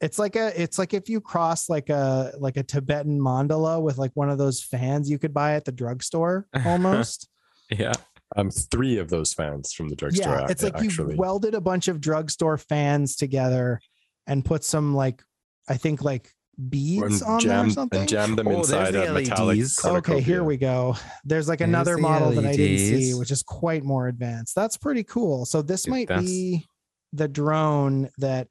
[0.00, 3.96] it's like a it's like if you cross like a like a Tibetan mandala with
[3.96, 7.28] like one of those fans you could buy at the drugstore almost.
[7.70, 7.94] Yeah.
[8.36, 11.60] Um three of those fans from the drugstore yeah, it's like actually you welded a
[11.60, 13.80] bunch of drugstore fans together
[14.26, 15.22] and put some like
[15.68, 16.32] I think like
[16.70, 18.00] beads And on there or something.
[18.00, 19.60] and jam them Oh, inside the a metallic.
[19.84, 20.96] Okay, here we go.
[21.24, 24.54] There's like There's another the model that I didn't see, which is quite more advanced.
[24.54, 25.44] That's pretty cool.
[25.44, 26.66] So this Dude, might that's- be
[27.12, 28.48] the drone that.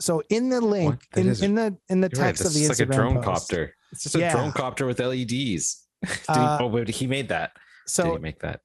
[0.00, 1.20] So in the link What?
[1.20, 2.94] In, is- in the in the You're right, text of the is like a Instagram
[2.94, 3.48] drone post.
[3.48, 3.74] copter.
[3.92, 4.32] It's just a Yeah.
[4.32, 5.84] drone copter with LEDs.
[6.02, 7.54] Did Uh, oh, but he made that.
[7.54, 8.60] Did So he make that?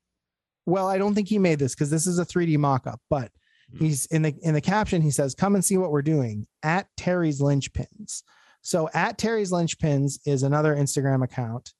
[0.67, 3.31] Well, I don't think he made this because this is a 3D mock-up, but
[3.71, 3.79] Hmm.
[3.85, 6.87] he's in the in the caption he says, "Come and see what we're doing at
[6.95, 8.21] Terry's Lynchpins."
[8.61, 11.73] So at Terry's Lynchpins is another Instagram account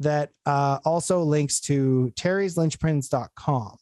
[0.00, 3.76] that uh, also links to terry'slynchpins.com.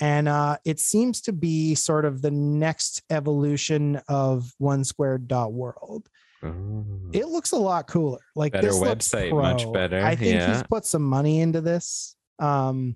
[0.00, 5.52] And uh, it seems to be sort of the next evolution of one squared dot
[5.52, 6.08] world.
[6.42, 6.84] Oh.
[7.12, 8.20] It looks a lot cooler.
[8.36, 12.14] Like Better this website, much better, I think he's put some money into this.
[12.38, 12.94] Um,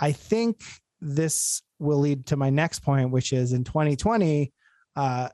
[0.00, 0.60] I think
[1.00, 4.52] this will lead to my next point, which is in 2020,
[4.96, 5.28] uh,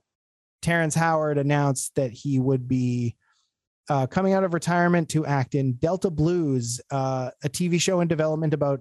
[0.61, 3.17] Terrence Howard announced that he would be
[3.89, 8.09] uh, coming out of retirement to act in Delta Blues, uh, a TV show in
[8.09, 8.81] development about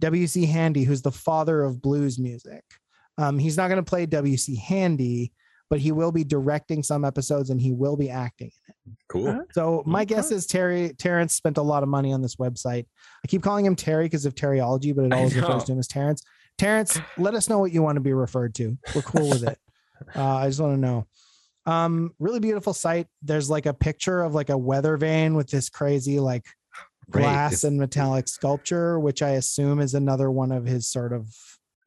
[0.00, 0.46] W.C.
[0.46, 2.62] Handy, who's the father of blues music.
[3.18, 4.56] Um, he's not going to play W.C.
[4.56, 5.32] Handy,
[5.72, 8.50] but he will be directing some episodes and he will be acting.
[8.84, 8.98] In it.
[9.08, 9.42] Cool.
[9.52, 12.84] So my guess is Terry Terrence spent a lot of money on this website.
[13.24, 15.88] I keep calling him Terry because of Terryology, but it always refers to him as
[15.88, 16.22] Terrence.
[16.58, 18.76] Terrence, let us know what you want to be referred to.
[18.94, 19.58] We're cool with it.
[20.16, 21.06] Uh, I just want to know.
[21.64, 23.06] Um, really beautiful site.
[23.22, 26.44] There's like a picture of like a weather vane with this crazy like
[27.08, 31.28] glass it's- and metallic sculpture, which I assume is another one of his sort of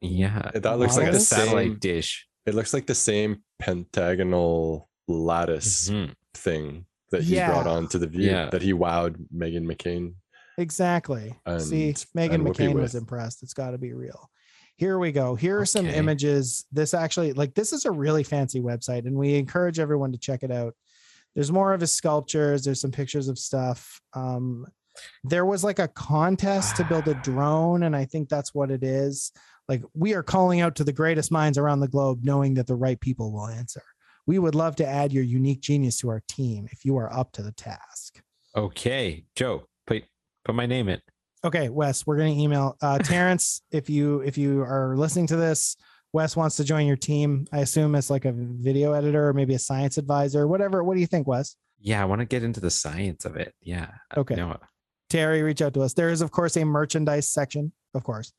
[0.00, 0.50] Yeah.
[0.54, 2.25] That looks like like the a satellite dish.
[2.46, 6.14] It looks like the same pentagonal lattice Mhm.
[6.34, 8.50] thing that he brought onto the view Yeah.
[8.50, 10.14] that he wowed Meghan McCain.
[10.58, 11.34] Exactly.
[11.58, 13.42] See, Meghan McCain was impressed.
[13.42, 14.30] It's got to be real.
[14.76, 15.34] Here we go.
[15.34, 16.64] Here are some images.
[16.72, 20.42] This actually, like, this is a really fancy website, and we encourage everyone to check
[20.42, 20.74] it out.
[21.34, 22.64] There's more of his sculptures.
[22.64, 24.00] There's some pictures of stuff.
[24.14, 24.66] Um,
[25.24, 28.82] there was like a contest to build a drone, and I think that's what it
[28.82, 29.32] is.
[29.68, 32.76] Like, we are calling out to the greatest minds around the globe, knowing that the
[32.76, 33.82] right people will answer.
[34.26, 37.32] We would love to add your unique genius to our team if you are up
[37.32, 38.20] to the task.
[38.56, 40.04] Okay, Joe, put
[40.44, 41.00] put my name in.
[41.44, 45.76] Okay, Wes, we're gonna email uh, Terrence if you if you are listening to this.
[46.12, 47.46] Wes wants to join your team.
[47.52, 50.82] I assume as like a video editor or maybe a science advisor, whatever.
[50.82, 51.56] What do you think, Wes?
[51.78, 53.54] Yeah, I want to get into the science of it.
[53.60, 53.90] Yeah.
[54.16, 54.34] Okay.
[54.34, 54.56] No.
[55.10, 55.92] Terry, reach out to us.
[55.92, 58.32] There is, of course, a merchandise section, of course.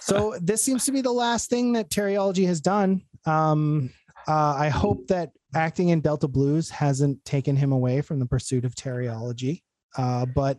[0.00, 3.02] So this seems to be the last thing that Terryology has done.
[3.26, 3.90] Um,
[4.26, 8.64] uh, I hope that acting in Delta Blues hasn't taken him away from the pursuit
[8.64, 9.62] of Terryology.
[9.96, 10.58] Uh, but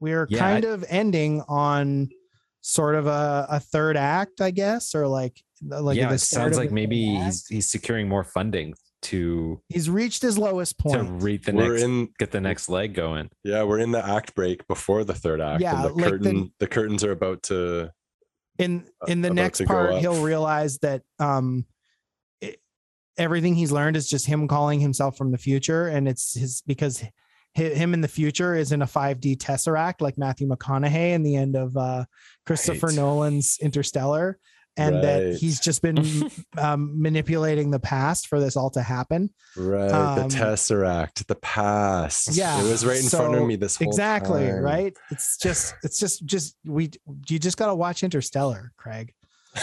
[0.00, 2.08] we're Yeah, kind of ending on
[2.62, 6.56] sort of a, a third act, I guess, or like like yeah, the it sounds
[6.56, 7.24] like maybe act.
[7.26, 11.72] he's he's securing more funding to he's reached his lowest point to read the we're
[11.72, 13.28] next in get the next leg going.
[13.44, 15.60] yeah, we're in the act break before the third act.
[15.60, 17.92] Yeah, and the like the- curtain the curtains are about to
[18.58, 21.64] in in the next part he'll realize that um
[22.40, 22.60] it,
[23.18, 27.02] everything he's learned is just him calling himself from the future and it's his because
[27.56, 31.34] hi- him in the future is in a 5d tesseract like matthew mcconaughey in the
[31.36, 32.04] end of uh
[32.46, 32.96] christopher Right.
[32.96, 34.38] nolan's interstellar
[34.76, 39.30] and that he's just been um, manipulating the past for this all to happen.
[39.56, 42.36] Right Um, the tesseract, the past.
[42.36, 44.62] yeah it was right in front of me this whole exactly time.
[44.62, 44.96] right?
[45.10, 46.90] It's just it's just just we
[47.28, 49.12] you just got to watch interstellar craig.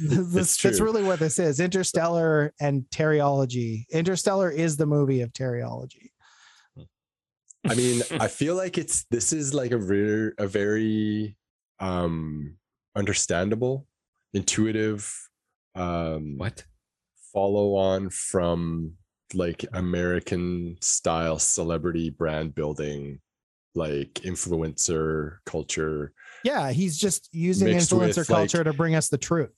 [0.00, 5.32] This, it's that's really what this is interstellar and Terryology interstellar is the movie of
[5.32, 6.10] Terryology
[7.66, 11.36] I mean, I feel like it's this is like a very a very
[11.80, 12.56] um
[12.94, 13.86] understandable,
[14.34, 15.10] intuitive
[15.74, 16.64] um What?
[17.32, 18.92] follow on from
[19.32, 23.18] like American style celebrity brand building,
[23.74, 26.12] like influencer culture.
[26.44, 29.50] yeah he's just using influencer with, like- culture to bring us the truth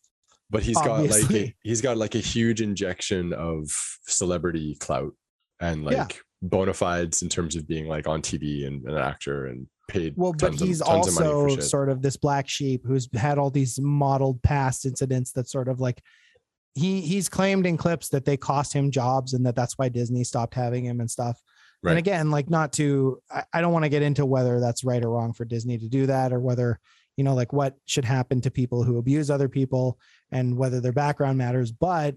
[0.49, 3.69] But he's got like a, he's got like a huge injection of
[4.07, 5.13] celebrity clout
[5.61, 6.07] and like Yeah.
[6.43, 10.15] bona fides in terms of being like on TV and an actor and paid.
[10.17, 11.63] well but he's of also shit.
[11.63, 15.81] sort of this black sheep who's had all these modeled past incidents that sort of
[15.81, 16.03] like
[16.75, 20.25] he he's claimed in clips that they cost him jobs and that that's why disney
[20.25, 21.41] stopped having him and stuff
[21.83, 21.91] Right.
[21.93, 25.05] and again like not to I, I don't want to get into whether that's right
[25.05, 26.81] or wrong for disney to do that or whether
[27.17, 29.99] you know like what should happen to people who abuse other people
[30.33, 32.17] and whether their background matters but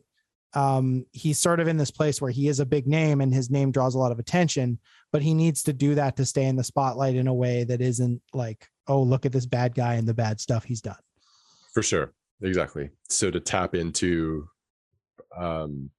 [0.55, 3.49] um he's sort of in this place where he is a big name and his
[3.51, 4.79] name draws a lot of attention
[5.11, 7.81] but he needs to do that to stay in the spotlight in a way that
[7.81, 10.97] isn't like oh look at this bad guy and the bad stuff he's done.
[11.73, 12.13] For sure.
[12.41, 12.89] Exactly.
[13.09, 14.47] So to tap into
[15.37, 15.91] um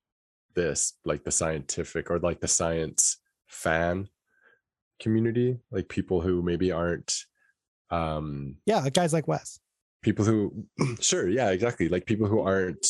[0.57, 4.09] this like the scientific or like the science fan
[5.01, 7.15] community like people who maybe aren't
[7.91, 9.61] um Yeah, guys like Wes.
[10.03, 10.67] people who
[11.01, 11.89] sure yeah exactly.
[11.89, 12.85] Like people who aren't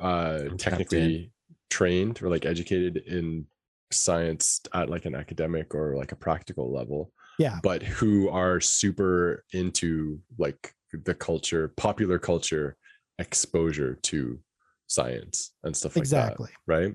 [0.00, 1.30] uh technically
[1.70, 3.46] trained or like educated in
[3.92, 7.58] science at like an academic or like a practical level Yeah.
[7.62, 12.76] but who are super into like the culture popular culture
[13.18, 14.38] exposure to
[14.86, 16.50] science and stuff like Exactly.
[16.66, 16.94] that right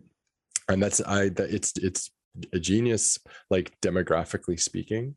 [0.69, 2.11] and that's i that it's it's
[2.53, 3.17] a genius
[3.49, 5.15] like demographically speaking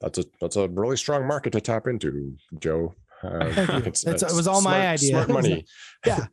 [0.00, 3.46] that's a that's a really strong market to tap into joe uh,
[3.86, 5.10] it's- It's- it was all my idea.
[5.10, 5.64] smart money
[6.06, 6.26] Yeah.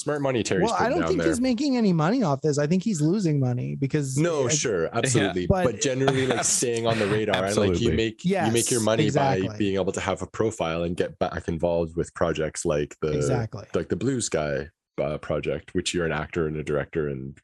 [0.00, 0.62] Smart money Terry.
[0.64, 2.58] well, I don't think there he's making any money off this.
[2.58, 6.86] I think he's losing money because no I- sure absolutely But- but, generally like staying
[6.86, 7.96] on the radar and like you Absolutely.
[7.96, 9.48] make you make your money exactly.
[9.48, 13.12] by being able to have a profile and get back involved with projects like the
[13.12, 13.64] exactly.
[13.74, 14.68] like the blue sky
[15.00, 17.38] uh, project which you're an actor and a director and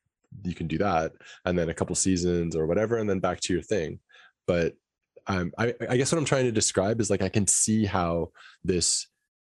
[0.44, 1.12] you can do that
[1.44, 3.98] and then a couple seasons or whatever and then back to your thing
[4.46, 4.74] but
[5.28, 8.30] um, I, I guess what i'm trying to describe is like i can see how
[8.62, 9.08] this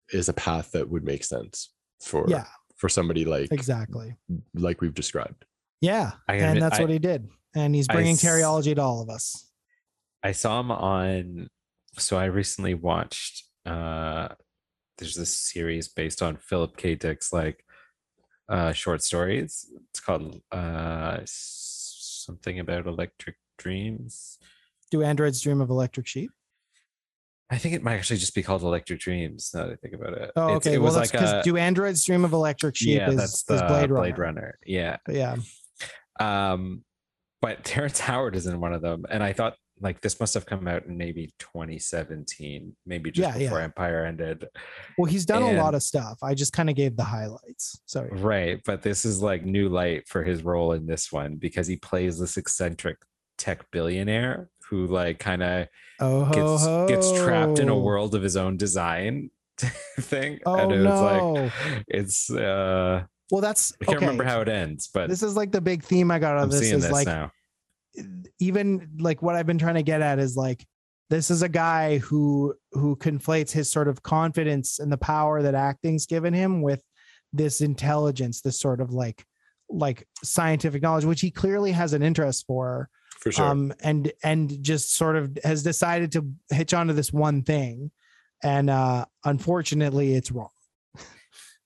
[0.10, 1.72] is a path that would make sense
[2.02, 2.46] for Yeah,
[2.78, 4.16] for somebody like exactly.
[4.54, 5.46] like we've described
[5.82, 9.02] Yeah, I and that's I- what he did, and he's bringing s- Terryology to all
[9.02, 9.52] of us.
[10.24, 11.50] I saw him on.
[11.98, 13.44] So I recently watched.
[13.66, 14.30] uh
[14.98, 16.96] There's this series based on Philip K.
[16.96, 17.64] Dick's like
[18.50, 19.66] uh short stories.
[19.90, 24.38] It's called uh something about electric dreams.
[24.92, 26.32] Do androids dream of electric sheep?
[27.50, 29.52] I think it might actually just be called Electric Dreams.
[29.54, 30.32] Now that I think about it.
[30.36, 30.74] Oh, It's- okay.
[30.76, 32.98] It well, was that's like a, do androids dream of electric sheep?
[33.00, 33.96] yeah, is, that's the Blade Runner.
[34.02, 34.60] Blade Runner.
[34.66, 34.98] Yeah.
[35.06, 35.36] But yeah,
[36.20, 36.84] Um,
[37.42, 40.46] but Terrence Howard is in one of them, and I thought like this must have
[40.48, 43.46] come out in maybe 2017, maybe just Yeah, yeah.
[43.48, 44.48] before Empire ended.
[44.98, 46.18] well, he's done a lot of stuff.
[46.24, 47.80] I just kind of gave the highlights.
[47.86, 51.68] So Right, but this is like new light for his role in this one because
[51.68, 52.98] he plays this eccentric
[53.38, 55.68] tech billionaire who like kind of
[56.00, 56.88] oh gets ho.
[56.88, 59.30] gets trapped in a world of his own design
[60.00, 60.40] thing.
[60.46, 61.34] Oh and it's no!
[61.34, 61.52] like
[61.88, 64.06] it's uh well, that's I can't okay.
[64.06, 66.44] remember how it ends, but This is like the big theme I got out I'm
[66.46, 67.32] of this is this like now.
[68.40, 70.66] even like what I've been trying to get at is like
[71.10, 75.56] this is a guy who who conflates his sort of confidence and the power that
[75.56, 76.82] acting's given him with
[77.34, 79.24] this intelligence, this sort of like
[79.70, 82.90] like scientific knowledge, which he clearly has an interest for.
[83.20, 87.44] For sure Um and and just sort of has decided to hitch onto this one
[87.44, 87.92] thing.
[88.44, 90.50] And uh unfortunately it's wrong.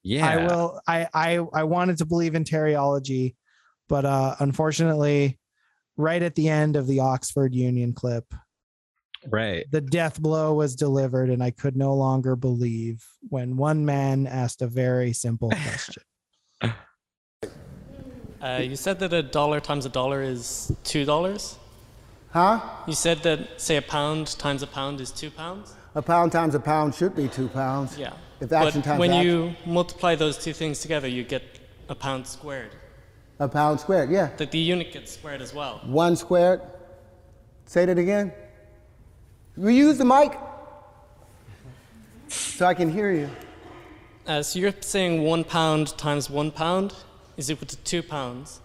[0.04, 0.28] Yeah.
[0.28, 3.36] I will I I I wanted to believe in Terryology,
[3.88, 5.40] but uh unfortunately,
[5.98, 8.26] right at the end of the Oxford Union clip,
[9.28, 9.70] Right.
[9.70, 14.64] the death blow was delivered, and I could no longer believe when one man asked
[14.64, 16.02] a very simple question.
[18.42, 21.58] Uh, you said that a dollar times a dollar is two dollars.
[22.32, 22.62] Huh?
[22.88, 25.74] You said that, say, a pound times a pound is two pounds.
[25.96, 27.98] A pound times a pound should be two pounds.
[27.98, 28.14] Yeah.
[28.40, 31.44] If action but times when action- you multiply those two things together, you get
[31.90, 32.72] a pound squared.
[33.40, 34.30] A pound squared, yeah.
[34.38, 35.82] That the unit gets squared as well.
[35.84, 36.62] One squared.
[37.66, 38.32] Say that again.
[39.58, 40.32] Will you use the mic?
[42.30, 43.30] So I can hear you.
[44.26, 46.94] Uh, so you're saying one pound times one pound
[47.42, 48.62] is equal to two pounds,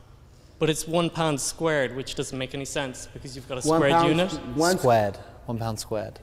[0.58, 3.78] but it's one pound squared, which doesn't make any sense because you've got a One
[3.80, 4.32] squared pound, unit.
[4.54, 5.16] One, Squared.
[5.46, 6.18] One pound squared.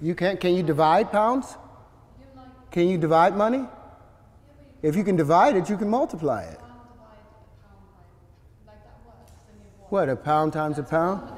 [0.00, 1.56] you can't, can you divide pounds?
[2.70, 3.64] Can you divide money?
[4.82, 6.60] If you can divide it, you can multiply it.
[9.88, 11.28] What, a pound times a pound?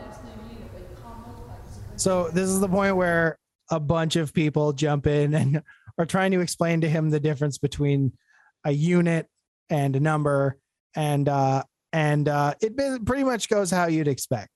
[1.96, 3.38] So this is the point where
[3.70, 5.62] a bunch of people jump in and
[5.98, 8.12] are trying to explain to him the difference between
[8.64, 9.26] a unit
[9.70, 10.58] and a number,
[10.96, 11.62] and uh,
[11.92, 12.76] and uh, it
[13.06, 14.50] pretty much goes how you'd expect.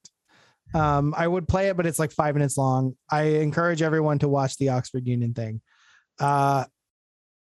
[0.74, 2.96] Um, I would play it, but it's like five minutes long.
[3.10, 5.60] I encourage everyone to watch the Oxford Union thing.
[6.18, 6.64] Uh,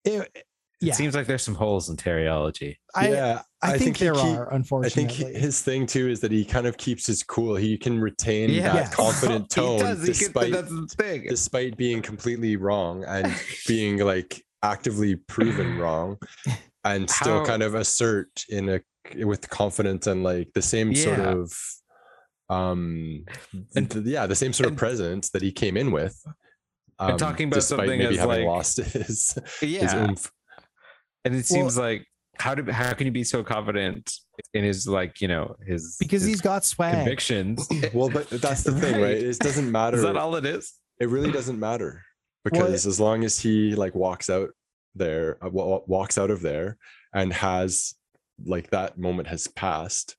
[0.04, 0.44] it,
[0.80, 2.76] yeah, It seems like there's some holes in Terryology.
[2.94, 6.20] I, yeah I, think, he there keep- are, unfortunately I think his thing too is
[6.20, 7.54] that he kind of keeps his cool.
[7.54, 8.62] He can retain Yeah.
[8.72, 8.94] that Yes.
[8.94, 9.98] confident tone He does.
[10.00, 11.26] He can- despite that's the thing.
[11.28, 13.32] despite being completely wrong and
[13.68, 16.18] being like actively proven wrong,
[16.84, 18.80] and still How- kind of assert in a
[19.24, 21.52] with confidence and like the same sort of
[22.48, 23.24] um
[23.74, 26.20] And- th- yeah the same sort of presence that he came in with.
[26.98, 30.04] And um, talking about something maybe as, having like- lost his his Yeah.
[30.08, 30.30] oomph.
[31.24, 32.06] And it seems like
[32.38, 34.12] how do how can you be so confident
[34.54, 36.94] in his like you know his because his he's got swag.
[36.94, 37.68] convictions?
[37.92, 39.02] Well, but that's the thing, right?
[39.02, 39.22] Right.
[39.32, 39.96] It doesn't matter.
[39.96, 40.72] Is that all it is?
[41.00, 42.02] it really doesn't matter
[42.44, 44.50] Because as long as he like walks out
[44.94, 46.76] there uh, wa- walks out of there
[47.14, 47.94] and has
[48.44, 50.16] like that moment has passed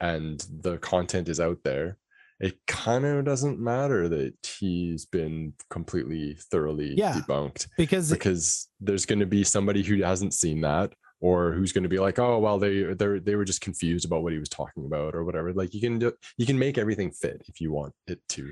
[0.00, 1.96] and the content is out there
[2.40, 7.12] it kind of doesn't matter that he's been completely thoroughly Yeah.
[7.14, 11.84] debunked because because there's going to be somebody who hasn't seen that or who's going
[11.84, 14.48] to be like oh well they they they were just confused about what he was
[14.50, 17.72] talking about or whatever like you can do you can make everything fit if you
[17.72, 18.50] want it to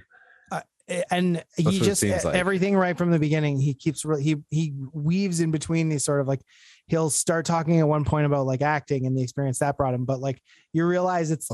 [0.88, 2.34] Eh, and That's he just eh, like.
[2.34, 6.20] everything right from the beginning he keeps re- he he weaves in between these sort
[6.20, 6.42] of like
[6.88, 10.04] he'll start talking at one point about like acting and the experience that brought him
[10.04, 10.42] but like
[10.74, 11.50] you realize it's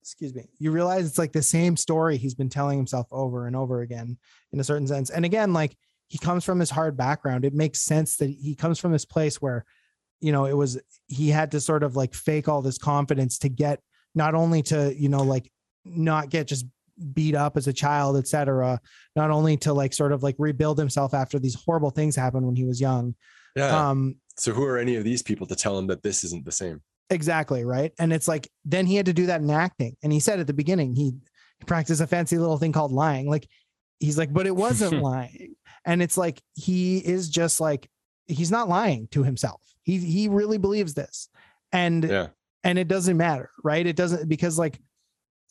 [0.00, 3.54] excuse me you realize it's like the same story he's been telling himself over and
[3.54, 4.16] over again
[4.52, 5.76] in a certain sense and again like
[6.08, 9.42] he comes from his hard background it makes sense that he comes from this place
[9.42, 9.66] where
[10.20, 13.50] you know it was he had to sort of like fake all this confidence to
[13.50, 13.80] get
[14.14, 15.52] not only to you know like
[15.84, 16.64] not get just
[17.12, 18.80] beat up as a child etc
[19.16, 22.56] not only to like sort of like rebuild himself after these horrible things happened when
[22.56, 23.14] he was young.
[23.56, 23.90] Yeah.
[23.90, 26.52] Um so who are any of these people to tell him that this isn't the
[26.52, 26.82] same?
[27.10, 27.92] Exactly right?
[27.98, 29.96] And it's like then he had to do that in acting.
[30.02, 31.12] And he said at the beginning he,
[31.58, 33.28] he practiced a fancy little thing called lying.
[33.28, 33.48] Like
[33.98, 35.54] he's like but it wasn't lying.
[35.84, 37.88] And it's like he is just like
[38.26, 39.60] he's not lying to himself.
[39.82, 41.28] He he really believes this.
[41.72, 42.28] And yeah.
[42.62, 43.86] and it doesn't matter right?
[43.86, 44.78] It doesn't because like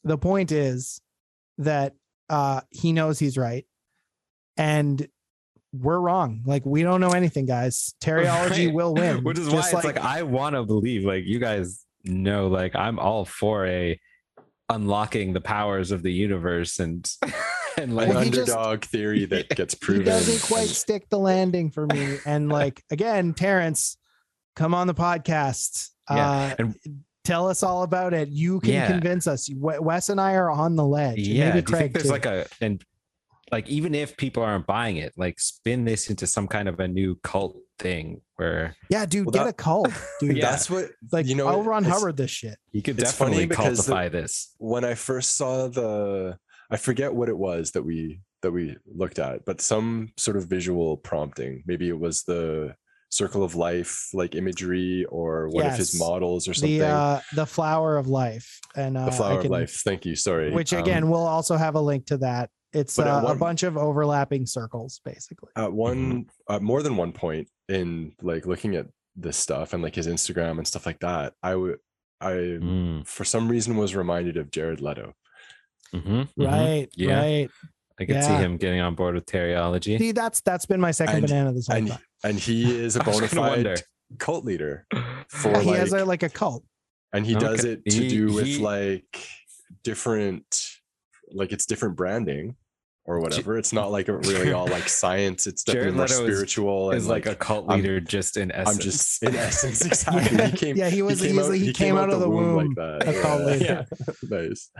[0.04, 1.02] the point is
[1.60, 1.94] that
[2.30, 3.66] uh he knows he's right.
[4.58, 5.08] And
[5.72, 6.42] we're wrong.
[6.46, 7.94] Like we don't know anything guys.
[8.02, 8.74] Terryology Right.
[8.74, 9.24] will win.
[9.24, 12.76] Which is why just it's like, I want to believe, like you guys know, like
[12.76, 14.00] I'm all for a
[14.70, 17.10] unlocking the powers of the universe and
[17.78, 20.02] and like Well, he just- underdog theory that gets proven.
[20.02, 22.18] he proven doesn't quite stick the landing for me.
[22.26, 23.98] And like again terrence
[24.56, 25.90] come on the podcast.
[26.10, 26.76] Yeah, uh and-
[27.30, 28.88] tell us all about it you can Yeah.
[28.88, 31.50] convince us wes and i are on the ledge yeah.
[31.50, 32.12] maybe Do you think craig there's too.
[32.12, 32.84] like a and
[33.52, 36.88] like even if people aren't buying it, like spin this into some kind of a
[36.88, 39.90] new cult thing where yeah dude Well, get that- a cult
[40.20, 40.52] dude Yeah.
[40.52, 43.48] that's what like you know i'll run it's- hubbard this shit you could It's funny
[43.48, 44.54] definitely because the- this.
[44.60, 46.38] when I first saw the
[46.72, 50.46] I forget what it was that we that we looked at, but some sort of
[50.48, 51.64] visual prompting.
[51.66, 52.76] Maybe it was the
[53.10, 56.78] circle of life like imagery or one of his models or something.
[56.80, 59.82] the uh the flower of life and uh the I flower of life.
[59.84, 60.16] Thank you.
[60.16, 60.52] Sorry.
[60.52, 63.36] which Um, again we'll also have a link to that it's But at uh, a
[63.36, 66.54] bunch of overlapping circles basically at one Mm-hmm.
[66.54, 70.58] at more than one point in like looking at this stuff and like his Instagram
[70.60, 71.80] and stuff like that, I would
[72.22, 75.14] I Mm, for some reason was reminded of Jared Leto.
[75.94, 76.30] mhm, mhm.
[76.38, 77.20] right Yeah.
[77.20, 77.50] right
[78.00, 79.98] I could see him getting on board with Terryology.
[80.00, 82.00] see that's that's been my second And- banana this whole And time.
[82.24, 83.82] and he is a was bona fide
[84.18, 84.86] cult leader
[85.30, 86.64] for Yeah, he has like- a, like a cult.
[87.14, 87.74] and he does Okay.
[87.74, 89.28] it to He- do with he- like
[89.84, 90.62] different
[91.32, 92.56] like it's different branding
[93.06, 93.58] or whatever.
[93.58, 95.48] It's not like a really all like science.
[95.48, 98.38] It's Jared definitely more Leto is- spiritual Is and like, a cult I'm- leader just
[98.38, 98.78] in essence.
[98.78, 100.38] i'm just in essence exactly.
[100.38, 102.76] Yeah, he came yeah he was he, was, he came, out, of the womb, like
[102.76, 103.08] that.
[103.08, 103.66] a cult leader.
[103.66, 104.72] yeah nice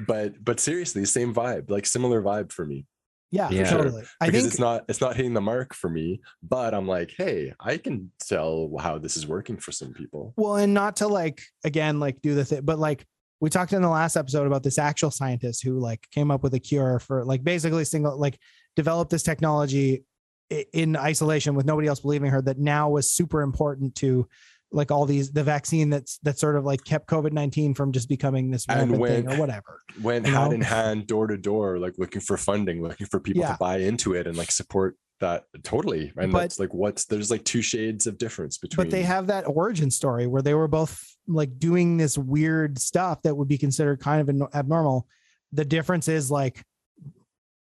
[0.00, 2.86] but but seriously same vibe like similar vibe for me.
[3.30, 3.70] Yeah, Yeah.
[3.70, 4.02] totally.
[4.20, 7.14] I because think it's not it's not hitting the mark for me but i'm like
[7.16, 10.34] hey i can tell how this is working for some people.
[10.36, 13.06] Well and not to like again like do the thing but like
[13.40, 16.54] we talked in the last episode about this actual scientist who like came up with
[16.54, 18.38] a cure for like basically single like
[18.76, 20.04] developed this technology
[20.72, 24.28] in isolation with nobody else believing her that now was super important to
[24.72, 28.50] like all these the vaccine that's that sort of like kept covid-19 from just becoming
[28.50, 30.54] this And when- thing or whatever went hand know?
[30.56, 33.52] in hand door to door like looking for funding looking for people Yeah.
[33.52, 37.30] to buy into it and like support that totally and But- that's like what's there's
[37.30, 40.68] like two shades of difference between but they have that origin story where they were
[40.68, 45.06] both like doing this weird stuff that would be considered kind of an- abnormal
[45.52, 46.64] the difference is like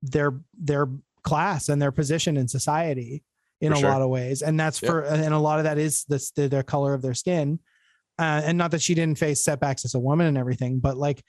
[0.02, 0.88] their their
[1.22, 3.22] class and their position in society
[3.60, 3.90] in For a sure.
[3.90, 4.88] lot of ways and that's Yeah.
[4.90, 7.58] for and a lot of that is this the, their color of their skin
[8.18, 11.22] uh, and not that she didn't face setbacks as a woman and everything but like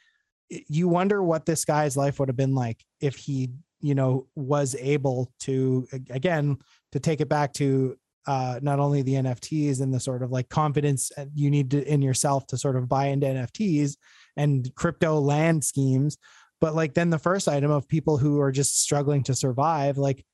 [0.49, 3.49] you wonder what this guy's life would have been like if he
[3.81, 6.57] you know was able to again
[6.91, 7.95] to take it back to
[8.27, 11.81] uh, not only the NFTs and the sort of like confidence uh, you need to,
[11.89, 13.95] in yourself to sort of buy into NFTs
[14.35, 16.17] and crypto land schemes,
[16.59, 20.25] but like then the first item of people who are just struggling to survive, like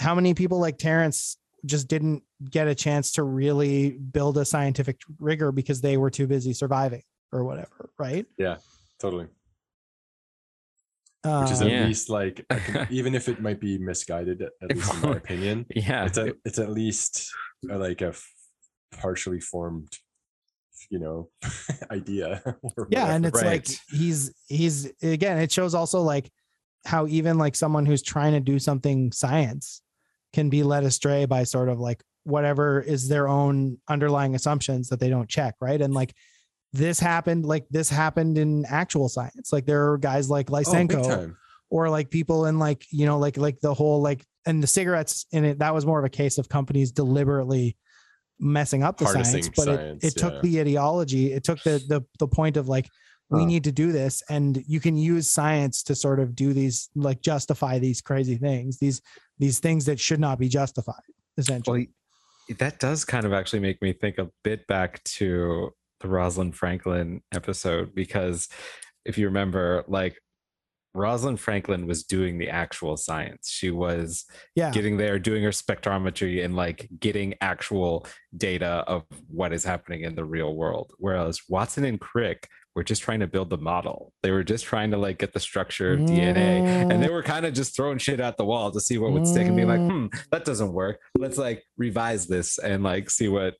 [0.00, 1.36] how many people like Terrence
[1.66, 6.26] just didn't get a chance to really build a scientific rigor because they were too
[6.26, 7.02] busy surviving
[7.32, 8.24] or whatever, right?
[8.38, 8.56] Yeah,
[8.98, 9.26] totally
[11.22, 11.84] Uh, which is at Yeah.
[11.84, 15.66] least like can- even if it might be misguided at at least in my opinion
[15.74, 16.06] yeah.
[16.06, 17.30] it's a, it's at least
[17.70, 18.26] a, like a f-
[18.92, 19.92] partially formed
[20.88, 21.28] you know
[21.90, 23.26] idea or yeah and whatever.
[23.28, 26.30] it's like he's he's again it shows also like
[26.86, 29.82] how even like someone who's trying to do something science
[30.32, 35.00] can be led astray by sort of like whatever is their own underlying assumptions that
[35.00, 35.80] they don't check, right?
[35.80, 36.14] And like
[36.72, 39.52] this happened, like this happened in actual science.
[39.52, 41.36] Like there are guys like Oh, Lysenko time.
[41.70, 45.26] or like people in like you know like like the whole like and the cigarettes
[45.32, 47.76] in it that was more of a case of companies deliberately
[48.38, 50.30] messing up the Harnessing science but science, it, it yeah.
[50.30, 52.88] took the ideology it took the the the point of like
[53.30, 56.90] we need to do this and you can use science to sort of do these
[56.96, 59.00] like justify these crazy things these
[59.38, 61.02] these things that should not be justified
[61.38, 61.88] essentially.
[62.48, 66.56] Well, that does kind of actually make me think a bit back to the Rosalind
[66.56, 68.48] Franklin episode because
[69.04, 70.20] if you remember, like
[70.94, 73.48] Rosalind Franklin was doing the actual science.
[73.50, 78.06] She was yeah getting there, doing her spectrometry, and like getting actual
[78.36, 80.92] data of what is happening in the real world.
[80.98, 84.12] Whereas Watson and Crick were just trying to build the model.
[84.22, 87.46] They were just trying to like get the structure of DNA, and they were kind
[87.46, 89.80] of just throwing shit at the wall to see what would stick, and be like,
[89.80, 91.00] hmm, that doesn't work.
[91.18, 93.54] Let's like revise this and like see what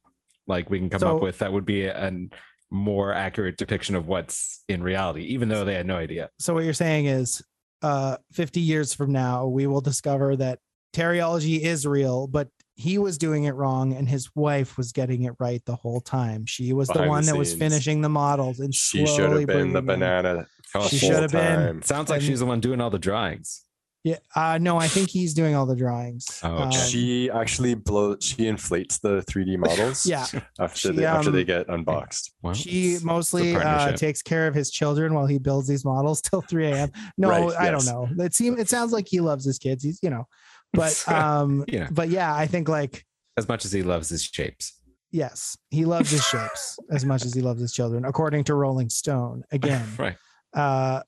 [0.46, 2.30] like we can come So- up with that would be an
[2.70, 6.30] more accurate depiction of what's in reality, even though they had no idea.
[6.38, 7.42] so what you're saying is
[7.82, 10.58] uh 50 years from now we will discover that
[10.94, 15.32] Terryology is real but he was doing it wrong and his wife was getting it
[15.38, 18.60] right the whole time she was the Behind the one that was finishing the models
[18.60, 20.46] and She should have been the banana.
[20.88, 21.82] She should have been.
[21.82, 23.64] Sounds like And- she's the one doing all the drawings.
[24.02, 26.62] Yeah uh no i think he's doing all the drawings Oh, okay.
[26.64, 28.18] Um, She actually blows.
[28.22, 30.06] She inflates the 3D models.
[30.06, 30.26] yeah
[30.58, 32.32] After She, they after they um, get unboxed.
[32.42, 35.84] Well, she it's- mostly it's uh, takes care of his children while he builds these
[35.84, 36.90] models till 3 a.m.
[37.18, 38.08] No, Right, I don't know.
[38.24, 39.84] It seems it sounds like he loves his kids.
[39.84, 40.26] He's you know,
[40.72, 41.88] but um, Yeah.
[41.90, 43.04] but yeah, I think like
[43.36, 44.80] as much as he loves his shapes.
[45.12, 48.88] yes, he loves his shapes as much as he loves his children, according to Rolling
[48.88, 49.44] Stone.
[49.52, 50.16] Again, Right.
[50.54, 51.02] uh,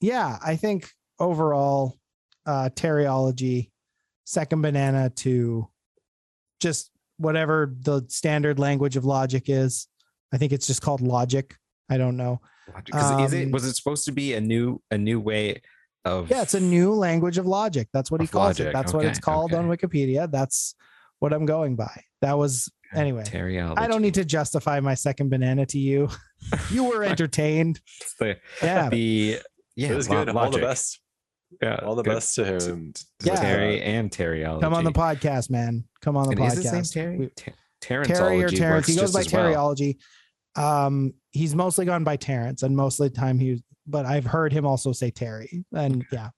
[0.00, 0.90] yeah, I think
[1.20, 1.96] overall,
[2.46, 3.70] uh, Terryology,
[4.24, 5.68] second banana to
[6.60, 9.86] just whatever the standard language of logic is.
[10.32, 11.56] I think it's just called logic.
[11.88, 12.40] I don't know.
[12.90, 15.60] 'Cause is it Um, was it supposed to be a new a new way
[16.06, 17.88] of Yeah, it's a new language of logic.
[17.92, 18.64] That's what he Of calls it.
[18.64, 19.68] logic, That's what it's okay, called on.
[19.68, 20.30] Wikipedia.
[20.30, 20.74] That's
[21.18, 22.02] what I'm going by.
[22.22, 23.22] That was anyway.
[23.24, 23.78] Terryology.
[23.78, 26.08] I don't need to justify my second banana to you.
[26.70, 27.80] You were entertained.
[28.18, 28.88] The, Yeah.
[28.90, 29.40] the
[29.76, 30.28] yeah, it was lo- good.
[30.30, 30.62] All the logic.
[30.62, 31.00] best.
[31.62, 32.14] Yeah, All the good.
[32.14, 32.92] best to To- him.
[32.94, 33.36] to Yeah.
[33.36, 34.60] Terry and Terryology.
[34.60, 35.84] Come on the podcast, man.
[36.00, 36.52] Come on the And podcast.
[36.58, 37.16] is his name Terry?
[37.18, 37.30] We-
[37.80, 38.86] Ter- Terry or Terrence.
[38.86, 39.44] He goes by as well.
[39.74, 39.98] Terryology.
[40.56, 44.52] Um, he's mostly gone by Terrence, and most of the time he, but I've heard
[44.52, 45.64] him also say Terry.
[45.74, 46.30] And yeah,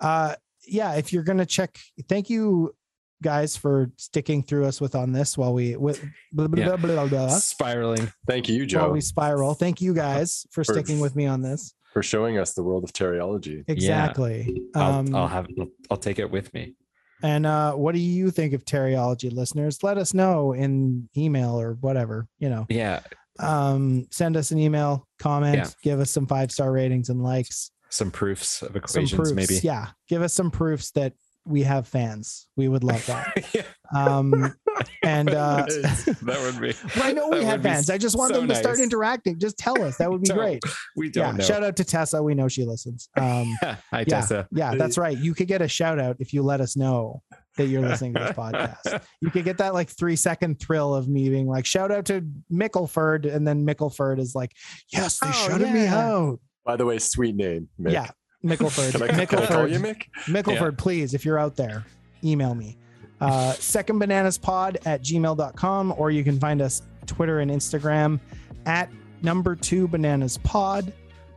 [0.00, 0.34] uh,
[0.66, 0.94] yeah.
[0.94, 1.78] If you're gonna check,
[2.08, 2.74] thank you
[3.22, 6.76] guys for sticking through us with on this while we with blah, blah, Yeah.
[6.76, 8.12] blah, blah, blah, Spiraling.
[8.26, 8.80] Thank you, Joe.
[8.82, 9.54] while we spiral.
[9.54, 11.72] Thank you guys for For- sticking with me on this.
[11.94, 13.64] For showing us the world of Terryology.
[13.68, 14.62] Exactly.
[14.74, 15.46] I'll, Um, I'll have
[15.90, 16.74] I'll take it with me.
[17.22, 19.82] And uh, what do you think of Terryology, listeners?
[19.82, 22.26] Let us know in email or whatever.
[22.40, 23.00] You know, Yeah,
[23.38, 25.70] um, send us an email, comment, Yeah.
[25.82, 27.70] give us some five star ratings and likes.
[27.90, 29.60] some proofs of Some equations, proofs, maybe.
[29.62, 29.86] yeah.
[30.08, 31.12] Give us some proofs that
[31.46, 32.48] we have fans.
[32.56, 33.44] We would love that.
[33.54, 33.62] yeah.
[33.94, 34.54] Um,
[35.02, 36.74] and uh, that would be.
[37.02, 37.90] I know we that have fans.
[37.90, 39.38] I just want so them to start interacting.
[39.38, 39.96] Just tell us.
[39.98, 40.62] That would be great.
[40.96, 41.44] We don't know.
[41.44, 42.22] Shout out to Tessa.
[42.22, 43.08] We know she listens.
[43.16, 44.48] Um, Hi, yeah, Tessa.
[44.52, 45.16] yeah, that's right.
[45.16, 47.22] You could get a shout out if you let us know
[47.56, 49.02] that you're listening to this podcast.
[49.20, 52.26] You could get that like three second thrill of me being like, shout out to
[52.52, 53.32] Mickleford.
[53.32, 54.50] And then Mickleford is like,
[54.92, 56.40] yes, they Oh, shouted me out.
[56.64, 57.68] By the way, sweet name.
[57.80, 57.92] Mick.
[57.92, 58.10] Yeah.
[58.44, 58.92] Mickleford.
[58.92, 60.04] Can I, can I call you Mick?
[60.24, 61.84] Mickleford, please, if you're out there,
[62.24, 62.76] email me.
[63.24, 68.20] Uh, second bananas pod at gmail.com, or you can find us Twitter and Instagram
[68.66, 68.90] at
[69.22, 70.92] number two bananas pod.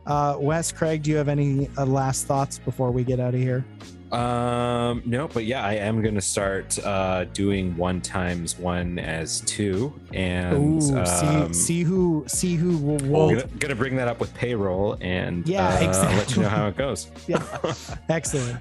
[0.06, 3.40] Uh, Wes, Craig, do you have any uh, last thoughts before we get out of
[3.40, 3.64] here?
[4.10, 9.92] Um, no, but yeah, I am gonna start uh doing one times one as two,
[10.14, 12.96] and Ooh, um, see, see who, see who will.
[13.06, 16.68] Will gonna, gonna bring that up with payroll and Yeah, uh, let you know how
[16.68, 17.10] it goes.
[17.26, 17.42] yeah,
[18.08, 18.56] excellent.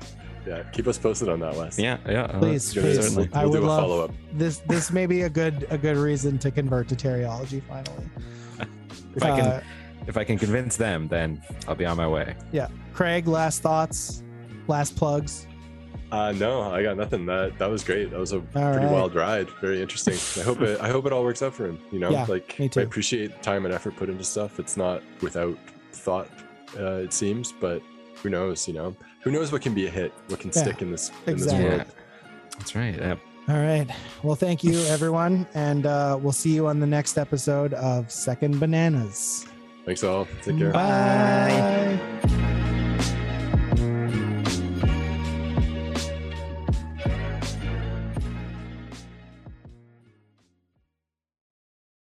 [0.47, 1.77] Yeah, keep us posted on that, Wes.
[1.77, 2.23] Yeah, yeah.
[2.23, 3.15] uh, Please, Good, please.
[3.17, 3.27] We'll.
[3.33, 4.11] I we'll would do a love- follow up.
[4.33, 8.05] This, this may be a good, a good reason to convert to Terryology finally.
[9.15, 9.63] If I Uh, can,
[10.07, 12.35] if I can convince them, then I'll be on my way.
[12.51, 14.23] Yeah, Craig, last thoughts,
[14.67, 15.47] last plugs.
[16.11, 17.25] Uh, no, I got nothing.
[17.25, 18.11] That that was great.
[18.11, 18.91] That was a pretty right.
[18.91, 19.49] wild ride.
[19.59, 20.13] Very interesting.
[20.41, 20.79] I hope it.
[20.79, 21.79] I hope it all works out for him.
[21.91, 22.79] You know, Yeah, like me too.
[22.79, 24.59] I appreciate time and effort put into stuff.
[24.59, 25.57] It's not without
[25.91, 26.29] thought.
[26.79, 27.81] Uh, it seems, but
[28.21, 28.67] who knows?
[28.67, 28.95] You know,
[29.27, 30.13] who knows what can be a hit?
[30.27, 31.63] What can Yeah, stick in this in exactly.
[31.63, 31.87] this world?
[32.57, 32.95] that's right.
[32.95, 33.15] Yeah.
[33.49, 33.87] All right.
[34.23, 35.47] Well, thank you, everyone.
[35.53, 39.45] And uh, we'll see you on the next episode of Second Bananas.
[39.85, 40.27] Thanks all.
[40.43, 40.71] Take care.
[40.73, 42.36] Bye.